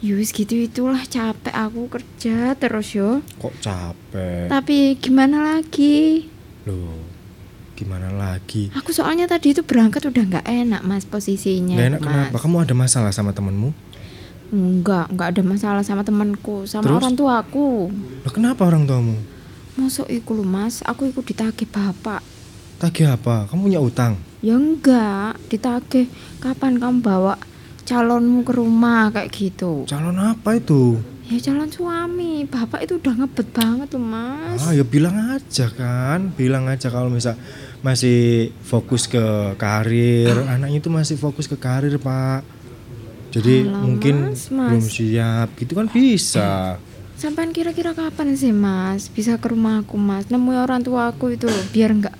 Yus 0.00 0.28
gitu 0.28 0.56
itulah 0.56 1.04
capek 1.04 1.52
aku 1.52 1.88
kerja 1.88 2.56
terus 2.56 2.96
yo. 2.96 3.20
Kok 3.36 3.54
capek? 3.60 4.48
Tapi 4.48 4.96
gimana 4.96 5.56
lagi? 5.56 6.24
Loh. 6.64 6.96
Gimana 7.76 8.08
lagi? 8.08 8.72
Aku 8.72 8.88
soalnya 8.88 9.28
tadi 9.28 9.52
itu 9.52 9.60
berangkat 9.60 10.08
udah 10.08 10.24
nggak 10.24 10.46
enak 10.48 10.80
mas 10.80 11.04
posisinya. 11.04 11.76
Gak 11.76 11.88
enak 11.92 12.00
mas. 12.00 12.08
kenapa? 12.32 12.36
Kamu 12.40 12.64
ada 12.64 12.72
masalah 12.72 13.12
sama 13.12 13.36
temenmu? 13.36 13.68
Enggak, 14.54 15.10
enggak 15.10 15.28
ada 15.34 15.42
masalah 15.42 15.82
sama 15.82 16.06
temanku, 16.06 16.66
sama 16.70 16.86
Terus? 16.86 16.98
orang 17.02 17.14
tuaku. 17.18 17.90
Loh, 18.22 18.32
kenapa 18.32 18.62
orang 18.66 18.86
tuamu? 18.86 19.16
Masuk 19.76 20.06
iku 20.08 20.38
lho 20.38 20.46
mas, 20.46 20.80
aku 20.86 21.10
ikut 21.10 21.26
ditagih 21.26 21.68
bapak. 21.68 22.22
Tagih 22.80 23.12
apa? 23.12 23.48
Kamu 23.50 23.66
punya 23.68 23.80
utang? 23.82 24.16
Ya 24.40 24.54
enggak, 24.56 25.40
ditagih 25.50 26.06
kapan 26.38 26.78
kamu 26.78 27.02
bawa 27.02 27.34
calonmu 27.86 28.42
ke 28.46 28.52
rumah 28.54 29.10
kayak 29.14 29.30
gitu. 29.34 29.86
Calon 29.88 30.18
apa 30.18 30.58
itu? 30.58 31.00
Ya 31.26 31.42
calon 31.42 31.66
suami, 31.66 32.46
bapak 32.46 32.86
itu 32.86 33.02
udah 33.02 33.14
ngebet 33.18 33.50
banget 33.50 33.88
loh 33.98 34.04
mas. 34.06 34.62
Ah, 34.62 34.70
ya 34.70 34.86
bilang 34.86 35.18
aja 35.34 35.66
kan. 35.74 36.30
Bilang 36.38 36.70
aja 36.70 36.86
kalau 36.86 37.10
misal 37.10 37.34
masih 37.82 38.54
fokus 38.62 39.10
ke 39.10 39.54
karir, 39.58 40.30
anaknya 40.46 40.78
itu 40.78 40.90
masih 40.90 41.18
fokus 41.18 41.50
ke 41.50 41.58
karir, 41.58 41.98
Pak. 41.98 42.55
Jadi 43.36 43.68
Alah, 43.68 43.82
mungkin 43.84 44.16
Mas, 44.32 44.48
Mas. 44.48 44.68
belum 44.72 44.86
siap, 44.88 45.48
gitu 45.60 45.72
kan 45.76 45.86
bisa. 45.92 46.80
Sampai 47.16 47.48
kira-kira 47.48 47.92
kapan 47.92 48.32
sih 48.32 48.52
mas 48.52 49.08
bisa 49.08 49.36
ke 49.36 49.48
rumahku 49.48 49.96
mas? 49.96 50.28
Nemui 50.28 50.56
orang 50.56 50.80
tua 50.80 51.12
aku 51.12 51.32
itu 51.32 51.44
loh, 51.44 51.64
biar 51.68 51.92
enggak 51.92 52.16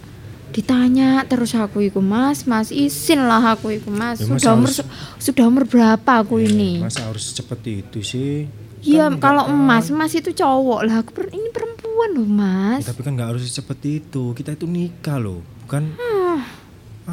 ditanya 0.53 1.21
terus 1.29 1.53
aku 1.53 1.85
iku 1.85 2.01
mas, 2.01 2.49
mas 2.49 2.73
izin 2.73 3.21
lah 3.21 3.45
aku 3.53 3.77
iku 3.77 3.93
mas. 3.93 4.21
Ya, 4.21 4.25
Mas 4.25 4.41
sudah 4.41 4.53
umur 4.57 4.71
harus- 4.73 4.89
sudah 5.21 5.45
umur 5.45 5.65
berapa 5.69 6.13
aku 6.17 6.41
ini? 6.41 6.81
Masa 6.81 7.05
harus 7.05 7.29
seperti 7.29 7.85
itu 7.85 8.01
sih? 8.01 8.49
Iya 8.81 9.11
Kan 9.11 9.21
kalau 9.21 9.45
emas, 9.49 9.93
emas 9.93 10.13
itu 10.13 10.33
cowok 10.33 10.81
lah. 10.81 11.05
Aku 11.05 11.13
per- 11.13 11.29
ini 11.29 11.49
perempuan 11.53 12.11
loh 12.17 12.25
mas. 12.25 12.81
Ya, 12.81 12.93
tapi 12.93 13.05
kan 13.05 13.13
nggak 13.13 13.37
harus 13.37 13.45
seperti 13.45 14.01
itu. 14.01 14.33
Kita 14.33 14.53
itu 14.53 14.65
nikah 14.65 15.21
loh, 15.21 15.45
bukan 15.65 15.93
Ah, 15.99 16.41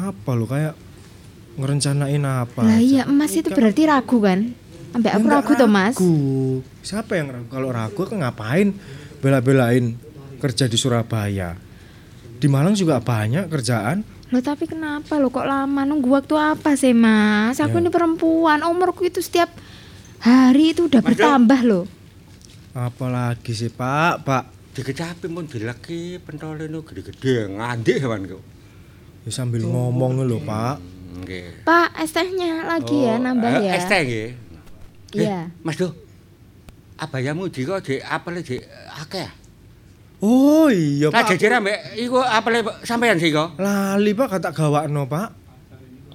apa 0.08 0.30
loh 0.32 0.48
kayak 0.48 0.72
ngerencanain 1.54 2.24
apa. 2.24 2.60
lah 2.62 2.80
iya 2.80 3.06
emas 3.06 3.30
itu 3.30 3.48
berarti 3.48 3.82
ragu 3.86 4.18
kan? 4.18 4.52
Sampai 4.90 5.10
aku 5.10 5.26
ragu 5.26 5.52
tuh 5.54 5.66
mas. 5.66 5.94
ragu. 5.98 6.14
Siapa 6.82 7.18
yang 7.18 7.28
ragu? 7.30 7.46
Kalau 7.50 7.68
ragu 7.70 8.00
kan 8.06 8.16
ngapain 8.22 8.74
bela-belain 9.18 9.94
kerja 10.38 10.66
di 10.66 10.78
Surabaya? 10.78 11.58
Di 12.38 12.46
Malang 12.46 12.74
juga 12.74 13.00
banyak 13.00 13.48
kerjaan. 13.48 14.04
Loh 14.30 14.42
tapi 14.42 14.66
kenapa 14.66 15.16
lo 15.16 15.30
kok 15.30 15.46
lama 15.46 15.82
nunggu 15.86 16.10
waktu 16.10 16.34
apa 16.34 16.74
sih 16.74 16.90
mas? 16.90 17.58
Aku 17.58 17.78
Ya. 17.78 17.82
ini 17.82 17.90
perempuan, 17.90 18.66
umurku 18.66 19.06
itu 19.06 19.22
setiap 19.22 19.50
hari 20.18 20.74
itu 20.74 20.90
udah 20.90 21.00
Mas, 21.00 21.08
bertambah 21.14 21.60
loh. 21.62 21.84
Apalagi 22.74 23.54
sih 23.54 23.70
Pak, 23.70 24.26
Pak. 24.26 24.44
Dikecapi 24.74 25.30
pun 25.30 25.46
dileki 25.46 26.18
pentole 26.18 26.66
nu 26.66 26.82
gede-gede 26.82 27.46
ngandik 27.46 28.02
hewan 28.02 28.26
kok. 28.26 28.42
Ya, 29.22 29.30
sambil 29.30 29.62
ngomong 29.62 30.26
loh 30.26 30.42
Pak. 30.42 30.82
Nggih. 31.14 31.62
Pak, 31.62 31.88
es 32.02 32.10
tehnya 32.10 32.66
lagi 32.66 33.06
ya, 33.06 33.14
nambah 33.22 33.62
eh, 33.62 33.70
ya. 33.70 33.72
Es 33.78 33.86
teh 33.86 34.00
nggih. 34.02 34.28
Iya. 35.14 35.46
Eh, 35.46 35.62
Mas 35.62 35.78
Do. 35.78 35.94
Abayamu 36.98 37.50
di 37.50 37.62
kok 37.62 37.82
di 37.86 37.98
apel 38.02 38.42
di 38.42 38.58
akeh. 38.98 39.28
Oh 40.24 40.70
iya 40.70 41.12
Pak. 41.12 41.34
jejer 41.34 41.52
ambek 41.58 41.98
iku 42.00 42.22
apel 42.22 42.64
sampean 42.86 43.18
sih 43.18 43.34
kok. 43.34 43.58
Lali 43.58 44.14
Pak 44.14 44.38
kata 44.38 44.50
gawakno 44.54 45.04
Pak. 45.04 45.28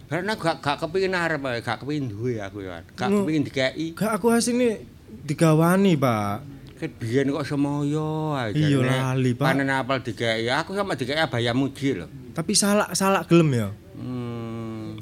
Karena 0.09 0.33
gak 0.33 0.65
gak 0.65 0.81
kepengin 0.81 1.13
arep, 1.13 1.37
ae, 1.45 1.61
gak 1.61 1.85
kepengin 1.85 2.09
duwe 2.09 2.41
aku 2.41 2.65
ya. 2.65 2.81
Gak 2.97 3.13
kepengin 3.13 3.45
dikeki. 3.45 3.93
Gak 3.93 4.11
aku 4.17 4.33
asine 4.33 4.81
digawani 5.27 5.93
Pak. 5.93 6.41
Ket 6.81 6.97
biyen 6.97 7.29
kok 7.29 7.45
semoyo 7.45 8.33
ae. 8.33 8.55
Iya, 8.57 8.81
lali, 8.81 9.37
Pak. 9.37 9.45
Panen 9.45 9.69
apel 9.69 10.01
dikeki. 10.01 10.49
Aku 10.49 10.73
sama 10.73 10.97
dikeki 10.97 11.19
abayamu 11.19 11.69
ji 11.75 12.01
lho. 12.01 12.09
Tapi 12.33 12.57
salah 12.57 12.89
salah 12.97 13.21
gelem 13.27 13.49
ya. 13.53 13.69
Hmm, 13.99 14.38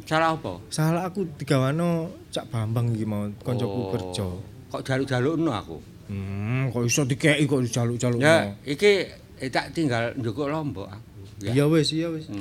Salah 0.08 0.34
apa? 0.34 0.53
Salah 0.72 1.03
aku 1.03 1.28
digawano 1.36 2.08
Cak 2.32 2.47
Bambang 2.47 2.95
iki 2.95 3.03
mau 3.03 3.28
koncoku 3.43 3.80
Oh. 3.80 3.91
kerja. 3.91 4.28
Kok 4.72 4.82
jaluk-jalukno 4.82 5.51
aku? 5.51 5.78
Hmm, 6.08 6.72
kok 6.72 6.88
iso 6.88 7.03
dikeki 7.03 7.43
kok 7.43 7.62
dijaluk-jaluk. 7.68 8.20
Ya, 8.24 8.55
iki 8.64 9.03
eh, 9.38 9.49
tak 9.51 9.76
tinggal 9.76 10.16
njukuk 10.16 10.47
lombok 10.47 10.88
aku. 10.88 11.43
Iya 11.43 11.68
wis, 11.68 11.91
iya 11.91 12.08
wis. 12.08 12.32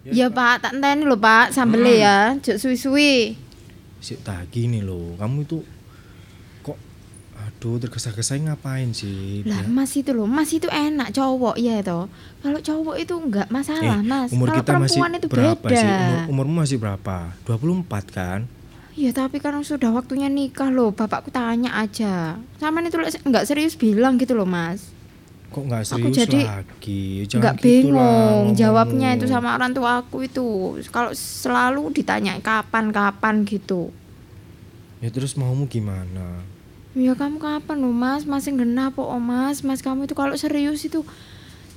Ya 0.00 0.32
Pak, 0.32 0.64
tak 0.64 0.72
enteni 0.80 1.04
lho 1.04 1.20
Pak, 1.20 1.52
sambele 1.52 2.00
ya, 2.00 2.32
jek 2.40 2.56
suwi-suwi. 2.56 3.36
Sik 4.00 4.24
tak 4.24 4.48
gini 4.48 4.80
loh, 4.80 5.12
kamu 5.20 5.44
itu 5.44 5.60
aduh 7.60 7.76
tergesa-gesa 7.76 8.40
ngapain 8.40 8.88
sih? 8.90 9.44
Lah 9.44 9.60
Ya. 9.60 9.68
Mas 9.68 9.92
itu 9.92 10.16
loh, 10.16 10.24
Mas 10.24 10.48
itu 10.48 10.64
enak 10.64 11.12
cowok 11.12 11.60
ya 11.60 11.84
toh. 11.84 12.08
Kalau 12.40 12.56
cowok 12.56 12.96
itu 12.96 13.12
enggak 13.12 13.52
masalah, 13.52 14.00
Eh, 14.00 14.02
Mas. 14.02 14.32
umur 14.32 14.48
Kalau 14.48 14.58
kita 14.58 14.72
masih 14.72 14.80
perempuan 14.96 15.12
itu 15.12 15.26
berapa 15.28 15.60
beda. 15.60 15.76
sih? 15.76 15.92
Umur, 15.92 16.20
umurmu 16.32 16.54
masih 16.58 16.76
berapa? 16.80 17.16
24 17.44 17.84
kan? 18.08 18.40
Ya 18.96 19.12
tapi 19.12 19.36
kan 19.38 19.60
sudah 19.60 19.92
waktunya 19.92 20.26
nikah 20.26 20.72
loh, 20.72 20.88
bapakku 20.88 21.28
tanya 21.28 21.76
aja. 21.76 22.40
Sama 22.56 22.80
itu 22.80 22.96
enggak 23.20 23.44
serius 23.44 23.76
bilang 23.76 24.16
gitu 24.16 24.32
loh, 24.32 24.48
Mas. 24.48 24.88
Kok 25.50 25.60
nggak 25.62 25.82
Aku 25.84 25.92
serius 26.08 26.16
jadi 26.16 26.40
lagi? 26.48 27.28
Jangan 27.28 27.36
Enggak 27.36 27.54
gitu 27.54 27.60
lah 27.60 27.68
bingung 27.92 28.00
ngomongmu. 28.00 28.56
jawabnya 28.56 29.08
itu 29.12 29.26
sama 29.26 29.52
orang 29.52 29.76
tua 29.76 30.00
aku 30.00 30.24
itu. 30.24 30.48
Kalau 30.88 31.12
selalu 31.12 31.92
ditanya 31.92 32.40
kapan-kapan 32.40 33.44
gitu. 33.44 33.92
Ya 34.98 35.12
terus 35.12 35.36
maumu 35.36 35.68
gimana? 35.68 36.40
Ya 36.90 37.14
kamu 37.14 37.38
kapan 37.38 37.76
loh 37.78 37.94
mas? 37.94 38.26
Masih 38.26 38.50
genap 38.58 38.98
kok 38.98 39.06
oh, 39.06 39.22
mas. 39.22 39.62
Mas 39.62 39.78
kamu 39.78 40.10
itu 40.10 40.14
kalau 40.18 40.34
serius 40.34 40.82
itu 40.82 41.06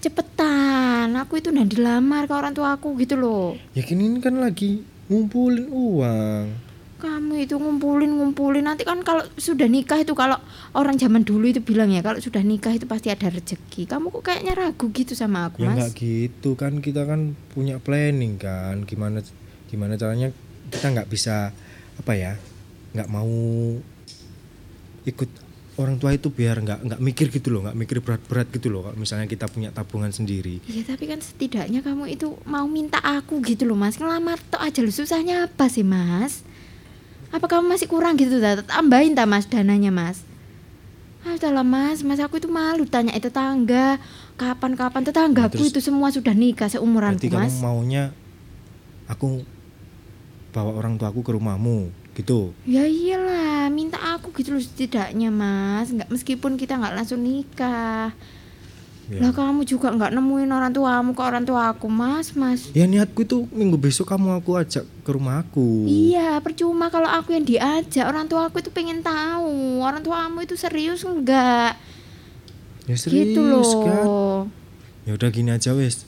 cepetan. 0.01 1.13
Aku 1.21 1.37
itu 1.37 1.53
udah 1.53 1.65
dilamar 1.69 2.25
ke 2.25 2.33
orang 2.33 2.57
tua 2.57 2.73
aku 2.73 2.97
gitu 2.97 3.13
loh. 3.15 3.53
Ya 3.77 3.85
kini 3.85 4.09
ini 4.09 4.19
kan 4.19 4.41
lagi 4.41 4.81
ngumpulin 5.07 5.69
uang. 5.69 6.45
Kamu 6.97 7.35
itu 7.35 7.59
ngumpulin 7.59 8.15
ngumpulin 8.15 8.63
nanti 8.63 8.87
kan 8.87 9.03
kalau 9.03 9.27
sudah 9.35 9.67
nikah 9.67 9.99
itu 9.99 10.15
kalau 10.15 10.39
orang 10.71 10.95
zaman 10.95 11.27
dulu 11.27 11.51
itu 11.51 11.59
bilang 11.59 11.91
ya 11.91 11.99
kalau 11.99 12.15
sudah 12.17 12.39
nikah 12.39 12.73
itu 12.73 12.89
pasti 12.89 13.11
ada 13.13 13.27
rezeki. 13.29 13.85
Kamu 13.85 14.09
kok 14.09 14.23
kayaknya 14.25 14.55
ragu 14.57 14.87
gitu 14.89 15.13
sama 15.13 15.51
aku 15.51 15.61
Ya 15.61 15.69
mas? 15.69 15.75
nggak 15.77 15.91
gitu 15.99 16.55
kan 16.55 16.79
kita 16.79 17.03
kan 17.05 17.37
punya 17.51 17.77
planning 17.77 18.39
kan 18.39 18.87
gimana 18.87 19.19
gimana 19.67 19.99
caranya 19.99 20.31
kita 20.71 20.89
nggak 20.89 21.11
bisa 21.11 21.51
apa 21.99 22.13
ya 22.15 22.33
nggak 22.95 23.11
mau 23.11 23.29
ikut 25.03 25.29
orang 25.73 25.97
tua 25.97 26.13
itu 26.13 26.29
biar 26.29 26.61
nggak 26.61 26.79
nggak 26.85 27.01
mikir 27.01 27.33
gitu 27.33 27.49
loh 27.49 27.65
nggak 27.65 27.73
mikir 27.73 27.97
berat-berat 27.97 28.45
gitu 28.53 28.69
loh 28.69 28.85
kalau 28.85 28.93
misalnya 28.93 29.25
kita 29.25 29.49
punya 29.49 29.73
tabungan 29.73 30.13
sendiri. 30.13 30.61
Iya 30.69 30.93
tapi 30.93 31.09
kan 31.09 31.17
setidaknya 31.17 31.81
kamu 31.81 32.13
itu 32.13 32.37
mau 32.45 32.69
minta 32.69 33.01
aku 33.01 33.41
gitu 33.41 33.65
loh 33.65 33.73
mas. 33.73 33.97
Ngelamar 33.97 34.37
tok 34.53 34.61
aja 34.61 34.79
lu 34.85 34.93
susahnya 34.93 35.49
apa 35.49 35.65
sih 35.65 35.81
mas? 35.81 36.45
Apa 37.33 37.49
kamu 37.49 37.73
masih 37.73 37.89
kurang 37.89 38.13
gitu 38.13 38.37
dah 38.37 38.61
Tambahin 38.61 39.17
tak 39.17 39.25
mas 39.25 39.49
dananya 39.49 39.89
mas? 39.89 40.21
Ah 41.25 41.33
udahlah 41.33 41.65
mas, 41.65 42.03
mas 42.05 42.19
aku 42.19 42.37
itu 42.37 42.51
malu 42.51 42.85
tanya 42.85 43.15
tetangga. 43.17 43.97
Kapan-kapan 44.37 45.01
tetanggaku 45.01 45.57
terus- 45.57 45.71
itu 45.73 45.79
semua 45.81 46.13
sudah 46.13 46.35
nikah 46.35 46.69
seumuranku 46.69 47.17
berarti 47.17 47.33
kamu 47.33 47.49
mas. 47.49 47.57
maunya 47.57 48.03
aku 49.07 49.41
bawa 50.53 50.77
orang 50.77 51.01
tuaku 51.01 51.25
ke 51.25 51.31
rumahmu 51.33 51.89
gitu 52.13 52.53
Ya 52.63 52.85
iyalah, 52.85 53.67
minta 53.73 53.97
aku 53.97 54.29
gitu 54.37 54.53
loh 54.53 54.63
setidaknya 54.63 55.33
mas 55.33 55.89
nggak 55.89 56.09
Meskipun 56.09 56.55
kita 56.55 56.77
nggak 56.77 56.95
langsung 56.97 57.21
nikah 57.21 58.13
Ya. 59.11 59.19
Lah 59.19 59.35
kamu 59.35 59.67
juga 59.67 59.91
nggak 59.91 60.15
nemuin 60.15 60.47
orang 60.47 60.71
tuamu 60.71 61.11
ke 61.11 61.19
orang 61.19 61.43
tua 61.43 61.75
aku 61.75 61.91
mas, 61.91 62.31
mas 62.39 62.71
ya 62.71 62.87
niatku 62.87 63.27
itu 63.27 63.43
minggu 63.51 63.75
besok 63.75 64.07
kamu 64.15 64.39
aku 64.39 64.55
ajak 64.55 64.87
ke 65.03 65.09
rumahku 65.11 65.83
Iya, 65.83 66.39
percuma 66.39 66.87
kalau 66.87 67.11
aku 67.11 67.35
yang 67.35 67.43
diajak. 67.43 68.07
Orang 68.07 68.31
tua 68.31 68.47
aku 68.47 68.63
itu 68.63 68.71
pengen 68.71 69.03
tahu. 69.03 69.83
Orang 69.83 70.07
tuamu 70.07 70.47
itu 70.47 70.55
serius 70.55 71.03
enggak? 71.03 71.75
ya 72.83 72.95
serius 72.99 73.31
gitu 73.31 73.41
loh. 73.43 73.63
kan 73.87 74.03
ya 75.07 75.11
udah 75.15 75.29
gini 75.31 75.49
aja 75.55 75.71
wes 75.71 76.03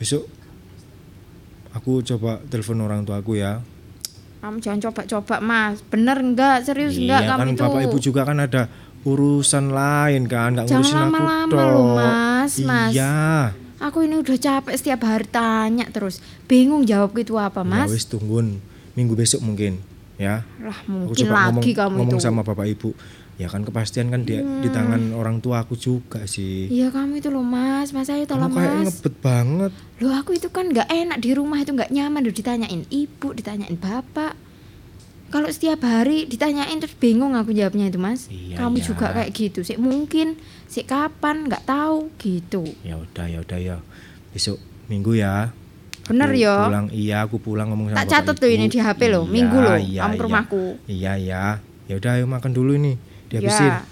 besok 0.00 0.24
aku 1.76 2.00
coba 2.04 2.40
telepon 2.48 2.80
orang 2.80 3.04
tuaku 3.04 3.36
ya 3.40 3.60
Kamu 4.38 4.56
jangan 4.58 4.80
coba-coba, 4.80 5.34
Mas. 5.38 5.82
Bener 5.84 6.16
enggak? 6.16 6.62
Serius 6.62 6.94
enggak 6.94 7.20
iya 7.20 7.28
kamu 7.28 7.38
kan 7.38 7.48
itu? 7.48 7.62
bapak 7.62 7.80
ibu 7.84 7.98
juga 7.98 8.20
kan 8.22 8.38
ada 8.38 8.62
urusan 9.02 9.70
lain 9.70 10.22
kan 10.26 10.52
nggak 10.52 10.66
Jangan 10.66 10.78
ngurusin 10.78 10.96
aku 10.96 11.06
lama-lama 11.08 11.50
tok 11.50 11.66
loh, 11.68 11.86
Mas, 11.94 12.52
Mas. 12.60 12.90
iya 12.92 13.16
Aku 13.78 14.02
ini 14.02 14.18
udah 14.18 14.34
capek 14.34 14.74
setiap 14.74 15.00
hari 15.02 15.22
tanya 15.24 15.86
terus. 15.86 16.18
Bingung 16.44 16.82
jawab 16.82 17.14
itu 17.14 17.34
apa, 17.34 17.62
ya 17.62 17.70
Mas? 17.78 17.88
wes 17.88 18.04
tungguin 18.04 18.58
minggu 18.92 19.14
besok 19.14 19.38
mungkin 19.40 19.78
ya 20.14 20.42
Lah, 20.58 20.74
aku 20.74 20.90
mungkin 20.90 21.14
coba 21.24 21.36
ngomong, 21.46 21.62
lagi 21.62 21.72
kamu 21.72 21.94
ngomong 21.94 22.18
itu. 22.18 22.26
sama 22.26 22.42
bapak 22.42 22.66
ibu 22.68 22.90
ya 23.38 23.46
kan 23.46 23.62
kepastian 23.62 24.10
kan 24.10 24.22
di, 24.22 24.34
di 24.34 24.42
Hmm. 24.66 24.74
tangan 24.74 25.02
orang 25.12 25.38
tua 25.38 25.62
aku 25.62 25.74
juga 25.74 26.26
sih 26.26 26.66
Iya, 26.66 26.90
kamu 26.90 27.16
itu 27.16 27.28
loh, 27.28 27.40
Mas. 27.40 27.90
Mas 27.90 28.06
ayo 28.08 28.22
tolong, 28.24 28.50
kamu 28.50 28.58
kayak 28.58 28.72
Mas. 28.74 28.84
ngebet 28.90 29.14
banget 29.18 29.72
Loh, 29.96 30.12
aku 30.12 30.30
itu 30.32 30.48
kan 30.48 30.66
nggak 30.66 30.88
enak 30.88 31.18
di 31.18 31.30
rumah 31.32 31.56
itu 31.56 31.70
nggak 31.70 31.88
nyaman 31.88 32.20
loh 32.20 32.30
ditanyain 32.32 32.82
ibu, 32.84 33.28
ditanyain 33.30 33.74
bapak. 33.74 34.34
Kalau 35.28 35.46
setiap 35.46 35.78
hari 35.82 36.24
ditanyain 36.24 36.76
terus 36.76 36.94
bingung 36.94 37.32
aku 37.32 37.52
jawabnya 37.52 37.86
itu 37.86 37.96
mas. 37.96 38.26
Iya, 38.26 38.56
Kamu 38.56 38.74
iya. 38.74 38.84
juga 38.84 39.06
kayak 39.12 39.30
gitu 39.30 39.60
sih 39.60 39.76
mungkin 39.76 40.34
sih 40.66 40.82
kapan 40.82 41.44
nggak 41.44 41.62
tahu 41.64 42.08
gitu. 42.16 42.64
ya 42.80 42.96
udah 42.96 43.26
ya 43.28 43.38
udah 43.38 43.58
ya 43.58 43.76
besok 44.30 44.56
minggu 44.86 45.14
ya 45.14 45.52
Bener 46.04 46.26
Aku 46.26 46.40
ya. 46.40 46.54
pulang 46.64 46.86
iya 46.90 47.16
aku 47.20 47.36
pulang 47.38 47.68
ngomong 47.68 47.92
sama 47.92 47.98
Tak 47.98 48.08
catat 48.10 48.34
tuh 48.34 48.48
ini 48.48 48.66
di 48.66 48.80
HP 48.80 49.00
loh, 49.06 49.22
Iya, 49.22 49.30
minggu 49.30 49.58
loh, 49.58 49.76
iya, 49.76 50.00
kamu 50.02 50.10
iya. 50.10 50.24
rumahku. 50.24 50.62
iya 50.86 51.12
ya 51.14 51.44
ya 51.84 51.94
udah 51.94 52.10
ayo 52.14 52.24
makan 52.26 52.50
dulu 52.50 52.72
ini 52.74 52.96
dihabisin 53.30 53.64
Ya. 53.64 53.82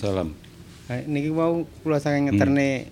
Waalaikumsalam. 0.00 0.28
Niki 1.06 1.30
mau 1.30 1.62
kula 1.84 2.00
saking 2.02 2.32
ngeterne 2.32 2.90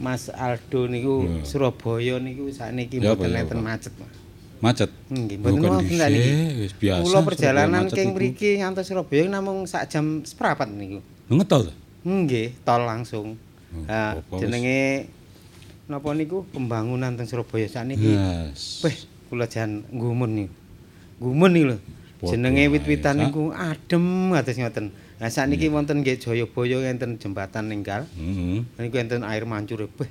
Mas 0.00 0.26
Aldo 0.32 0.90
niku 0.90 1.26
Ya. 1.26 1.44
Surabaya 1.46 2.14
niku 2.18 2.50
sakniki 2.50 2.98
mboten 2.98 3.34
enten 3.34 3.60
macet. 3.62 3.92
Macet. 4.62 4.90
Nggih, 5.10 5.36
mboten 5.38 5.60
wonten 5.62 5.98
niki. 5.98 6.30
wis 6.66 6.72
biasa 6.74 7.04
Kula 7.04 7.20
perjalanan 7.22 7.84
keng 7.90 8.10
iku. 8.10 8.16
mriki 8.16 8.50
ngantos 8.58 8.86
Surabaya 8.88 9.28
namung 9.30 9.66
sak 9.68 9.90
jam 9.90 10.22
seprapat 10.26 10.70
niku. 10.70 10.98
Ngetol. 11.30 11.70
Nggih, 12.06 12.54
tol 12.64 12.82
langsung. 12.86 13.38
Oh, 13.74 14.38
wis. 14.38 14.46
jenenge 14.46 15.10
napa 15.90 16.14
niku 16.14 16.46
pembangunan 16.50 17.14
teng 17.14 17.28
Surabaya 17.28 17.68
sakniki. 17.68 18.14
Yes. 18.14 18.82
Weh, 18.82 18.96
kula 19.30 19.46
jan 19.46 19.84
ngumun 19.94 20.30
niku. 20.32 20.54
Ngumun 21.22 21.50
niku 21.52 21.66
lho. 21.74 21.78
Jenenge 22.30 22.62
wit-witan 22.72 23.14
niku 23.20 23.52
adem 23.52 24.32
atus 24.32 24.56
ngoten. 24.56 24.90
Nah 25.20 25.30
sakniki 25.30 25.68
wonten 25.70 26.02
nggih 26.02 26.18
Jayabaya 26.20 26.90
enten 26.90 27.16
jembatan 27.20 27.70
ninggal. 27.70 28.08
Heeh. 28.16 28.64
Niku 28.80 28.96
enten 28.98 29.22
air 29.22 29.44
mancur. 29.44 29.88
Weh. 29.98 30.10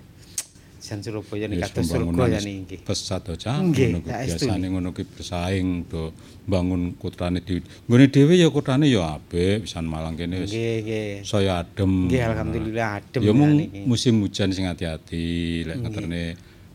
Jan 0.84 1.00
Surabaya 1.00 1.48
niki 1.48 1.64
kados 1.64 1.96
surga 1.96 2.24
ya 2.28 2.40
niki. 2.44 2.76
Pesat 2.84 3.24
aja 3.32 3.56
Nggih, 3.56 3.96
ngono 3.96 4.04
kuwi 4.04 4.12
saestu 4.12 4.44
biasane 4.52 4.66
ngono 4.68 4.90
kuwi 4.92 5.06
bersaing 5.16 5.68
do 5.88 6.12
bangun 6.44 7.00
kutrane 7.00 7.40
dhewe. 7.40 7.64
Nggone 7.88 8.06
dhewe 8.12 8.34
ya 8.36 8.52
kutrane 8.52 8.92
ya 8.92 9.16
apik, 9.16 9.64
pisan 9.64 9.88
Malang 9.88 10.20
kene 10.20 10.44
wis. 10.44 10.52
Nggih, 10.52 10.76
nggih. 10.84 11.12
Saya 11.24 11.64
adem. 11.64 12.12
Nggih, 12.12 12.22
alhamdulillah 12.28 12.88
adem 13.00 13.22
Ya 13.24 13.32
mung 13.32 13.64
musim 13.88 14.20
hujan 14.28 14.52
sing 14.52 14.68
ati-ati 14.68 15.64
lek 15.64 15.80
Nggih. 15.80 15.88
ngeterne 15.88 16.24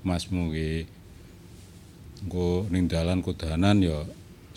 Masmu 0.09 0.57
ki. 0.57 0.73
Engko 2.25 2.65
ning 2.73 2.89
dalan 2.89 3.21
kudanan 3.21 3.77
ya 3.85 4.09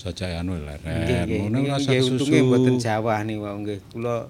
sajak 0.02 0.42
anu 0.42 0.58
leren. 0.58 0.82
nggih. 0.82 1.46
Ngono 1.46 1.58
rasa 1.70 1.94
susu. 2.02 2.18
untunge 2.18 2.40
mboten 2.42 2.76
Jawa 2.82 3.22
niku 3.22 3.46
nggih. 3.46 3.80
Kula 3.94 4.26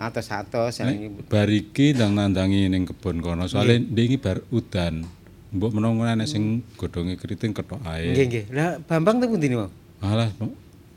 atos-atos 0.00 0.82
Nek 0.82 1.28
bar 1.28 1.48
iki 1.52 1.92
ndang 1.92 2.16
nandangi 2.16 2.72
ning 2.72 2.88
kebon 2.88 3.20
kono. 3.20 3.44
Soale 3.44 3.76
ndek 3.84 4.04
iki 4.08 4.16
bar 4.16 4.40
udan. 4.48 5.04
Mbok 5.52 5.70
menawa 5.76 6.16
ana 6.16 6.24
sing 6.24 6.64
godhonge 6.80 7.20
keriting 7.20 7.52
ketok 7.52 7.84
ae. 7.84 8.16
Nggih 8.16 8.24
nggih. 8.24 8.44
Lah 8.56 8.80
Bambang 8.80 9.20
teng 9.20 9.30
pundi 9.30 9.52
niku? 9.52 9.68
Alah, 10.00 10.32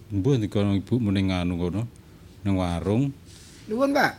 mbok 0.09 0.35
dikono 0.39 0.79
ibu 0.79 0.95
muni 0.97 1.27
nganu 1.27 1.59
kono 1.59 1.81
nang 2.47 2.55
warung. 2.55 3.11
Nuwun, 3.67 3.91
Pak. 3.91 4.11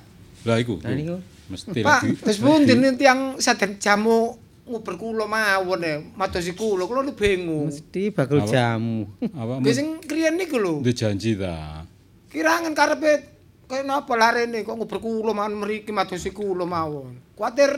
Lah 0.45 0.57
iku. 0.61 0.77
Lah 0.85 0.93
niku. 0.93 1.17
Mesti 1.51 1.83
Pak, 1.83 2.23
terus 2.23 2.39
pundi 2.39 2.79
nih 2.79 2.95
tiang 2.95 3.35
sadar 3.43 3.75
jamu 3.83 4.39
nguber 4.69 4.95
kula 4.97 5.25
mawon 5.27 5.83
e, 5.83 5.93
madosi 6.15 6.53
kula, 6.55 6.87
kula 6.87 7.01
lu 7.03 7.13
bingung. 7.13 7.69
Mesti 7.73 8.11
bakul 8.15 8.45
Apa? 8.45 8.49
jamu. 8.49 9.09
Awakmu 9.19 9.61
Nggih 9.65 9.75
sing 9.75 9.89
kriyen 10.05 10.37
niku 10.37 10.57
lho. 10.61 10.81
duwe 10.85 10.95
janji 10.95 11.35
ta. 11.35 11.85
Kirangan 12.31 12.73
karepe 12.73 13.13
kaya 13.67 13.83
napa 13.83 14.15
larene 14.15 14.63
kok 14.63 14.79
nguber 14.79 14.99
kula 14.99 15.33
mawon 15.35 15.59
mriki 15.59 15.91
madosi 15.91 16.31
kula 16.31 16.63
mawon. 16.67 17.19
Kuatir 17.35 17.75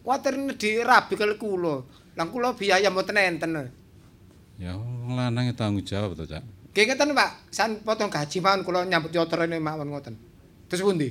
kuatir 0.00 0.34
di 0.56 0.80
rabi 0.80 1.14
kali 1.16 1.36
kula. 1.36 1.84
Lah 2.16 2.26
kula 2.26 2.56
biaya 2.56 2.88
mboten 2.88 3.20
enten. 3.20 3.52
Ya 4.60 4.76
lanang 5.08 5.52
tanggung 5.56 5.84
jawab 5.84 6.12
to, 6.16 6.24
Cak. 6.24 6.44
Nggih 6.72 6.84
ngeten 6.88 7.12
Pak, 7.12 7.30
san 7.52 7.80
potong 7.80 8.08
gaji 8.08 8.38
mawon 8.40 8.60
kula 8.64 8.84
nyambut 8.84 9.12
yotrene 9.12 9.60
mawon 9.60 9.88
ngoten. 9.92 10.14
Terus 10.70 10.86
pundi? 10.86 11.08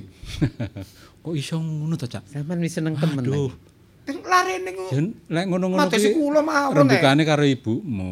Kok 1.22 1.34
iso 1.36 1.60
ngono 1.60 1.94
to, 2.00 2.08
Cak? 2.08 2.24
Sampeyan 2.30 2.64
wis 2.64 2.72
seneng 2.74 2.96
temen. 2.96 3.22
Aduh. 3.26 3.52
Larene 4.08 4.70
ku. 4.74 4.84
Yen 4.90 5.06
lek 5.28 5.44
ngono-ngono 5.46 5.86
Madosi 5.86 6.08
kula 6.16 6.40
mawon, 6.40 6.72
eh. 6.72 6.76
Rembukane 6.82 7.22
karo 7.22 7.44
ibumu. 7.44 8.10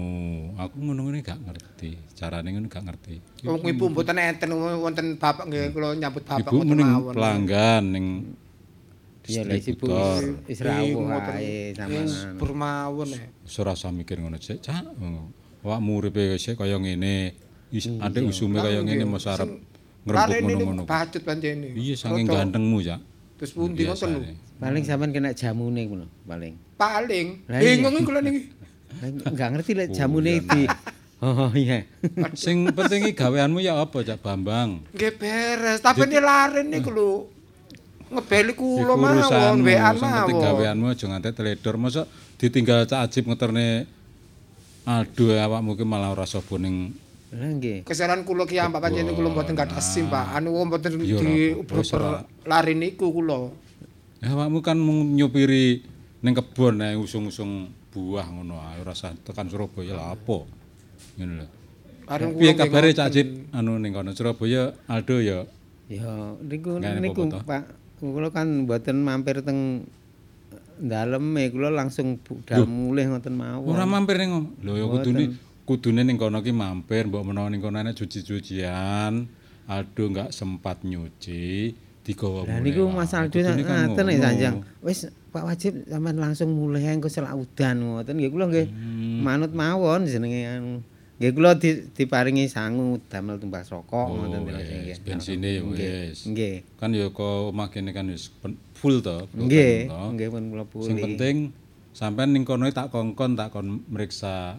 Aku 0.55 0.77
ngono-ngono 0.79 1.17
gak 1.23 1.39
ngerti. 1.43 1.91
Carane 2.15 2.49
ngono 2.55 2.67
gak 2.71 2.85
ngerti. 2.87 3.15
Wong 3.47 3.63
ibu 3.67 3.85
mboten 3.91 4.19
enten 4.19 4.51
wonten 4.55 5.19
bapak 5.19 5.49
nggih 5.49 5.73
kula 5.73 5.95
nyambut 5.97 6.23
bapak 6.23 6.51
Ibu 6.51 6.63
mawon. 6.63 7.15
pelanggan 7.15 7.85
ning 7.95 8.07
Ya 9.29 9.45
lek 9.45 9.61
ibu 9.69 9.85
wis 10.49 10.57
rawuh 10.65 11.05
ae 11.37 11.77
Wis 11.77 11.77
sampean. 11.77 12.09
bermawon 12.41 13.09
e. 13.13 13.21
Ora 13.61 13.77
usah 13.77 13.93
mikir 13.93 14.17
ngono 14.19 14.41
cek, 14.41 14.59
Cak. 14.65 14.85
Awakmu 15.61 15.91
uripe 16.01 16.33
wis 16.33 16.49
kaya 16.57 16.79
ngene. 16.79 17.35
Is 17.69 17.85
adek 17.91 18.25
usume 18.25 18.57
kaya 18.59 18.81
ngene 18.81 19.05
mos 19.05 19.29
arep 19.29 19.51
ngrembug 20.09 20.41
ngono-ngono. 20.41 20.83
bacut 20.89 21.21
pancene. 21.21 21.77
Iya, 21.77 21.95
saking 22.01 22.25
gantengmu, 22.25 22.81
Cak. 22.81 23.01
Terus 23.39 23.53
pundi 23.55 23.87
ngoten 23.87 24.09
lho. 24.19 24.21
Paling 24.59 24.83
sampean 24.83 25.15
kena 25.15 25.31
jamune 25.31 25.87
ngono, 25.87 26.07
paling. 26.27 26.59
Paling 26.75 27.27
bingung 27.47 28.03
kula 28.03 28.19
niki. 28.19 28.51
Enggak 29.31 29.49
ngerti 29.55 29.73
lek 29.79 29.89
jamune 29.95 30.43
di 30.43 30.63
Oh 31.19 31.51
iya. 31.51 31.83
Sing 32.39 32.71
penting 32.71 33.11
iki 33.11 33.15
gaweanmu 33.19 33.59
ya 33.59 33.79
apa, 33.83 34.07
Cak 34.07 34.23
Bambang? 34.23 34.87
Nggih 34.95 35.19
beres, 35.19 35.83
tapi 35.83 36.07
ini 36.07 36.23
laren 36.23 36.67
niku 36.71 36.95
lho. 36.95 37.27
Ngebeli 38.09 38.55
kula 38.55 38.95
mawon, 38.95 39.67
wean 39.67 39.99
sing 39.99 40.07
penting 40.07 40.39
mawon. 40.39 40.47
gaweanmu 40.47 40.87
aja 40.95 41.05
nganti 41.11 41.31
teledor. 41.35 41.75
Mosok 41.75 42.07
ditinggal 42.39 42.87
Cak 42.87 43.11
Ajib 43.11 43.27
ngeterne 43.27 43.87
Aduh, 44.89 45.37
awakmu 45.37 45.77
ki 45.77 45.85
malah 45.85 46.17
ora 46.17 46.25
sapa 46.25 46.57
ning 46.57 46.97
Lah 47.29 47.51
nggih. 47.53 47.85
Kesaran 47.85 48.25
kula 48.25 48.49
ki 48.49 48.57
ambak 48.57 48.89
pancen 48.89 49.13
kula 49.13 49.29
mboten 49.29 49.53
gadah 49.53 49.81
SIM, 49.85 50.09
Pak. 50.09 50.33
Anu 50.41 50.57
mboten 50.65 50.97
Iya, 50.97 51.21
di 51.21 51.37
laren 52.49 52.79
niku 52.81 53.13
kula. 53.13 53.53
Ya 54.25 54.33
awakmu 54.35 54.65
kan 54.65 54.81
mung 54.81 55.15
nyupiri 55.15 55.85
ning 56.25 56.35
kebon 56.35 56.83
ae 56.83 56.99
usung-usung 56.99 57.71
buah 57.95 58.27
ngono 58.27 58.59
ae 58.59 58.83
ora 58.83 58.97
usah 58.97 59.15
tekan 59.23 59.47
Surabaya 59.53 59.93
lah 59.95 60.17
apa. 60.17 60.49
Ngono 61.21 61.33
lho. 61.45 61.47
Areng 62.09 62.33
Piye 62.35 62.57
kabare 62.57 62.97
Cak. 62.97 63.13
Ajib 63.13 63.53
anu 63.53 63.77
ning 63.77 63.93
kono 63.93 64.17
Surabaya 64.17 64.73
Aldo 64.89 65.21
ya 65.21 65.45
Ya 65.93 66.35
niku 66.41 66.81
niku. 66.81 67.29
Pak. 67.45 67.77
Kula 68.01 68.33
kan 68.33 68.65
mboten 68.65 69.05
mampir 69.05 69.45
teng 69.45 69.85
daleme 70.79 71.51
kula 71.51 71.75
langsung 71.75 72.17
budal 72.23 72.63
mulih 72.67 73.11
ngoten 73.11 73.35
mawon. 73.35 73.75
ora 73.75 73.85
mampir 73.85 74.17
ning 74.17 74.31
ngono. 74.33 74.49
Lho 74.65 74.73
ya 74.81 74.87
kudune 74.89 75.25
kudune 75.69 76.01
ning 76.01 76.17
kono 76.17 76.41
ki 76.41 76.49
mampir 76.51 77.05
mbok 77.05 77.23
menawa 77.23 77.53
ning 77.53 77.61
kono 77.61 77.77
ana 77.77 77.93
cuci-cucian. 77.93 79.29
Aldo 79.69 80.03
enggak 80.09 80.33
sempat 80.33 80.81
nyuci 80.81 81.77
digawa 82.01 82.49
Lah 82.49 82.57
mulih 82.57 82.73
niku. 82.73 82.89
Mas 82.89 83.13
Aldo 83.13 83.37
ngaten 83.37 84.09
ya. 84.09 84.17
Sanjang. 84.19 84.57
Wis 84.81 84.99
Pak 85.29 85.45
Wajib 85.45 85.85
sampean 85.85 86.17
langsung 86.17 86.49
mulih 86.51 86.81
engko 86.81 87.13
selak 87.13 87.37
udan 87.37 87.85
ngoten 87.85 88.17
nggih 88.17 88.33
kula 88.33 88.49
nggih 88.49 88.65
Hmm. 88.65 89.21
manut 89.21 89.53
mawon 89.53 90.09
jenenge 90.09 90.41
anu. 90.49 90.81
Nggih 91.21 91.33
kula 91.37 91.53
di, 91.55 91.85
diparingi 91.93 92.49
sangu 92.49 92.97
damel 93.13 93.37
tumbas 93.37 93.69
rokok 93.69 93.93
Oh, 94.09 94.17
ngoten 94.25 94.41
nggih. 94.41 95.05
bensine 95.05 95.49
ya 95.53 95.63
wis. 95.63 96.25
Nggih. 96.25 96.65
Kan 96.81 96.97
ya 96.97 97.13
kok 97.13 97.53
omah 97.53 97.69
kene 97.69 97.93
kan 97.93 98.09
wis 98.09 98.33
full 98.73 99.05
to. 99.05 99.29
full 99.29 99.45
Nggih, 99.45 99.93
nggih 100.17 100.29
pun 100.33 100.43
kula 100.49 100.65
Sing 100.81 100.97
pulih. 100.97 101.05
penting 101.05 101.37
sampean 101.93 102.33
ning 102.33 102.49
kono 102.49 102.65
tak 102.73 102.89
kongkon 102.89 103.37
tak 103.37 103.53
kon 103.53 103.85
meriksa 103.85 104.57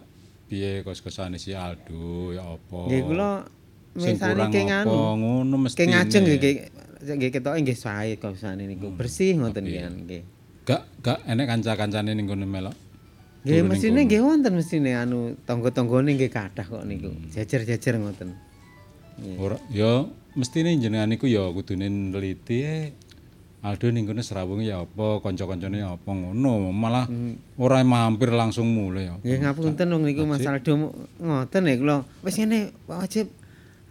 piye 0.50 0.82
kos-kosane 0.82 1.38
si 1.38 1.54
Aldo 1.54 2.34
ya 2.34 2.42
apa. 2.42 2.90
Nggih 2.90 3.02
kula 3.06 3.30
ke 3.94 4.10
apa, 4.18 4.50
nganu. 4.50 4.90
ngono 5.22 5.56
mesti. 5.62 5.78
Ke 5.78 5.84
ngajeng 5.86 6.22
nggih 6.26 6.54
nggih 7.00 7.30
ketoke 7.30 7.58
nggih 7.62 7.78
sae 7.78 8.18
kosane 8.18 8.66
niku. 8.66 8.90
Bersih 8.90 9.38
ngoten 9.38 9.62
nggih 9.62 9.82
nggih. 9.86 10.22
Gak 10.66 10.82
gak 11.06 11.18
enek 11.30 11.46
kanca-kancane 11.46 12.10
ning 12.18 12.26
kono 12.26 12.42
melok. 12.50 12.74
Nggih 13.46 13.62
mesine 13.62 14.04
nggih 14.10 14.20
wonten 14.26 14.52
mesine 14.58 14.98
anu 14.98 15.38
tangga-tanggane 15.46 16.18
nggih 16.18 16.28
kathah 16.34 16.66
kok 16.66 16.82
niku. 16.82 17.14
Hmm. 17.14 17.30
Jejer-jejer 17.30 17.94
ngoten. 18.02 18.34
Ora 19.38 19.56
ya 19.70 20.02
mestine 20.34 20.74
jenengan 20.82 21.06
niku 21.06 21.30
ya 21.30 21.46
kudune 21.54 21.86
neliti 21.86 22.58
eh, 22.66 22.90
Aldo 23.60 23.92
ning 23.92 24.08
kono 24.08 24.24
serawunge 24.24 24.72
ya 24.72 24.80
apa, 24.80 25.20
kanca-kancane 25.20 25.84
ya 25.84 25.92
apa 25.92 26.08
ngono, 26.16 26.72
malah 26.72 27.04
ora 27.60 27.84
mampir 27.84 28.32
langsung 28.32 28.72
mulai 28.72 29.12
ya. 29.12 29.20
Hmm. 29.20 29.20
Nggih 29.20 29.38
ngapunten 29.44 29.86
wong 29.92 30.02
niku 30.08 30.22
Mas 30.24 30.48
Aldo 30.48 30.72
ngoten 31.20 31.68
ya 31.68 31.74
kula. 31.76 31.96
Wis 32.24 32.40
ngene 32.40 32.72
Wajib 32.88 33.28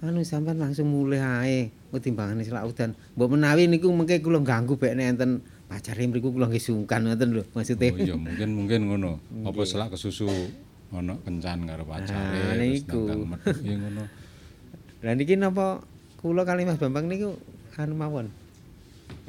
anu 0.02 0.26
sampean 0.26 0.58
langsung 0.58 0.90
mulih 0.90 1.22
ae 1.22 1.70
ketimbangane 1.94 2.42
selak 2.42 2.66
udan. 2.66 2.98
Mbok 3.14 3.30
menawi 3.38 3.70
niku 3.70 3.94
mengke 3.94 4.18
kula 4.26 4.42
ganggu 4.42 4.74
bek 4.74 4.98
nek 4.98 5.06
enten 5.14 5.46
pacare 5.70 6.02
mriku 6.10 6.34
kula 6.34 6.50
nggih 6.50 6.66
sungkan 6.66 7.06
ngoten 7.06 7.30
lho 7.30 7.46
maksude. 7.54 7.94
Oh 7.94 8.00
iya 8.02 8.18
mungkin 8.18 8.50
mungkin 8.58 8.80
ngono. 8.90 9.22
Apa 9.46 9.70
selak 9.70 9.94
kesusu 9.94 10.26
ono 10.90 11.22
kencan 11.22 11.70
karo 11.70 11.86
Ah, 11.86 12.02
pacare 12.02 12.58
terus 12.58 12.90
niku. 12.90 13.06
metu 13.22 13.54
ngono. 13.54 14.04
Lah 15.06 15.14
niki 15.14 15.38
napa 15.38 15.86
kula 16.18 16.42
kali 16.42 16.66
Mas 16.66 16.82
Bambang 16.82 17.06
niku 17.06 17.38
anu 17.78 17.94
mawon. 17.94 18.34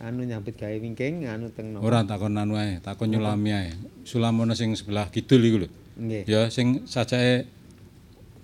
Anu 0.00 0.24
nyambut 0.24 0.56
gawe 0.56 0.76
wingking 0.80 1.28
anu 1.28 1.52
teng 1.52 1.76
napa? 1.76 1.84
Ora 1.84 2.00
takon 2.08 2.32
anu 2.40 2.56
ae, 2.56 2.80
takon 2.80 3.12
nyulami 3.12 3.50
ae. 3.52 3.70
Sulamono 4.08 4.56
sing 4.56 4.72
sebelah 4.72 5.12
kidul 5.12 5.44
iku 5.44 5.56
lho. 5.64 5.68
Nggih. 6.00 6.24
Ya 6.24 6.48
sing 6.48 6.88
sajake 6.88 7.44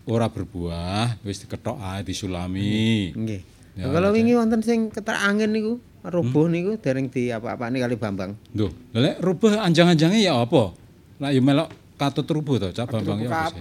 ora 0.05 0.29
berbuah 0.29 1.17
wis 1.25 1.41
diketok 1.41 1.81
ae 1.81 2.05
disulami. 2.05 3.13
Nggih. 3.17 3.41
Ya, 3.77 3.93
Kalau 3.93 4.13
wingi 4.13 4.33
wonten 4.33 4.65
sing 4.65 4.89
keterak 4.89 5.21
angin 5.21 5.53
niku, 5.53 5.77
roboh 6.01 6.49
niku 6.49 6.81
dereng 6.81 7.13
di 7.13 7.29
apa-apane 7.29 7.77
kali 7.77 7.97
Bambang. 8.01 8.33
Duh, 8.49 8.73
lek 8.97 9.21
rubah 9.21 9.69
anjang-anjange 9.69 10.25
ya 10.25 10.33
apa? 10.41 10.73
Lah 11.21 11.29
ya 11.29 11.45
melok 11.45 11.69
katut 11.97 12.25
rubuh 12.25 12.57
to, 12.57 12.73
Cak 12.73 12.89
Bambang 12.89 13.21
ya. 13.21 13.53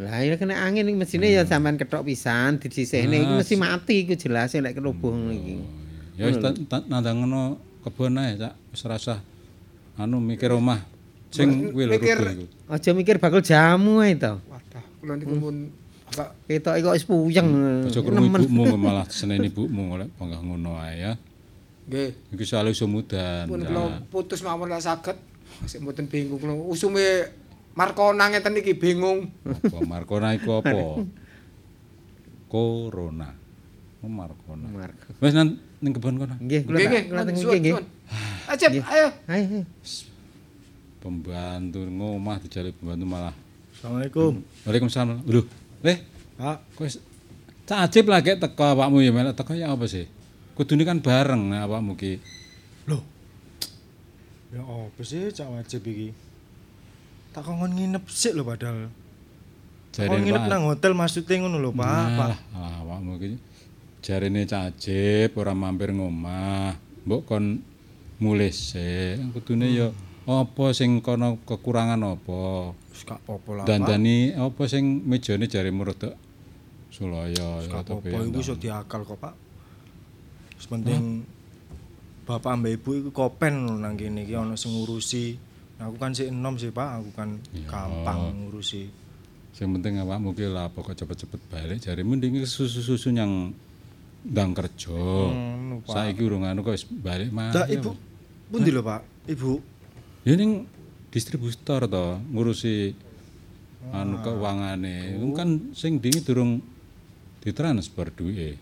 Lah 0.00 0.20
ya 0.20 0.36
kena 0.36 0.64
angin 0.64 0.88
iki 0.88 0.96
mesine 0.96 1.32
ya 1.32 1.48
sampean 1.48 1.80
ketok 1.80 2.04
pisan 2.04 2.60
disisihne 2.60 3.24
iki 3.24 3.32
mesti 3.40 3.56
mati 3.56 4.04
iku 4.04 4.16
jelas 4.16 4.52
lek 4.52 4.76
roboh 4.80 5.12
ngono 5.16 5.32
iki. 5.32 5.83
Ya 6.14 6.30
wis 6.30 6.38
nandang 6.86 7.26
ngono 7.26 7.58
kebon 7.82 8.18
ae, 8.22 8.38
Cak. 8.38 8.54
Wis 8.70 8.82
ora 8.86 8.96
usah 8.98 9.18
anu 9.98 10.18
mikir 10.22 10.50
omah 10.54 10.82
sing 11.34 11.74
kuwi 11.74 11.90
lho 11.90 11.98
Mikir-. 11.98 12.46
Aja 12.70 12.90
mikir 12.94 13.18
bakul 13.18 13.42
jamu 13.42 13.98
ae 13.98 14.14
to. 14.14 14.38
Wadah, 14.46 14.84
kula 15.02 15.14
niku 15.18 15.34
pun 15.42 15.56
apa 16.14 16.24
Ketoke 16.46 16.78
kok 16.78 16.94
wis 16.94 17.06
puyeng. 17.06 17.48
Aja 17.90 17.98
krungu 17.98 18.30
ibumu 18.30 18.78
malah 18.86 19.06
seneni 19.10 19.50
ibumu 19.50 19.98
lek 19.98 20.14
panggah 20.14 20.38
ngono 20.38 20.78
ae 20.78 20.94
ya. 21.02 21.12
nggih. 21.84 22.10
Iki 22.32 22.44
soal 22.46 22.70
iso 22.70 22.86
mudan. 22.86 23.50
Pun 23.50 23.60
kula 23.66 24.00
putus 24.08 24.40
mawon 24.46 24.70
lah 24.70 24.80
saged. 24.80 25.18
Masih 25.60 25.82
mboten 25.82 26.06
bingung 26.06 26.38
kula. 26.38 26.54
Usume 26.54 27.28
Markona 27.74 28.30
ngeten 28.30 28.54
iki 28.62 28.78
bingung. 28.78 29.34
Apa 29.42 29.82
Markona 29.82 30.30
iku 30.38 30.62
apa? 30.62 30.78
Corona. 32.54 33.34
Oh, 33.98 34.06
Markona. 34.06 34.70
Mark. 34.70 34.94
Wis 35.18 35.34
ning 35.84 35.92
kebon 35.92 36.16
kono. 36.16 36.34
Nggih, 36.40 36.64
kula 36.64 36.76
Nggih 36.80 36.88
tak- 36.88 37.28
nggih, 37.36 37.60
nggih. 37.60 37.74
Acep, 38.48 38.70
ayo. 38.80 39.08
Ayo. 39.28 39.60
Pembantu 41.04 41.84
ngomah 41.84 42.40
dijali 42.40 42.72
pembantu 42.72 43.04
malah. 43.04 43.34
Assalamualaikum. 43.76 44.40
Waalaikumsalam. 44.64 45.20
Lho, 45.28 45.44
Leh, 45.84 46.00
Pak, 46.40 46.56
kok 46.72 46.88
Cak 47.64 47.78
Ajib 47.88 48.08
lagi 48.08 48.36
teko 48.36 48.64
awakmu 48.64 49.04
ya 49.04 49.12
melok 49.12 49.36
teko 49.36 49.52
ya 49.52 49.72
apa 49.72 49.84
sih? 49.84 50.08
Kudune 50.56 50.84
kan 50.88 51.00
bareng 51.00 51.52
awakmu 51.52 51.96
ki. 51.96 52.20
ya 54.54 54.62
apa 54.62 55.00
sih 55.02 55.34
cak 55.34 55.50
wajib 55.50 55.82
iki? 55.82 56.14
Tak 57.34 57.42
kongkon 57.42 57.74
nginep 57.74 58.04
sik 58.06 58.38
lho 58.38 58.46
padahal. 58.46 58.86
Kongkon 59.90 60.20
nginep 60.22 60.44
nang 60.46 60.70
hotel 60.70 60.94
maksudnya 60.94 61.42
ngono 61.42 61.58
lho, 61.58 61.70
Pak. 61.74 62.06
Pak. 62.14 62.28
Nah, 62.54 62.74
awakmu 62.86 63.18
ki 63.18 63.34
jarene 64.04 64.44
cajib 64.44 65.32
ora 65.40 65.56
mampir 65.56 65.96
ngomah. 65.96 66.76
Mbok 67.08 67.22
kon 67.24 67.64
mulih 68.20 68.52
sik. 68.52 69.32
Kudune 69.32 69.72
ya 69.72 69.88
apa 70.28 70.64
sing 70.76 71.00
kono 71.00 71.40
kekurangan 71.48 72.00
apa? 72.04 72.72
Wis 72.92 73.02
gak 73.08 73.24
apa-apa 73.24 73.50
lah. 73.60 73.64
Dandani 73.64 74.36
apa 74.36 74.68
sing 74.68 75.04
mejane 75.08 75.48
jaremu 75.48 75.88
rada 75.88 76.12
sulaya 76.92 77.64
ya 77.64 77.80
gak 77.80 77.90
to 77.90 77.92
apa-apa 77.98 78.28
iku 78.28 78.38
iso 78.40 78.54
diakal 78.60 79.02
kok, 79.08 79.18
Pak. 79.18 79.34
Wis 80.60 80.68
penting 80.68 81.24
bapak 82.24 82.56
mbak 82.56 82.80
ibu 82.80 82.90
iku 83.04 83.10
kopen 83.12 83.84
nang 83.84 83.96
kene 83.96 84.24
iki 84.28 84.36
ana 84.36 84.56
sing 84.56 84.76
ngurusi. 84.76 85.36
Aku 85.74 85.98
kan 85.98 86.14
sik 86.14 86.30
enom 86.30 86.54
sih, 86.56 86.70
Pak. 86.70 87.02
Aku 87.02 87.10
kan 87.12 87.40
Ya. 87.52 87.66
gampang 87.68 88.46
ngurusi. 88.46 88.88
Sing 89.52 89.68
penting 89.74 90.00
awakmu 90.00 90.32
ki 90.32 90.48
lah 90.48 90.72
pokok 90.72 90.96
cepet-cepet 90.98 91.40
balik 91.46 91.78
jaremu 91.84 92.16
mending 92.16 92.42
susu-susu 92.42 93.12
yang 93.14 93.52
ndang 94.24 94.56
kerja. 94.56 94.96
Pak. 95.84 95.92
Saiki 95.92 96.22
urung 96.24 96.48
anu 96.48 96.64
kok 96.64 96.72
wis 96.72 96.88
balik 96.88 97.28
mah. 97.28 97.52
Lah 97.52 97.68
ibu 97.68 97.92
pundi 98.48 98.72
lho, 98.72 98.80
Pak? 98.80 99.28
Ibu 99.28 99.52
Ya 100.24 100.40
ning 100.40 100.64
distributor 101.12 101.84
to 101.84 102.16
ngurusi 102.32 102.96
anu 103.92 104.24
keungangane. 104.24 105.20
Iku 105.20 105.28
kan 105.36 105.48
sing 105.76 106.00
dingi 106.00 106.24
durung 106.24 106.64
ditransfer 107.44 108.08
duwike. 108.08 108.56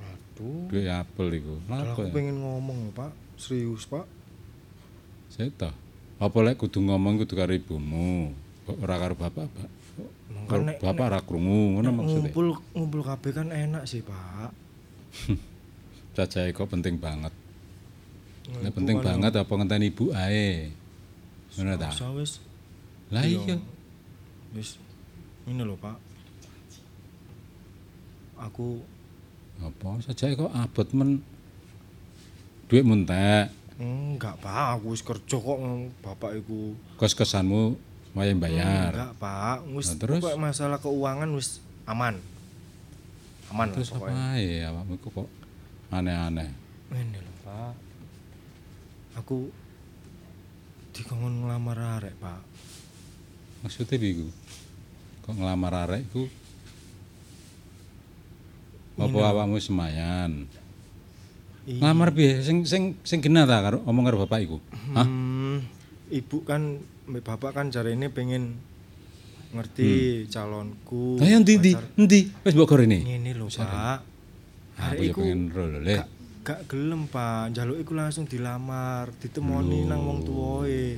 Aduh. 0.00 0.72
Duwe 0.72 0.88
apel 0.88 1.44
iku. 1.44 1.54
Lah 1.68 1.92
aku 1.92 2.08
ya? 2.08 2.12
pengen 2.16 2.40
ngomong, 2.40 2.96
Pak. 2.96 3.12
Serius, 3.36 3.84
Pak. 3.84 4.08
To. 5.38 5.70
Apa 6.18 6.38
lek 6.42 6.58
kudu 6.58 6.82
ngomong 6.82 7.22
kudu 7.22 7.38
karo 7.38 7.54
ibumu, 7.54 8.34
ora 8.82 8.98
karo 8.98 9.14
bapak, 9.14 9.46
Pak. 9.46 9.70
Karo 10.50 10.66
nek- 10.66 10.82
bapak 10.82 11.04
ora 11.14 11.20
krungu, 11.22 11.78
ngono 11.78 11.94
maksudnya. 11.94 12.26
Ngumpul 12.26 12.46
ngumpul 12.74 13.00
kabeh 13.06 13.30
kan 13.30 13.54
enak 13.54 13.86
sih, 13.86 14.02
Pak. 14.02 14.50
Cacahe 16.16 16.50
kok 16.50 16.66
penting 16.66 16.98
banget. 16.98 17.30
Nah, 18.48 18.64
ibu 18.64 18.76
penting 18.80 18.98
banget 18.98 19.32
apa 19.34 19.52
ngenteni 19.52 19.88
ibu 19.88 20.10
ae. 20.10 20.72
Ngono 21.54 21.76
ta? 21.76 21.90
Wis. 22.16 22.40
Lah 23.08 23.22
iya. 23.22 23.56
Wis 24.50 24.80
ini 25.44 25.60
lho, 25.60 25.76
Pak. 25.76 25.96
Aku 28.38 28.82
Apa 29.58 29.98
sajae 30.00 30.38
kok 30.38 30.54
abot 30.54 30.86
men 30.94 31.18
duit 32.70 32.86
muntek. 32.86 33.50
enggak, 33.74 34.38
Pak. 34.38 34.78
Aku 34.78 34.94
wis 34.94 35.02
kerja 35.02 35.34
kok 35.34 35.58
bapak 35.98 36.38
iku. 36.38 36.78
Kos-kosanmu 36.94 37.74
wayah 38.14 38.34
bayar. 38.34 38.90
Enggak, 38.94 39.12
Pak. 39.18 39.66
Wis 39.74 39.90
Nah, 39.90 39.98
terus? 39.98 40.22
masalah 40.34 40.78
keuangan 40.78 41.26
wis 41.34 41.58
aman. 41.84 42.22
Aman 43.48 43.72
lah 43.72 43.74
Terus 43.80 43.90
apa 43.96 44.12
ae 44.36 44.64
awakmu 44.64 45.00
iku 45.00 45.08
kok 45.12 45.28
aneh-aneh. 45.88 46.50
Ini 46.92 47.18
lho, 47.20 47.32
Pak. 47.44 47.74
Aku 49.24 49.48
dikongkon 50.92 51.44
ngelamar 51.44 52.00
arek, 52.00 52.14
Pak. 52.20 52.40
Maksudnya 53.64 53.96
piye 53.98 54.28
Kok 55.24 55.34
ngelamar 55.36 55.72
arek 55.88 56.04
iku 56.08 56.24
apa 58.98 59.18
awakmu 59.30 59.62
semayan? 59.62 60.50
Ngelamar 61.68 62.10
piye? 62.10 62.42
Sing 62.42 62.66
sing 62.66 62.98
sing 63.06 63.22
genah 63.22 63.46
ta 63.46 63.62
karo 63.62 63.78
omong 63.86 64.04
karo 64.10 64.26
bapak 64.26 64.42
iku? 64.42 64.58
Hah? 64.96 65.06
Hmm, 65.06 65.62
ibu 66.10 66.42
kan 66.42 66.82
mbek 67.06 67.22
bapak 67.22 67.54
kan 67.54 67.70
jare 67.70 67.94
ini 67.94 68.10
pengen 68.10 68.58
ngerti 69.54 69.90
calonku. 70.28 71.16
Ayo 71.20 71.40
endi 71.40 71.56
endi? 71.56 71.72
Endi? 71.96 72.20
Wis 72.44 72.52
mbok 72.52 72.68
gorene. 72.68 73.00
Ngene 73.00 73.32
lho, 73.32 73.48
Pak. 73.48 73.98
Aku 74.78 75.02
Arek 75.02 75.10
ya 75.10 75.14
pengen 75.16 75.40
ro 75.50 75.64
lho, 75.66 75.80
Le. 75.82 75.96
gak, 76.44 76.70
gelem, 76.70 77.10
Pak. 77.10 77.50
Njaluk 77.50 77.76
iku 77.82 77.92
langsung 77.98 78.24
dilamar, 78.28 79.10
ditemoni 79.18 79.88
nang 79.88 80.04
wong 80.04 80.20
tuwae. 80.22 80.96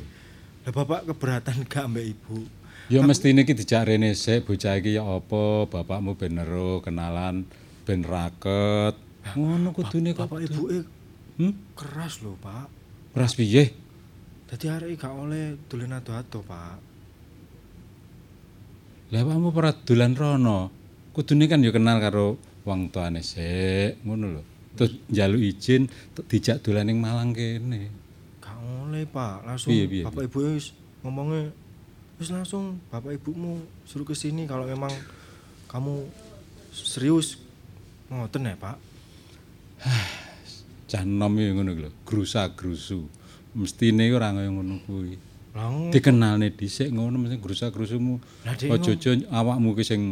Lah 0.67 0.73
bapak 0.75 1.09
keberatan 1.09 1.65
gak 1.71 1.87
mbek 1.89 2.07
ibu? 2.13 2.45
Ya 2.91 3.01
mesti 3.07 3.31
iki 3.31 3.55
dijak 3.55 3.87
rene 3.87 4.19
sik 4.19 4.51
bocah 4.51 4.75
iki 4.75 4.99
ya 4.99 5.07
apa 5.07 5.71
bapakmu 5.71 6.19
ben 6.19 6.43
ero 6.43 6.83
kenalan 6.83 7.47
ben 7.87 8.03
raket. 8.03 8.99
Ngono 9.39 9.71
kudune 9.71 10.11
kok. 10.11 10.27
Bapak 10.27 10.43
ibuke 10.43 10.79
Hmm? 11.41 11.57
keras 11.73 12.21
lho, 12.21 12.37
Pak. 12.37 12.69
Ras 13.17 13.33
piye? 13.33 13.73
Dadi 14.45 14.67
arek 14.69 15.01
gak 15.01 15.15
oleh 15.15 15.57
dolen 15.71 15.97
ado-ado, 15.97 16.45
Pak. 16.45 16.90
Lah 19.11 19.27
awakmu 19.27 19.51
ora 19.51 19.75
dolan 19.75 20.15
rono. 20.15 20.71
Kudune 21.11 21.51
kan 21.51 21.59
ya 21.67 21.75
kenal 21.75 21.99
karo 21.99 22.39
wong 22.63 22.95
tuane 22.95 23.27
sik, 23.27 24.07
ngono 24.07 24.27
lho. 24.39 24.43
Terus 24.79 25.03
njaluk 25.11 25.43
izin 25.43 25.91
dijak 26.31 26.63
dolan 26.63 26.87
ning 26.87 27.03
Malang 27.03 27.35
kene. 27.35 27.91
Gak 28.39 28.55
oleh, 28.55 29.03
Pak. 29.11 29.43
Langsung 29.43 29.75
Piye, 29.75 29.91
piye, 29.91 30.03
bapak 30.07 30.31
ibu 30.31 30.39
wis 30.55 30.71
ngomongnya 31.03 31.51
wis 32.23 32.31
langsung 32.31 32.79
bapak 32.87 33.19
ibumu 33.19 33.67
suruh 33.83 34.07
ke 34.07 34.15
sini 34.15 34.47
kalau 34.47 34.63
memang 34.69 34.95
kamu 35.67 36.07
serius 36.71 37.43
ngoten 38.07 38.47
ya, 38.47 38.55
Pak. 38.55 38.77
Cah 40.91 41.03
nom 41.03 41.35
ya 41.35 41.51
ngono 41.51 41.75
lho, 41.75 41.91
grusa-grusu. 42.07 43.11
Mestine 43.59 44.07
ora 44.15 44.31
ngono 44.31 44.79
kuwi. 44.87 45.30
Dikenalne 45.91 46.55
dhisik 46.55 46.95
ngono 46.95 47.19
mesti 47.27 47.37
grusa-grusumu. 47.43 48.23
Dek, 48.47 48.71
aja 48.71 49.11
awakmu 49.35 49.75
ki 49.75 49.83
sing 49.83 50.03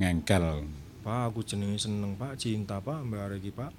ngengkel. 0.00 0.64
Pak, 1.04 1.32
aku 1.32 1.44
jenenge 1.44 1.76
seneng, 1.84 2.16
Pak, 2.16 2.40
cinta, 2.40 2.80
Pak, 2.80 3.04
mbak 3.04 3.20
arek 3.28 3.38
iki, 3.44 3.52
Pak. 3.52 3.70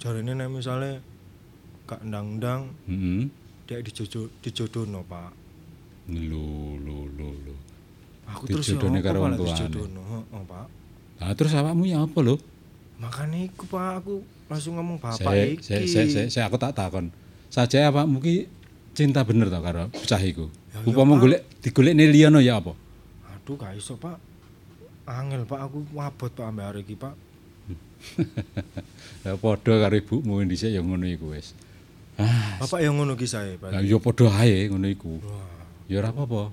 Jarene 0.00 0.36
nek 0.36 0.48
misale 0.52 1.00
gak 1.88 2.00
ndang-ndang 2.04 2.72
Heeh. 2.88 3.28
dek 3.64 3.80
dijojo 3.88 4.28
dijodohno, 4.44 5.00
Pak. 5.08 5.32
Lho 6.12 6.76
lho 6.84 7.08
lho 7.16 7.28
lho. 7.48 7.56
Aku 8.28 8.44
terus 8.48 8.68
Dijodohne 8.72 9.00
apa, 9.00 9.06
karo 9.08 9.18
wong 9.24 9.34
tuane. 9.40 9.48
dijodohno, 9.56 10.02
heeh, 10.04 10.42
Pak. 10.44 10.66
Lah 11.20 11.32
terus 11.32 11.52
awakmu 11.56 11.84
ya 11.88 12.04
apa 12.04 12.18
lho? 12.20 12.36
Makane 13.00 13.48
iku, 13.48 13.64
Pak, 13.68 14.04
aku 14.04 14.14
langsung 14.52 14.76
ngomong 14.76 15.00
bapak 15.00 15.32
Sik, 15.32 15.48
iki. 15.60 15.64
sik, 15.64 15.84
sik, 15.88 16.06
sik, 16.12 16.26
sik, 16.28 16.42
aku 16.44 16.56
tak 16.60 16.76
takon. 16.76 17.08
Saja 17.48 17.88
awakmu 17.88 18.20
ki 18.20 18.48
cinta 18.94 19.26
bener 19.26 19.50
to 19.50 19.58
karo 19.58 19.90
bocah 19.90 20.22
iku. 20.22 20.46
Ya, 20.70 20.78
ya, 20.80 20.88
Upama 20.88 21.18
golek 21.18 21.42
digolekne 21.60 22.06
liyono 22.08 22.38
ya 22.38 22.62
apa? 22.62 22.72
Aduh, 23.34 23.58
gak 23.58 23.74
iso, 23.76 23.98
Pak. 23.98 24.16
Angel, 25.04 25.44
Pak, 25.44 25.60
aku 25.60 25.84
wabot, 25.92 26.32
Pak, 26.32 26.48
mbak 26.48 26.66
arek 26.72 26.86
iki, 26.88 26.96
Pak. 26.96 27.14
Ya 29.24 29.40
padha 29.40 29.80
karo 29.80 29.96
ibumu 29.96 30.44
dhisik 30.44 30.68
ya 30.68 30.84
ngono 30.84 31.08
iku 31.08 31.32
wis. 31.32 31.56
Ah, 32.20 32.60
Bapak 32.60 32.84
yang 32.84 33.00
ngono 33.00 33.16
ki 33.16 33.24
saya, 33.24 33.56
Pak. 33.56 33.72
lah 33.72 33.80
ya 33.80 33.96
padha 33.96 34.28
ae 34.28 34.68
ngono 34.68 34.84
iku. 34.84 35.16
Ya 35.88 36.04
ora 36.04 36.12
apa-apa. 36.12 36.52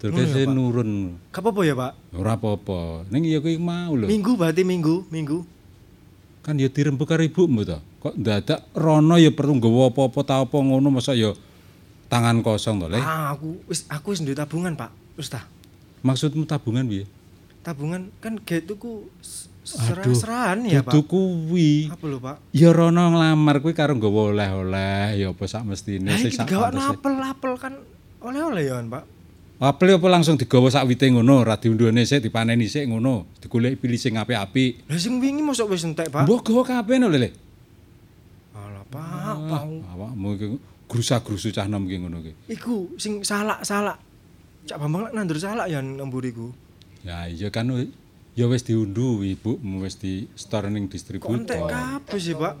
Terkese 0.00 0.46
ya, 0.46 0.48
nurun. 0.48 1.20
Gak 1.28 1.44
apa-apa 1.44 1.60
ya, 1.68 1.74
Pak? 1.76 1.92
Ora 2.16 2.40
apa-apa. 2.40 3.04
Ning 3.12 3.28
ya 3.28 3.44
kuwi 3.44 3.60
mau 3.60 3.92
lho. 3.92 4.08
Minggu 4.08 4.40
berarti 4.40 4.64
minggu, 4.64 5.04
minggu. 5.12 5.44
Kan 6.40 6.56
ya 6.56 6.72
dirembuk 6.72 7.04
karo 7.04 7.20
ibumu 7.20 7.68
to. 7.68 7.76
Kok 8.00 8.16
dadak 8.16 8.64
rono 8.72 9.20
ya 9.20 9.28
perlu 9.28 9.60
nggawa 9.60 9.92
apa-apa 9.92 10.20
ta 10.24 10.40
apa 10.40 10.56
ngono 10.56 10.88
masa 10.88 11.12
ya 11.12 11.36
tangan 12.08 12.40
kosong 12.40 12.80
to, 12.80 12.88
Le. 12.88 12.98
Ah, 12.98 13.36
aku 13.36 13.60
wis 13.68 13.84
aku 13.88 14.16
wis 14.16 14.20
duwe 14.24 14.34
tabungan, 14.34 14.74
Pak. 14.74 14.90
Ta. 15.28 15.44
Maksudmu 16.02 16.48
tabungan 16.48 16.88
piye? 16.88 17.04
Tabungan 17.60 18.08
kan 18.18 18.40
gek 18.40 18.64
tuku 18.64 19.06
serah-serahan 19.68 20.64
ya, 20.64 20.80
Pak. 20.80 20.96
Dudu 20.96 21.04
kuwi. 21.04 21.92
Apa 21.92 22.04
lho, 22.08 22.18
Pak? 22.18 22.36
Ya 22.56 22.72
rono 22.72 23.12
nglamar 23.12 23.60
kuwi 23.60 23.76
karo 23.76 23.92
nggawa 23.92 24.32
oleh-oleh 24.32 25.20
ya 25.20 25.28
apa 25.34 25.44
sak 25.44 25.68
mestine 25.68 26.08
sing 26.16 26.32
sak 26.32 26.48
pantese. 26.48 26.88
apel-apel 26.96 27.52
kan 27.60 27.74
oleh-oleh 28.24 28.64
ya, 28.64 28.80
Pak. 28.80 29.04
Apel 29.58 29.98
apa 29.98 30.06
langsung 30.06 30.38
digawa 30.38 30.70
sak 30.70 30.86
wite 30.86 31.10
ngono, 31.10 31.42
ra 31.42 31.58
diundhone 31.58 32.06
sik 32.06 32.22
dipaneni 32.30 32.70
sik 32.70 32.86
ngono, 32.86 33.26
digoleki 33.42 33.76
pilih 33.76 33.98
sing 33.98 34.14
apik-apik. 34.14 34.86
Lah 34.86 34.96
sing 35.02 35.18
wingi 35.18 35.42
mosok 35.42 35.74
wis 35.74 35.82
entek, 35.82 36.14
Pak. 36.14 36.24
Mbok 36.24 36.46
gawa 36.46 36.62
kabeh 36.62 36.96
no 37.02 37.10
Le. 37.10 37.34
Alah, 38.54 38.86
Pak, 38.86 39.02
Ah, 39.28 39.66
Awakmu 39.98 40.28
iki 40.38 40.46
grusa-grusu 40.88 41.52
cah 41.52 41.68
nom 41.68 41.84
iki 41.84 42.00
ngono 42.00 42.24
ki. 42.24 42.32
Iku 42.48 42.96
sing 42.96 43.20
salak-salak. 43.20 44.00
Cak 44.64 44.76
Bambang 44.80 45.08
lek 45.08 45.14
nandur 45.14 45.36
salak 45.36 45.68
ya 45.68 45.84
nemburiku. 45.84 46.50
Ya 47.04 47.28
iya 47.28 47.52
kan 47.52 47.68
ya 48.34 48.44
wis 48.48 48.64
diunduh 48.64 49.20
ibumu 49.22 49.84
wis 49.84 50.00
di 50.00 50.26
store 50.34 50.72
ning 50.72 50.88
distributor. 50.88 51.36
entek 51.36 51.60
kabeh 51.68 52.18
sih, 52.18 52.34
Pak? 52.34 52.54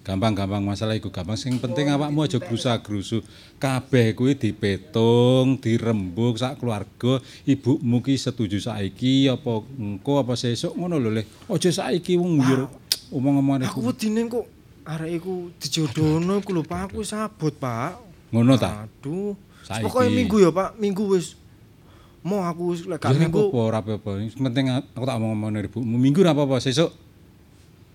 Gampang-gampang 0.00 0.64
masalah 0.64 0.96
iku 0.96 1.12
gampang 1.12 1.36
sing 1.36 1.60
penting 1.60 1.92
awakmu 1.92 2.24
aja 2.24 2.40
grusa-grusu. 2.40 3.20
Kabeh 3.60 4.16
kuwi 4.16 4.32
dipetung, 4.32 5.60
dirembuk 5.60 6.40
sak 6.40 6.56
keluarga. 6.56 7.20
Ibumu 7.44 8.00
ki 8.00 8.16
setuju 8.16 8.58
saiki 8.64 9.28
apa 9.28 9.60
engko 9.76 10.24
apa 10.24 10.34
sesuk 10.40 10.72
ngono 10.72 10.96
lho 10.96 11.10
Le. 11.12 11.22
Aja 11.52 11.68
saiki 11.68 12.16
wong 12.16 12.40
yo 12.40 12.66
omong-omongan 13.12 13.68
Aku 13.68 13.84
iku. 13.84 13.92
wedine 13.92 14.24
kok 14.26 14.46
arek 14.84 15.10
iku 15.20 15.50
dijodohno 15.60 16.40
iku 16.40 16.50
lho, 16.56 16.62
Pak. 16.64 16.92
Aku 16.92 17.04
sabut, 17.04 17.54
Pak. 17.56 18.00
Ngono 18.32 18.56
ta? 18.56 18.86
Aduh. 18.86 19.34
Pokoke 19.66 20.08
minggu 20.10 20.36
ya, 20.40 20.50
Pak. 20.50 20.78
Minggu 20.80 21.04
wis 21.14 21.36
Mau 22.20 22.44
aku 22.44 22.76
wis 22.76 22.84
lek 22.84 23.00
gak 23.00 23.16
minggu. 23.16 23.48
apa-apa, 23.48 23.58
ora 23.64 23.78
apa-apa. 23.80 24.10
Penting 24.20 24.68
aku 24.92 25.04
tak 25.08 25.16
ngomong 25.16 25.40
ngomong 25.40 25.64
ibumu. 25.64 25.96
Minggu 25.96 26.20
ora 26.20 26.36
apa-apa, 26.36 26.60
sesuk. 26.60 26.92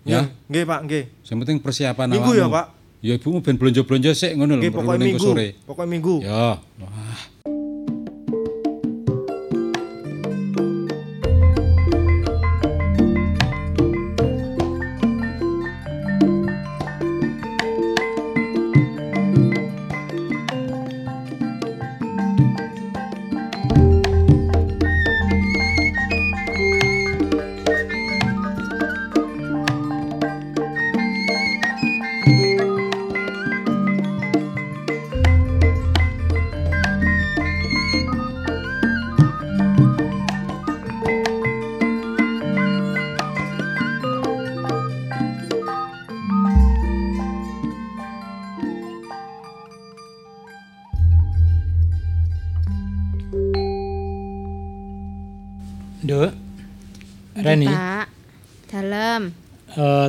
Ya, 0.06 0.30
nggih 0.49 0.66
Pak, 0.66 0.80
nggih. 0.86 1.03
yang 1.26 1.38
penting 1.41 1.57
persiapan 1.62 2.10
Minggu 2.10 2.34
ya. 2.34 2.45
Pak? 2.49 2.66
Ya 3.06 3.14
ibumu 3.22 3.41
ben 3.45 3.57
blonjo-blonjo 3.57 4.18
sik 4.18 4.34
ngono 4.34 4.57
lho, 4.57 4.66
Nggih, 4.66 4.74
ning 4.98 5.14
minggu. 5.14 5.30
Pokoknya 5.70 5.90
minggu. 5.90 6.16
Ya. 6.26 6.57
Wah. 6.57 7.22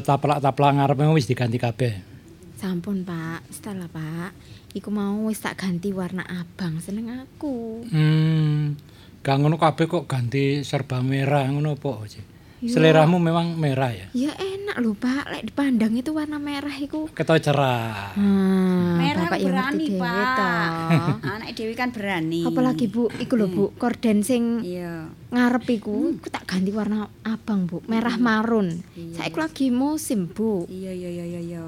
Taplak-taplak 0.07 0.79
ngarepe 0.79 1.03
wis 1.11 1.27
diganti 1.27 1.59
kabeh. 1.59 1.99
Sampun, 2.55 3.03
Pak. 3.03 3.51
Setelah, 3.51 3.91
Pak. 3.91 4.31
Iku 4.73 4.95
mau 4.95 5.27
wis 5.27 5.43
tak 5.43 5.59
ganti 5.59 5.91
warna 5.91 6.23
abang 6.23 6.79
seneng 6.79 7.27
aku. 7.27 7.83
Hmm. 7.91 8.79
Gak 9.27 9.43
ngono 9.43 9.59
kabeh 9.59 9.91
kok 9.91 10.07
ganti 10.07 10.63
serba 10.63 11.03
merah 11.03 11.51
ngono 11.51 11.75
apa 11.75 12.07
sih? 12.07 12.36
Seleramu 12.59 13.17
memang 13.19 13.53
merah 13.53 13.93
ya. 13.93 14.07
Ya 14.11 14.33
enak 14.33 14.81
lho, 14.81 14.93
Pak. 14.93 15.29
Lek 15.29 15.43
dipandang 15.45 15.93
itu 15.93 16.11
warna 16.11 16.41
merah 16.41 16.73
iku. 16.73 17.05
Ketok 17.11 17.37
cerah. 17.39 18.17
Hmm, 18.17 18.97
Merah 18.97 19.29
Bapak 19.29 19.39
yang 19.39 19.53
berani, 19.53 19.87
Pak. 19.95 20.39
Anak 21.37 21.51
Dewi 21.53 21.75
kan 21.75 21.93
berani. 21.93 22.43
Apalagi 22.43 22.87
Bu, 22.87 23.13
iku 23.13 23.35
lho 23.35 23.47
Bu, 23.47 23.65
korden 23.75 24.21
sing 24.21 24.65
Iya. 24.65 25.13
ngarep 25.29 25.69
iku, 25.71 26.17
iku 26.17 26.29
tak 26.29 26.47
ganti 26.47 26.73
warna 26.73 27.05
abang 27.23 27.69
Bu, 27.69 27.85
merah 27.85 28.17
marun. 28.17 28.81
Saiki 29.13 29.37
lagi 29.37 29.67
musim 29.69 30.25
Bu. 30.27 30.65
Iya 30.67 30.91
iya 30.91 31.11
iya 31.13 31.41
iya. 31.41 31.65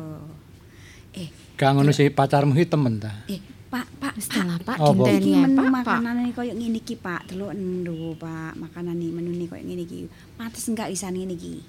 Eh, 1.13 1.29
Gak 1.55 1.75
ngono 1.75 1.91
sih 1.91 2.09
pacarmu 2.09 2.55
temen 2.55 2.97
ta. 2.97 3.13
eh 3.27 3.58
Pak, 3.69 3.87
Pak, 4.01 4.13
Wis 4.17 4.29
lah 4.33 4.57
Pak? 4.65 4.77
Iki 4.81 4.93
dinteni 4.97 5.31
menu 5.45 5.61
Pak, 5.61 5.85
Pak. 5.85 6.01
makanane 6.01 6.31
koyo 6.33 6.53
ngene 6.57 6.79
iki, 6.81 6.95
Pak. 6.97 7.21
Delok 7.29 7.53
lho, 7.53 8.17
Pak. 8.17 8.53
Makanane 8.57 9.07
menune 9.13 9.45
koyo 9.45 9.61
ngene 9.61 9.85
iki. 9.85 10.09
Pantes 10.41 10.65
enggak 10.73 10.89
isan 10.89 11.13
ngene 11.13 11.37
iki. 11.37 11.61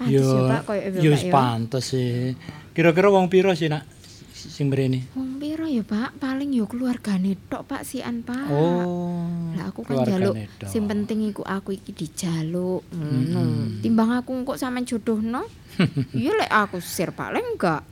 Pantes 0.00 0.24
ya 0.24 0.40
Pak, 0.48 0.60
koyo 0.64 0.80
wis 1.12 1.24
Pak 1.24 1.28
ya. 1.28 1.32
pantes 1.32 1.84
sih. 1.92 2.32
Kira-kira 2.72 3.12
wong 3.12 3.28
piro 3.28 3.52
sih 3.52 3.68
nak 3.68 3.84
sing 4.32 4.72
mrene? 4.72 5.12
Wong 5.12 5.36
piro 5.36 5.68
ya 5.68 5.84
Pak? 5.84 6.16
Paling 6.16 6.56
ya 6.56 6.64
keluargane 6.64 7.36
tok 7.52 7.68
Pak 7.68 7.82
sian 7.84 8.24
Pak. 8.24 8.48
Oh. 8.48 9.28
Lah 9.56 9.68
aku 9.68 9.84
kan 9.84 10.00
keluargane 10.04 10.12
jaluk 10.32 10.34
tok. 10.56 10.68
sing 10.72 10.88
penting 10.88 11.18
iku 11.28 11.42
aku 11.44 11.76
iki 11.76 11.92
dijaluk 11.92 12.80
ngono. 12.96 13.42
Timbang 13.84 14.16
aku 14.16 14.40
kok 14.48 14.56
sampean 14.56 14.88
jodohno. 14.88 15.44
Iya 16.16 16.32
lek 16.40 16.48
aku 16.48 16.80
sir 16.80 17.12
paling 17.12 17.56
enggak. 17.56 17.84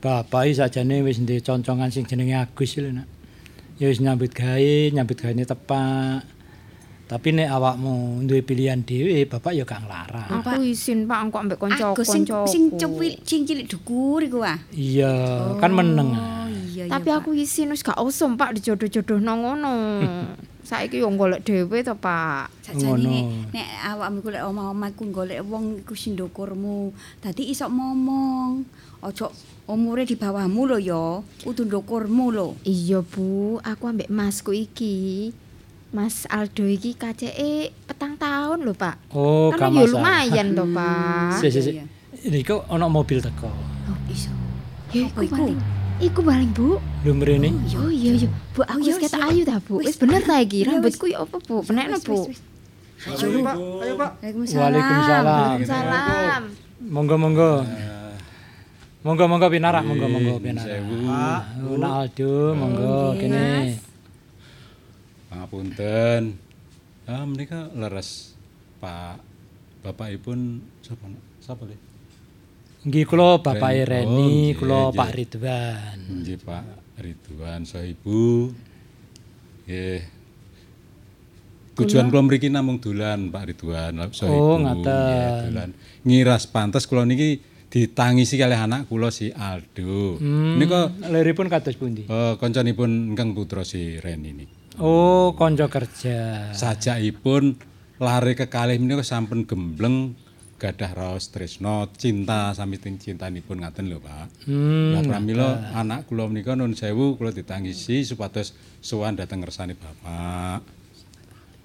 Bapak 0.00 0.48
iki 0.48 0.56
sajane 0.56 1.04
wis 1.04 1.20
ndek 1.20 1.44
concongan 1.44 1.92
sing 1.92 2.08
jenenge 2.08 2.32
Agus 2.32 2.72
lho 2.80 2.88
nak. 2.88 3.04
Ya 3.76 3.92
wis 3.92 4.00
nyambut 4.00 4.32
gawe, 4.32 4.74
nyambut 4.96 5.16
gawe 5.20 5.32
tepak. 5.44 6.24
Tapi 7.10 7.34
nek 7.34 7.50
awakmu 7.50 8.22
duwe 8.22 8.38
pilihan 8.40 8.86
dhewe, 8.86 9.26
bapak 9.26 9.50
ya 9.50 9.66
gak 9.66 9.82
nglarang. 9.82 10.30
Aku 10.30 10.62
izin 10.62 11.10
Pak 11.10 11.18
engko 11.26 11.36
ambek 11.42 11.58
Aku 11.58 12.06
sing 12.06 12.22
kanca-kanca. 12.22 12.46
sing 12.46 12.62
cepil 12.78 13.18
sing 13.26 13.40
cilik 13.42 13.66
dhukur 13.66 14.22
iku 14.22 14.46
ah. 14.46 14.62
Iya, 14.70 15.10
kan 15.58 15.74
meneng. 15.74 16.14
Oh 16.14 16.46
iya 16.46 16.86
iya. 16.86 16.92
Tapi 16.94 17.10
aku 17.10 17.34
izin 17.34 17.74
wis 17.74 17.82
gak 17.82 17.98
usum 17.98 18.38
Pak 18.38 18.62
dijodoh-jodohno 18.62 19.32
ngono. 19.36 19.74
Saiki 20.70 21.02
yo 21.02 21.10
golek 21.10 21.42
dhewe 21.42 21.82
to 21.82 21.98
Pak. 21.98 22.46
Sajane 22.62 23.50
nek 23.50 23.68
awakmu 23.90 24.22
iku 24.22 24.30
lek 24.30 24.44
omah-omah 24.46 24.88
iku 24.94 25.02
golek 25.10 25.42
wong 25.42 25.82
iku 25.82 25.98
sing 25.98 26.14
ndukurmu. 26.14 26.94
Dadi 27.18 27.50
iso 27.50 27.66
ngomong. 27.66 28.62
Ojo 29.02 29.34
umure 29.70 30.02
di 30.02 30.18
bawahmu 30.18 30.66
lho 30.66 30.78
ya, 30.82 31.04
kudu 31.46 31.62
ndukurmu 31.64 32.34
lho. 32.34 32.58
Iya 32.66 33.06
Bu, 33.06 33.62
aku 33.62 33.82
ambek 33.86 34.10
masku 34.10 34.50
iki. 34.50 35.30
Mas 35.90 36.22
Aldo 36.30 36.70
iki 36.70 36.94
kaceke 36.94 37.74
petang 37.86 38.14
tahun 38.14 38.62
lho 38.62 38.74
Pak. 38.74 39.10
Oh, 39.10 39.50
kan 39.54 39.74
yo 39.74 39.86
lumayan 39.90 40.54
to 40.54 40.66
Pak. 40.70 41.42
Sik 41.42 41.50
sik 41.50 41.62
sik. 41.66 41.74
Iya. 41.78 41.84
Niku 42.30 42.62
ana 42.70 42.86
mobil 42.86 43.18
teko. 43.18 43.50
Oh, 43.50 43.98
iso. 44.06 44.30
Ya 44.94 45.06
iku 45.10 45.26
iku? 45.26 45.34
paling. 45.34 45.58
Iku 45.98 46.20
paling 46.22 46.50
Bu. 46.54 46.78
Lho 46.78 47.12
mrene. 47.14 47.50
Oh 47.74 47.90
iya 47.90 48.14
iya. 48.18 48.28
Bu 48.54 48.62
aku 48.62 48.86
iya, 48.86 48.94
wis 48.94 48.98
ketok 49.02 49.22
ayu 49.34 49.42
ta 49.42 49.56
Bu. 49.58 49.82
Wis 49.82 49.98
bener 49.98 50.22
ta 50.22 50.38
iki 50.38 50.62
rambutku 50.62 51.10
ya 51.10 51.26
apa 51.26 51.36
Bu? 51.42 51.62
Penekno 51.66 51.98
Bu. 52.06 52.30
wis, 52.30 52.38
wis. 52.38 52.40
Ayo 53.00 53.40
Pak, 53.40 53.56
ayo 53.80 53.94
Pak. 53.96 54.10
Waalaikumsalam. 54.20 54.60
Waalaikumsalam. 54.60 55.62
Salam. 55.64 56.42
Monggo 56.86 57.16
monggo. 57.18 57.52
Monggo 59.00 59.24
monggo 59.32 59.48
pinarak, 59.48 59.80
monggo 59.80 60.12
monggo 60.12 60.36
pinarak. 60.44 60.76
Sewu. 60.76 61.08
Oh, 61.08 61.76
Nak 61.80 61.92
Aldo, 62.04 62.52
monggo 62.52 63.16
kene. 63.16 63.80
Pangapunten. 65.32 66.36
Ah 67.08 67.24
menika 67.24 67.72
leres 67.72 68.36
Pak 68.76 69.24
Bapakipun 69.80 70.60
sapa? 70.84 71.08
Sapa 71.40 71.64
le? 71.64 71.80
Nggih 72.84 73.08
kula 73.08 73.40
Bapak 73.40 73.72
Reni. 73.88 74.52
Oh, 74.52 74.60
kula. 74.60 74.92
Pak 74.92 75.16
Ridwan. 75.16 75.96
Nggih 76.20 76.38
Pak 76.44 76.64
Ridwan 77.00 77.64
Sohibu. 77.64 78.52
Nggih. 79.64 80.00
Tujuan 81.80 82.12
kula 82.12 82.20
mriki 82.28 82.52
namung 82.52 82.76
dolan 82.76 83.32
Pak 83.32 83.48
Ridwan 83.48 84.12
Sohibu. 84.12 84.36
Oh, 84.36 84.56
ngaten. 84.60 85.56
Dolan. 85.56 85.70
Ngiras 86.04 86.44
pantes 86.44 86.84
kula 86.84 87.08
niki 87.08 87.40
ditangisi 87.70 88.34
kalih 88.34 88.58
anak 88.58 88.84
kula 88.84 89.08
si 89.08 89.30
Aldo. 89.30 90.18
Hmm, 90.18 90.58
Nika 90.58 90.80
liripun 91.06 91.46
kados 91.46 91.74
pundi? 91.74 92.02
eh, 92.04 92.34
kancanipun 92.36 93.14
ingkang 93.14 93.30
putra 93.30 93.62
si 93.62 93.96
Reni 93.96 94.34
niki. 94.34 94.54
Oh, 94.76 95.32
kanca 95.32 95.66
kerja. 95.66 96.50
Sajakipun 96.52 97.54
lare 97.96 98.32
kekalih 98.34 98.74
menika 98.76 99.02
sampun 99.02 99.44
gembleng 99.44 100.16
gadah 100.56 100.92
raos 100.92 101.28
tresno 101.28 101.88
cinta 101.94 102.52
sami 102.52 102.76
ting 102.76 102.96
cintanipun 102.96 103.60
ngaten 103.60 103.86
lho 103.86 103.98
Pak. 103.98 104.44
Hmm, 104.44 104.92
Lah 104.92 105.02
pramila 105.02 105.48
anak 105.72 106.04
kula 106.04 106.26
menika 106.26 106.52
nun 106.52 106.74
sewu 106.74 107.14
kula 107.14 107.30
ditangisi 107.30 108.02
supados 108.02 108.50
sowan 108.80 109.14
dhateng 109.14 109.40
ngersane 109.40 109.72
Bapak. 109.72 110.60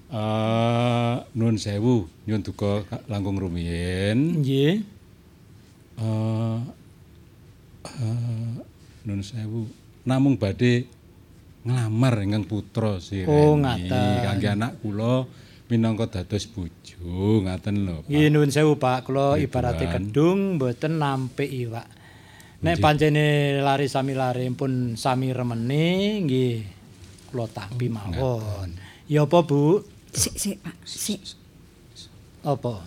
Eh 0.06 1.14
nun 1.34 1.56
sewu 1.56 2.06
nyun 2.24 2.40
duka 2.40 2.86
ka- 2.86 3.02
langkung 3.06 3.36
rumiyin. 3.36 4.38
Nggih. 4.38 4.94
Eh 5.96 6.58
eh, 7.86 8.56
nun 9.06 9.20
sewu 9.24 9.64
namung 10.04 10.36
badhe 10.36 10.84
nglamar 11.66 12.22
ingkang 12.22 12.46
putra 12.46 13.00
si 13.00 13.24
Oh, 13.26 13.56
ngaten. 13.58 14.22
kangge 14.22 14.48
anak 14.52 14.78
kula 14.84 15.26
minangka 15.66 16.20
dados 16.20 16.46
bojo 16.46 17.42
ngaten 17.42 17.76
lho 17.82 17.96
Pak. 18.04 18.10
Nggih 18.12 18.28
nuwun 18.30 18.50
sewu 18.52 18.78
Pak, 18.78 19.08
kula 19.08 19.34
ibarate 19.40 19.88
gedung 19.88 20.60
mboten 20.60 21.00
nampik 21.00 21.48
iwak. 21.50 21.88
Nek 22.62 22.78
pancene 22.78 23.58
lari 23.60 23.86
sami 23.90 24.14
lari 24.14 24.46
pun 24.54 24.94
sami 24.94 25.34
remene 25.34 26.22
nggih 26.22 26.54
kula 27.32 27.50
tampi 27.50 27.90
mawon. 27.90 28.76
Ya 29.06 29.22
apa 29.22 29.38
Bu? 29.42 29.82
Sik 30.12 30.34
sik 30.38 30.56
Pak, 30.62 30.76
sik. 30.86 31.20
Apa? 32.46 32.78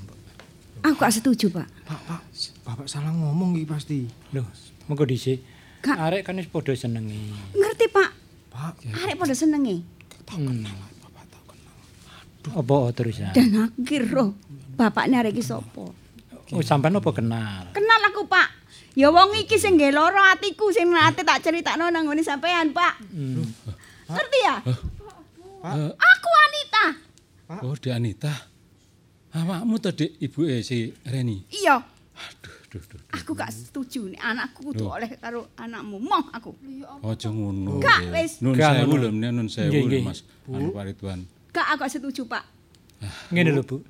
Aku 0.80 0.96
gak 0.96 1.12
setuju, 1.12 1.52
Pak. 1.52 1.68
Pak, 1.84 2.00
Pak, 2.08 2.22
Bapak 2.70 2.86
salah 2.86 3.10
ngomong 3.10 3.58
iki 3.58 3.66
pasti. 3.66 4.06
Lho, 4.30 4.46
mengko 4.86 5.10
dhisik. 5.10 5.42
Arek 5.90 6.22
kan 6.22 6.38
wis 6.38 6.46
padha 6.46 6.78
senengi. 6.78 7.34
Ngerti, 7.58 7.90
Pak? 7.90 8.10
Pak, 8.54 8.74
Arek 8.94 9.18
pada 9.18 9.34
senenge. 9.34 9.82
Hmm. 10.30 10.70
Apa 12.54 12.94
terusan? 12.94 13.34
Dan 13.34 13.58
aku 13.58 13.82
kira 13.82 14.30
bapaknya 14.78 15.26
arek 15.26 15.34
iki 15.34 15.42
sapa? 15.42 15.90
Oh, 16.54 16.62
sampean 16.62 16.94
apa 16.94 17.10
kenal? 17.10 17.74
Kenal 17.74 18.02
aku, 18.06 18.30
Pak. 18.30 18.54
Ya 18.94 19.10
wong 19.10 19.34
iki 19.34 19.58
sing 19.58 19.74
nggih 19.74 19.90
lara 19.90 20.38
atiku 20.38 20.70
sing 20.70 20.94
nate 20.94 21.26
tak 21.26 21.42
critakno 21.42 21.90
nang 21.90 22.06
ngene 22.06 22.22
sampean, 22.22 22.70
Pak. 22.70 23.02
Hmm. 23.10 23.50
Ngerti 24.14 24.40
ya? 24.46 24.62
Aku 25.98 26.28
wanita. 26.30 26.84
Oh, 27.66 27.74
Dek 27.74 27.98
Anita. 27.98 28.46
Awakmu 29.34 29.82
to, 29.82 29.90
Dik, 29.90 30.22
ibuke 30.22 30.62
si 30.62 30.94
Reni. 31.10 31.50
Iya, 31.50 31.82
Aduh, 32.70 32.86
duh, 32.86 33.02
duh. 33.02 33.18
aku 33.18 33.34
gak 33.34 33.50
setuju 33.50 34.14
nek 34.14 34.22
anakku 34.22 34.62
kudu 34.62 34.86
Loh. 34.86 34.94
oleh 34.94 35.10
karo 35.18 35.50
anakmu. 35.58 35.98
Moh 35.98 36.22
aku. 36.30 36.54
Aja 37.02 37.34
ngono. 37.34 37.82
Gak, 37.82 38.14
wis. 38.14 38.46
Nun 38.46 38.54
sewu 38.54 38.94
lho, 38.94 39.10
nun 39.10 39.50
sewu 39.50 39.90
lho. 39.90 40.06
Mas. 40.06 40.22
Anu 40.46 40.70
Pak 40.70 40.84
Ridwan. 40.86 41.26
Gak 41.50 41.66
aku 41.74 41.90
setuju, 41.90 42.30
Pak. 42.30 42.46
Ngene 43.34 43.58
lho, 43.58 43.66
Bu. 43.66 43.82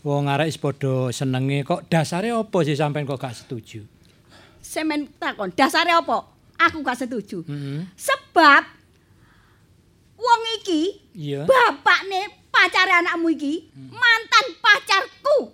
Wong 0.00 0.24
arek 0.24 0.48
wis 0.48 0.56
padha 0.56 1.12
senenge 1.12 1.64
kok 1.64 1.84
dasare 1.84 2.32
apa 2.32 2.58
sih 2.64 2.72
sampean 2.72 3.04
kok 3.04 3.20
gak 3.20 3.36
setuju? 3.36 3.84
Semen 4.64 5.12
takon, 5.20 5.52
dasare 5.52 5.92
apa? 5.92 6.24
Aku 6.64 6.80
gak 6.80 6.96
setuju. 6.96 7.44
Heeh. 7.44 7.84
Sebab 7.92 8.64
wong 10.16 10.40
iki 10.60 11.04
Iya. 11.12 11.44
bapakne 11.44 12.24
pacare 12.48 13.04
anakmu 13.04 13.28
iki 13.28 13.68
mantan 13.92 14.46
pacarku. 14.64 15.52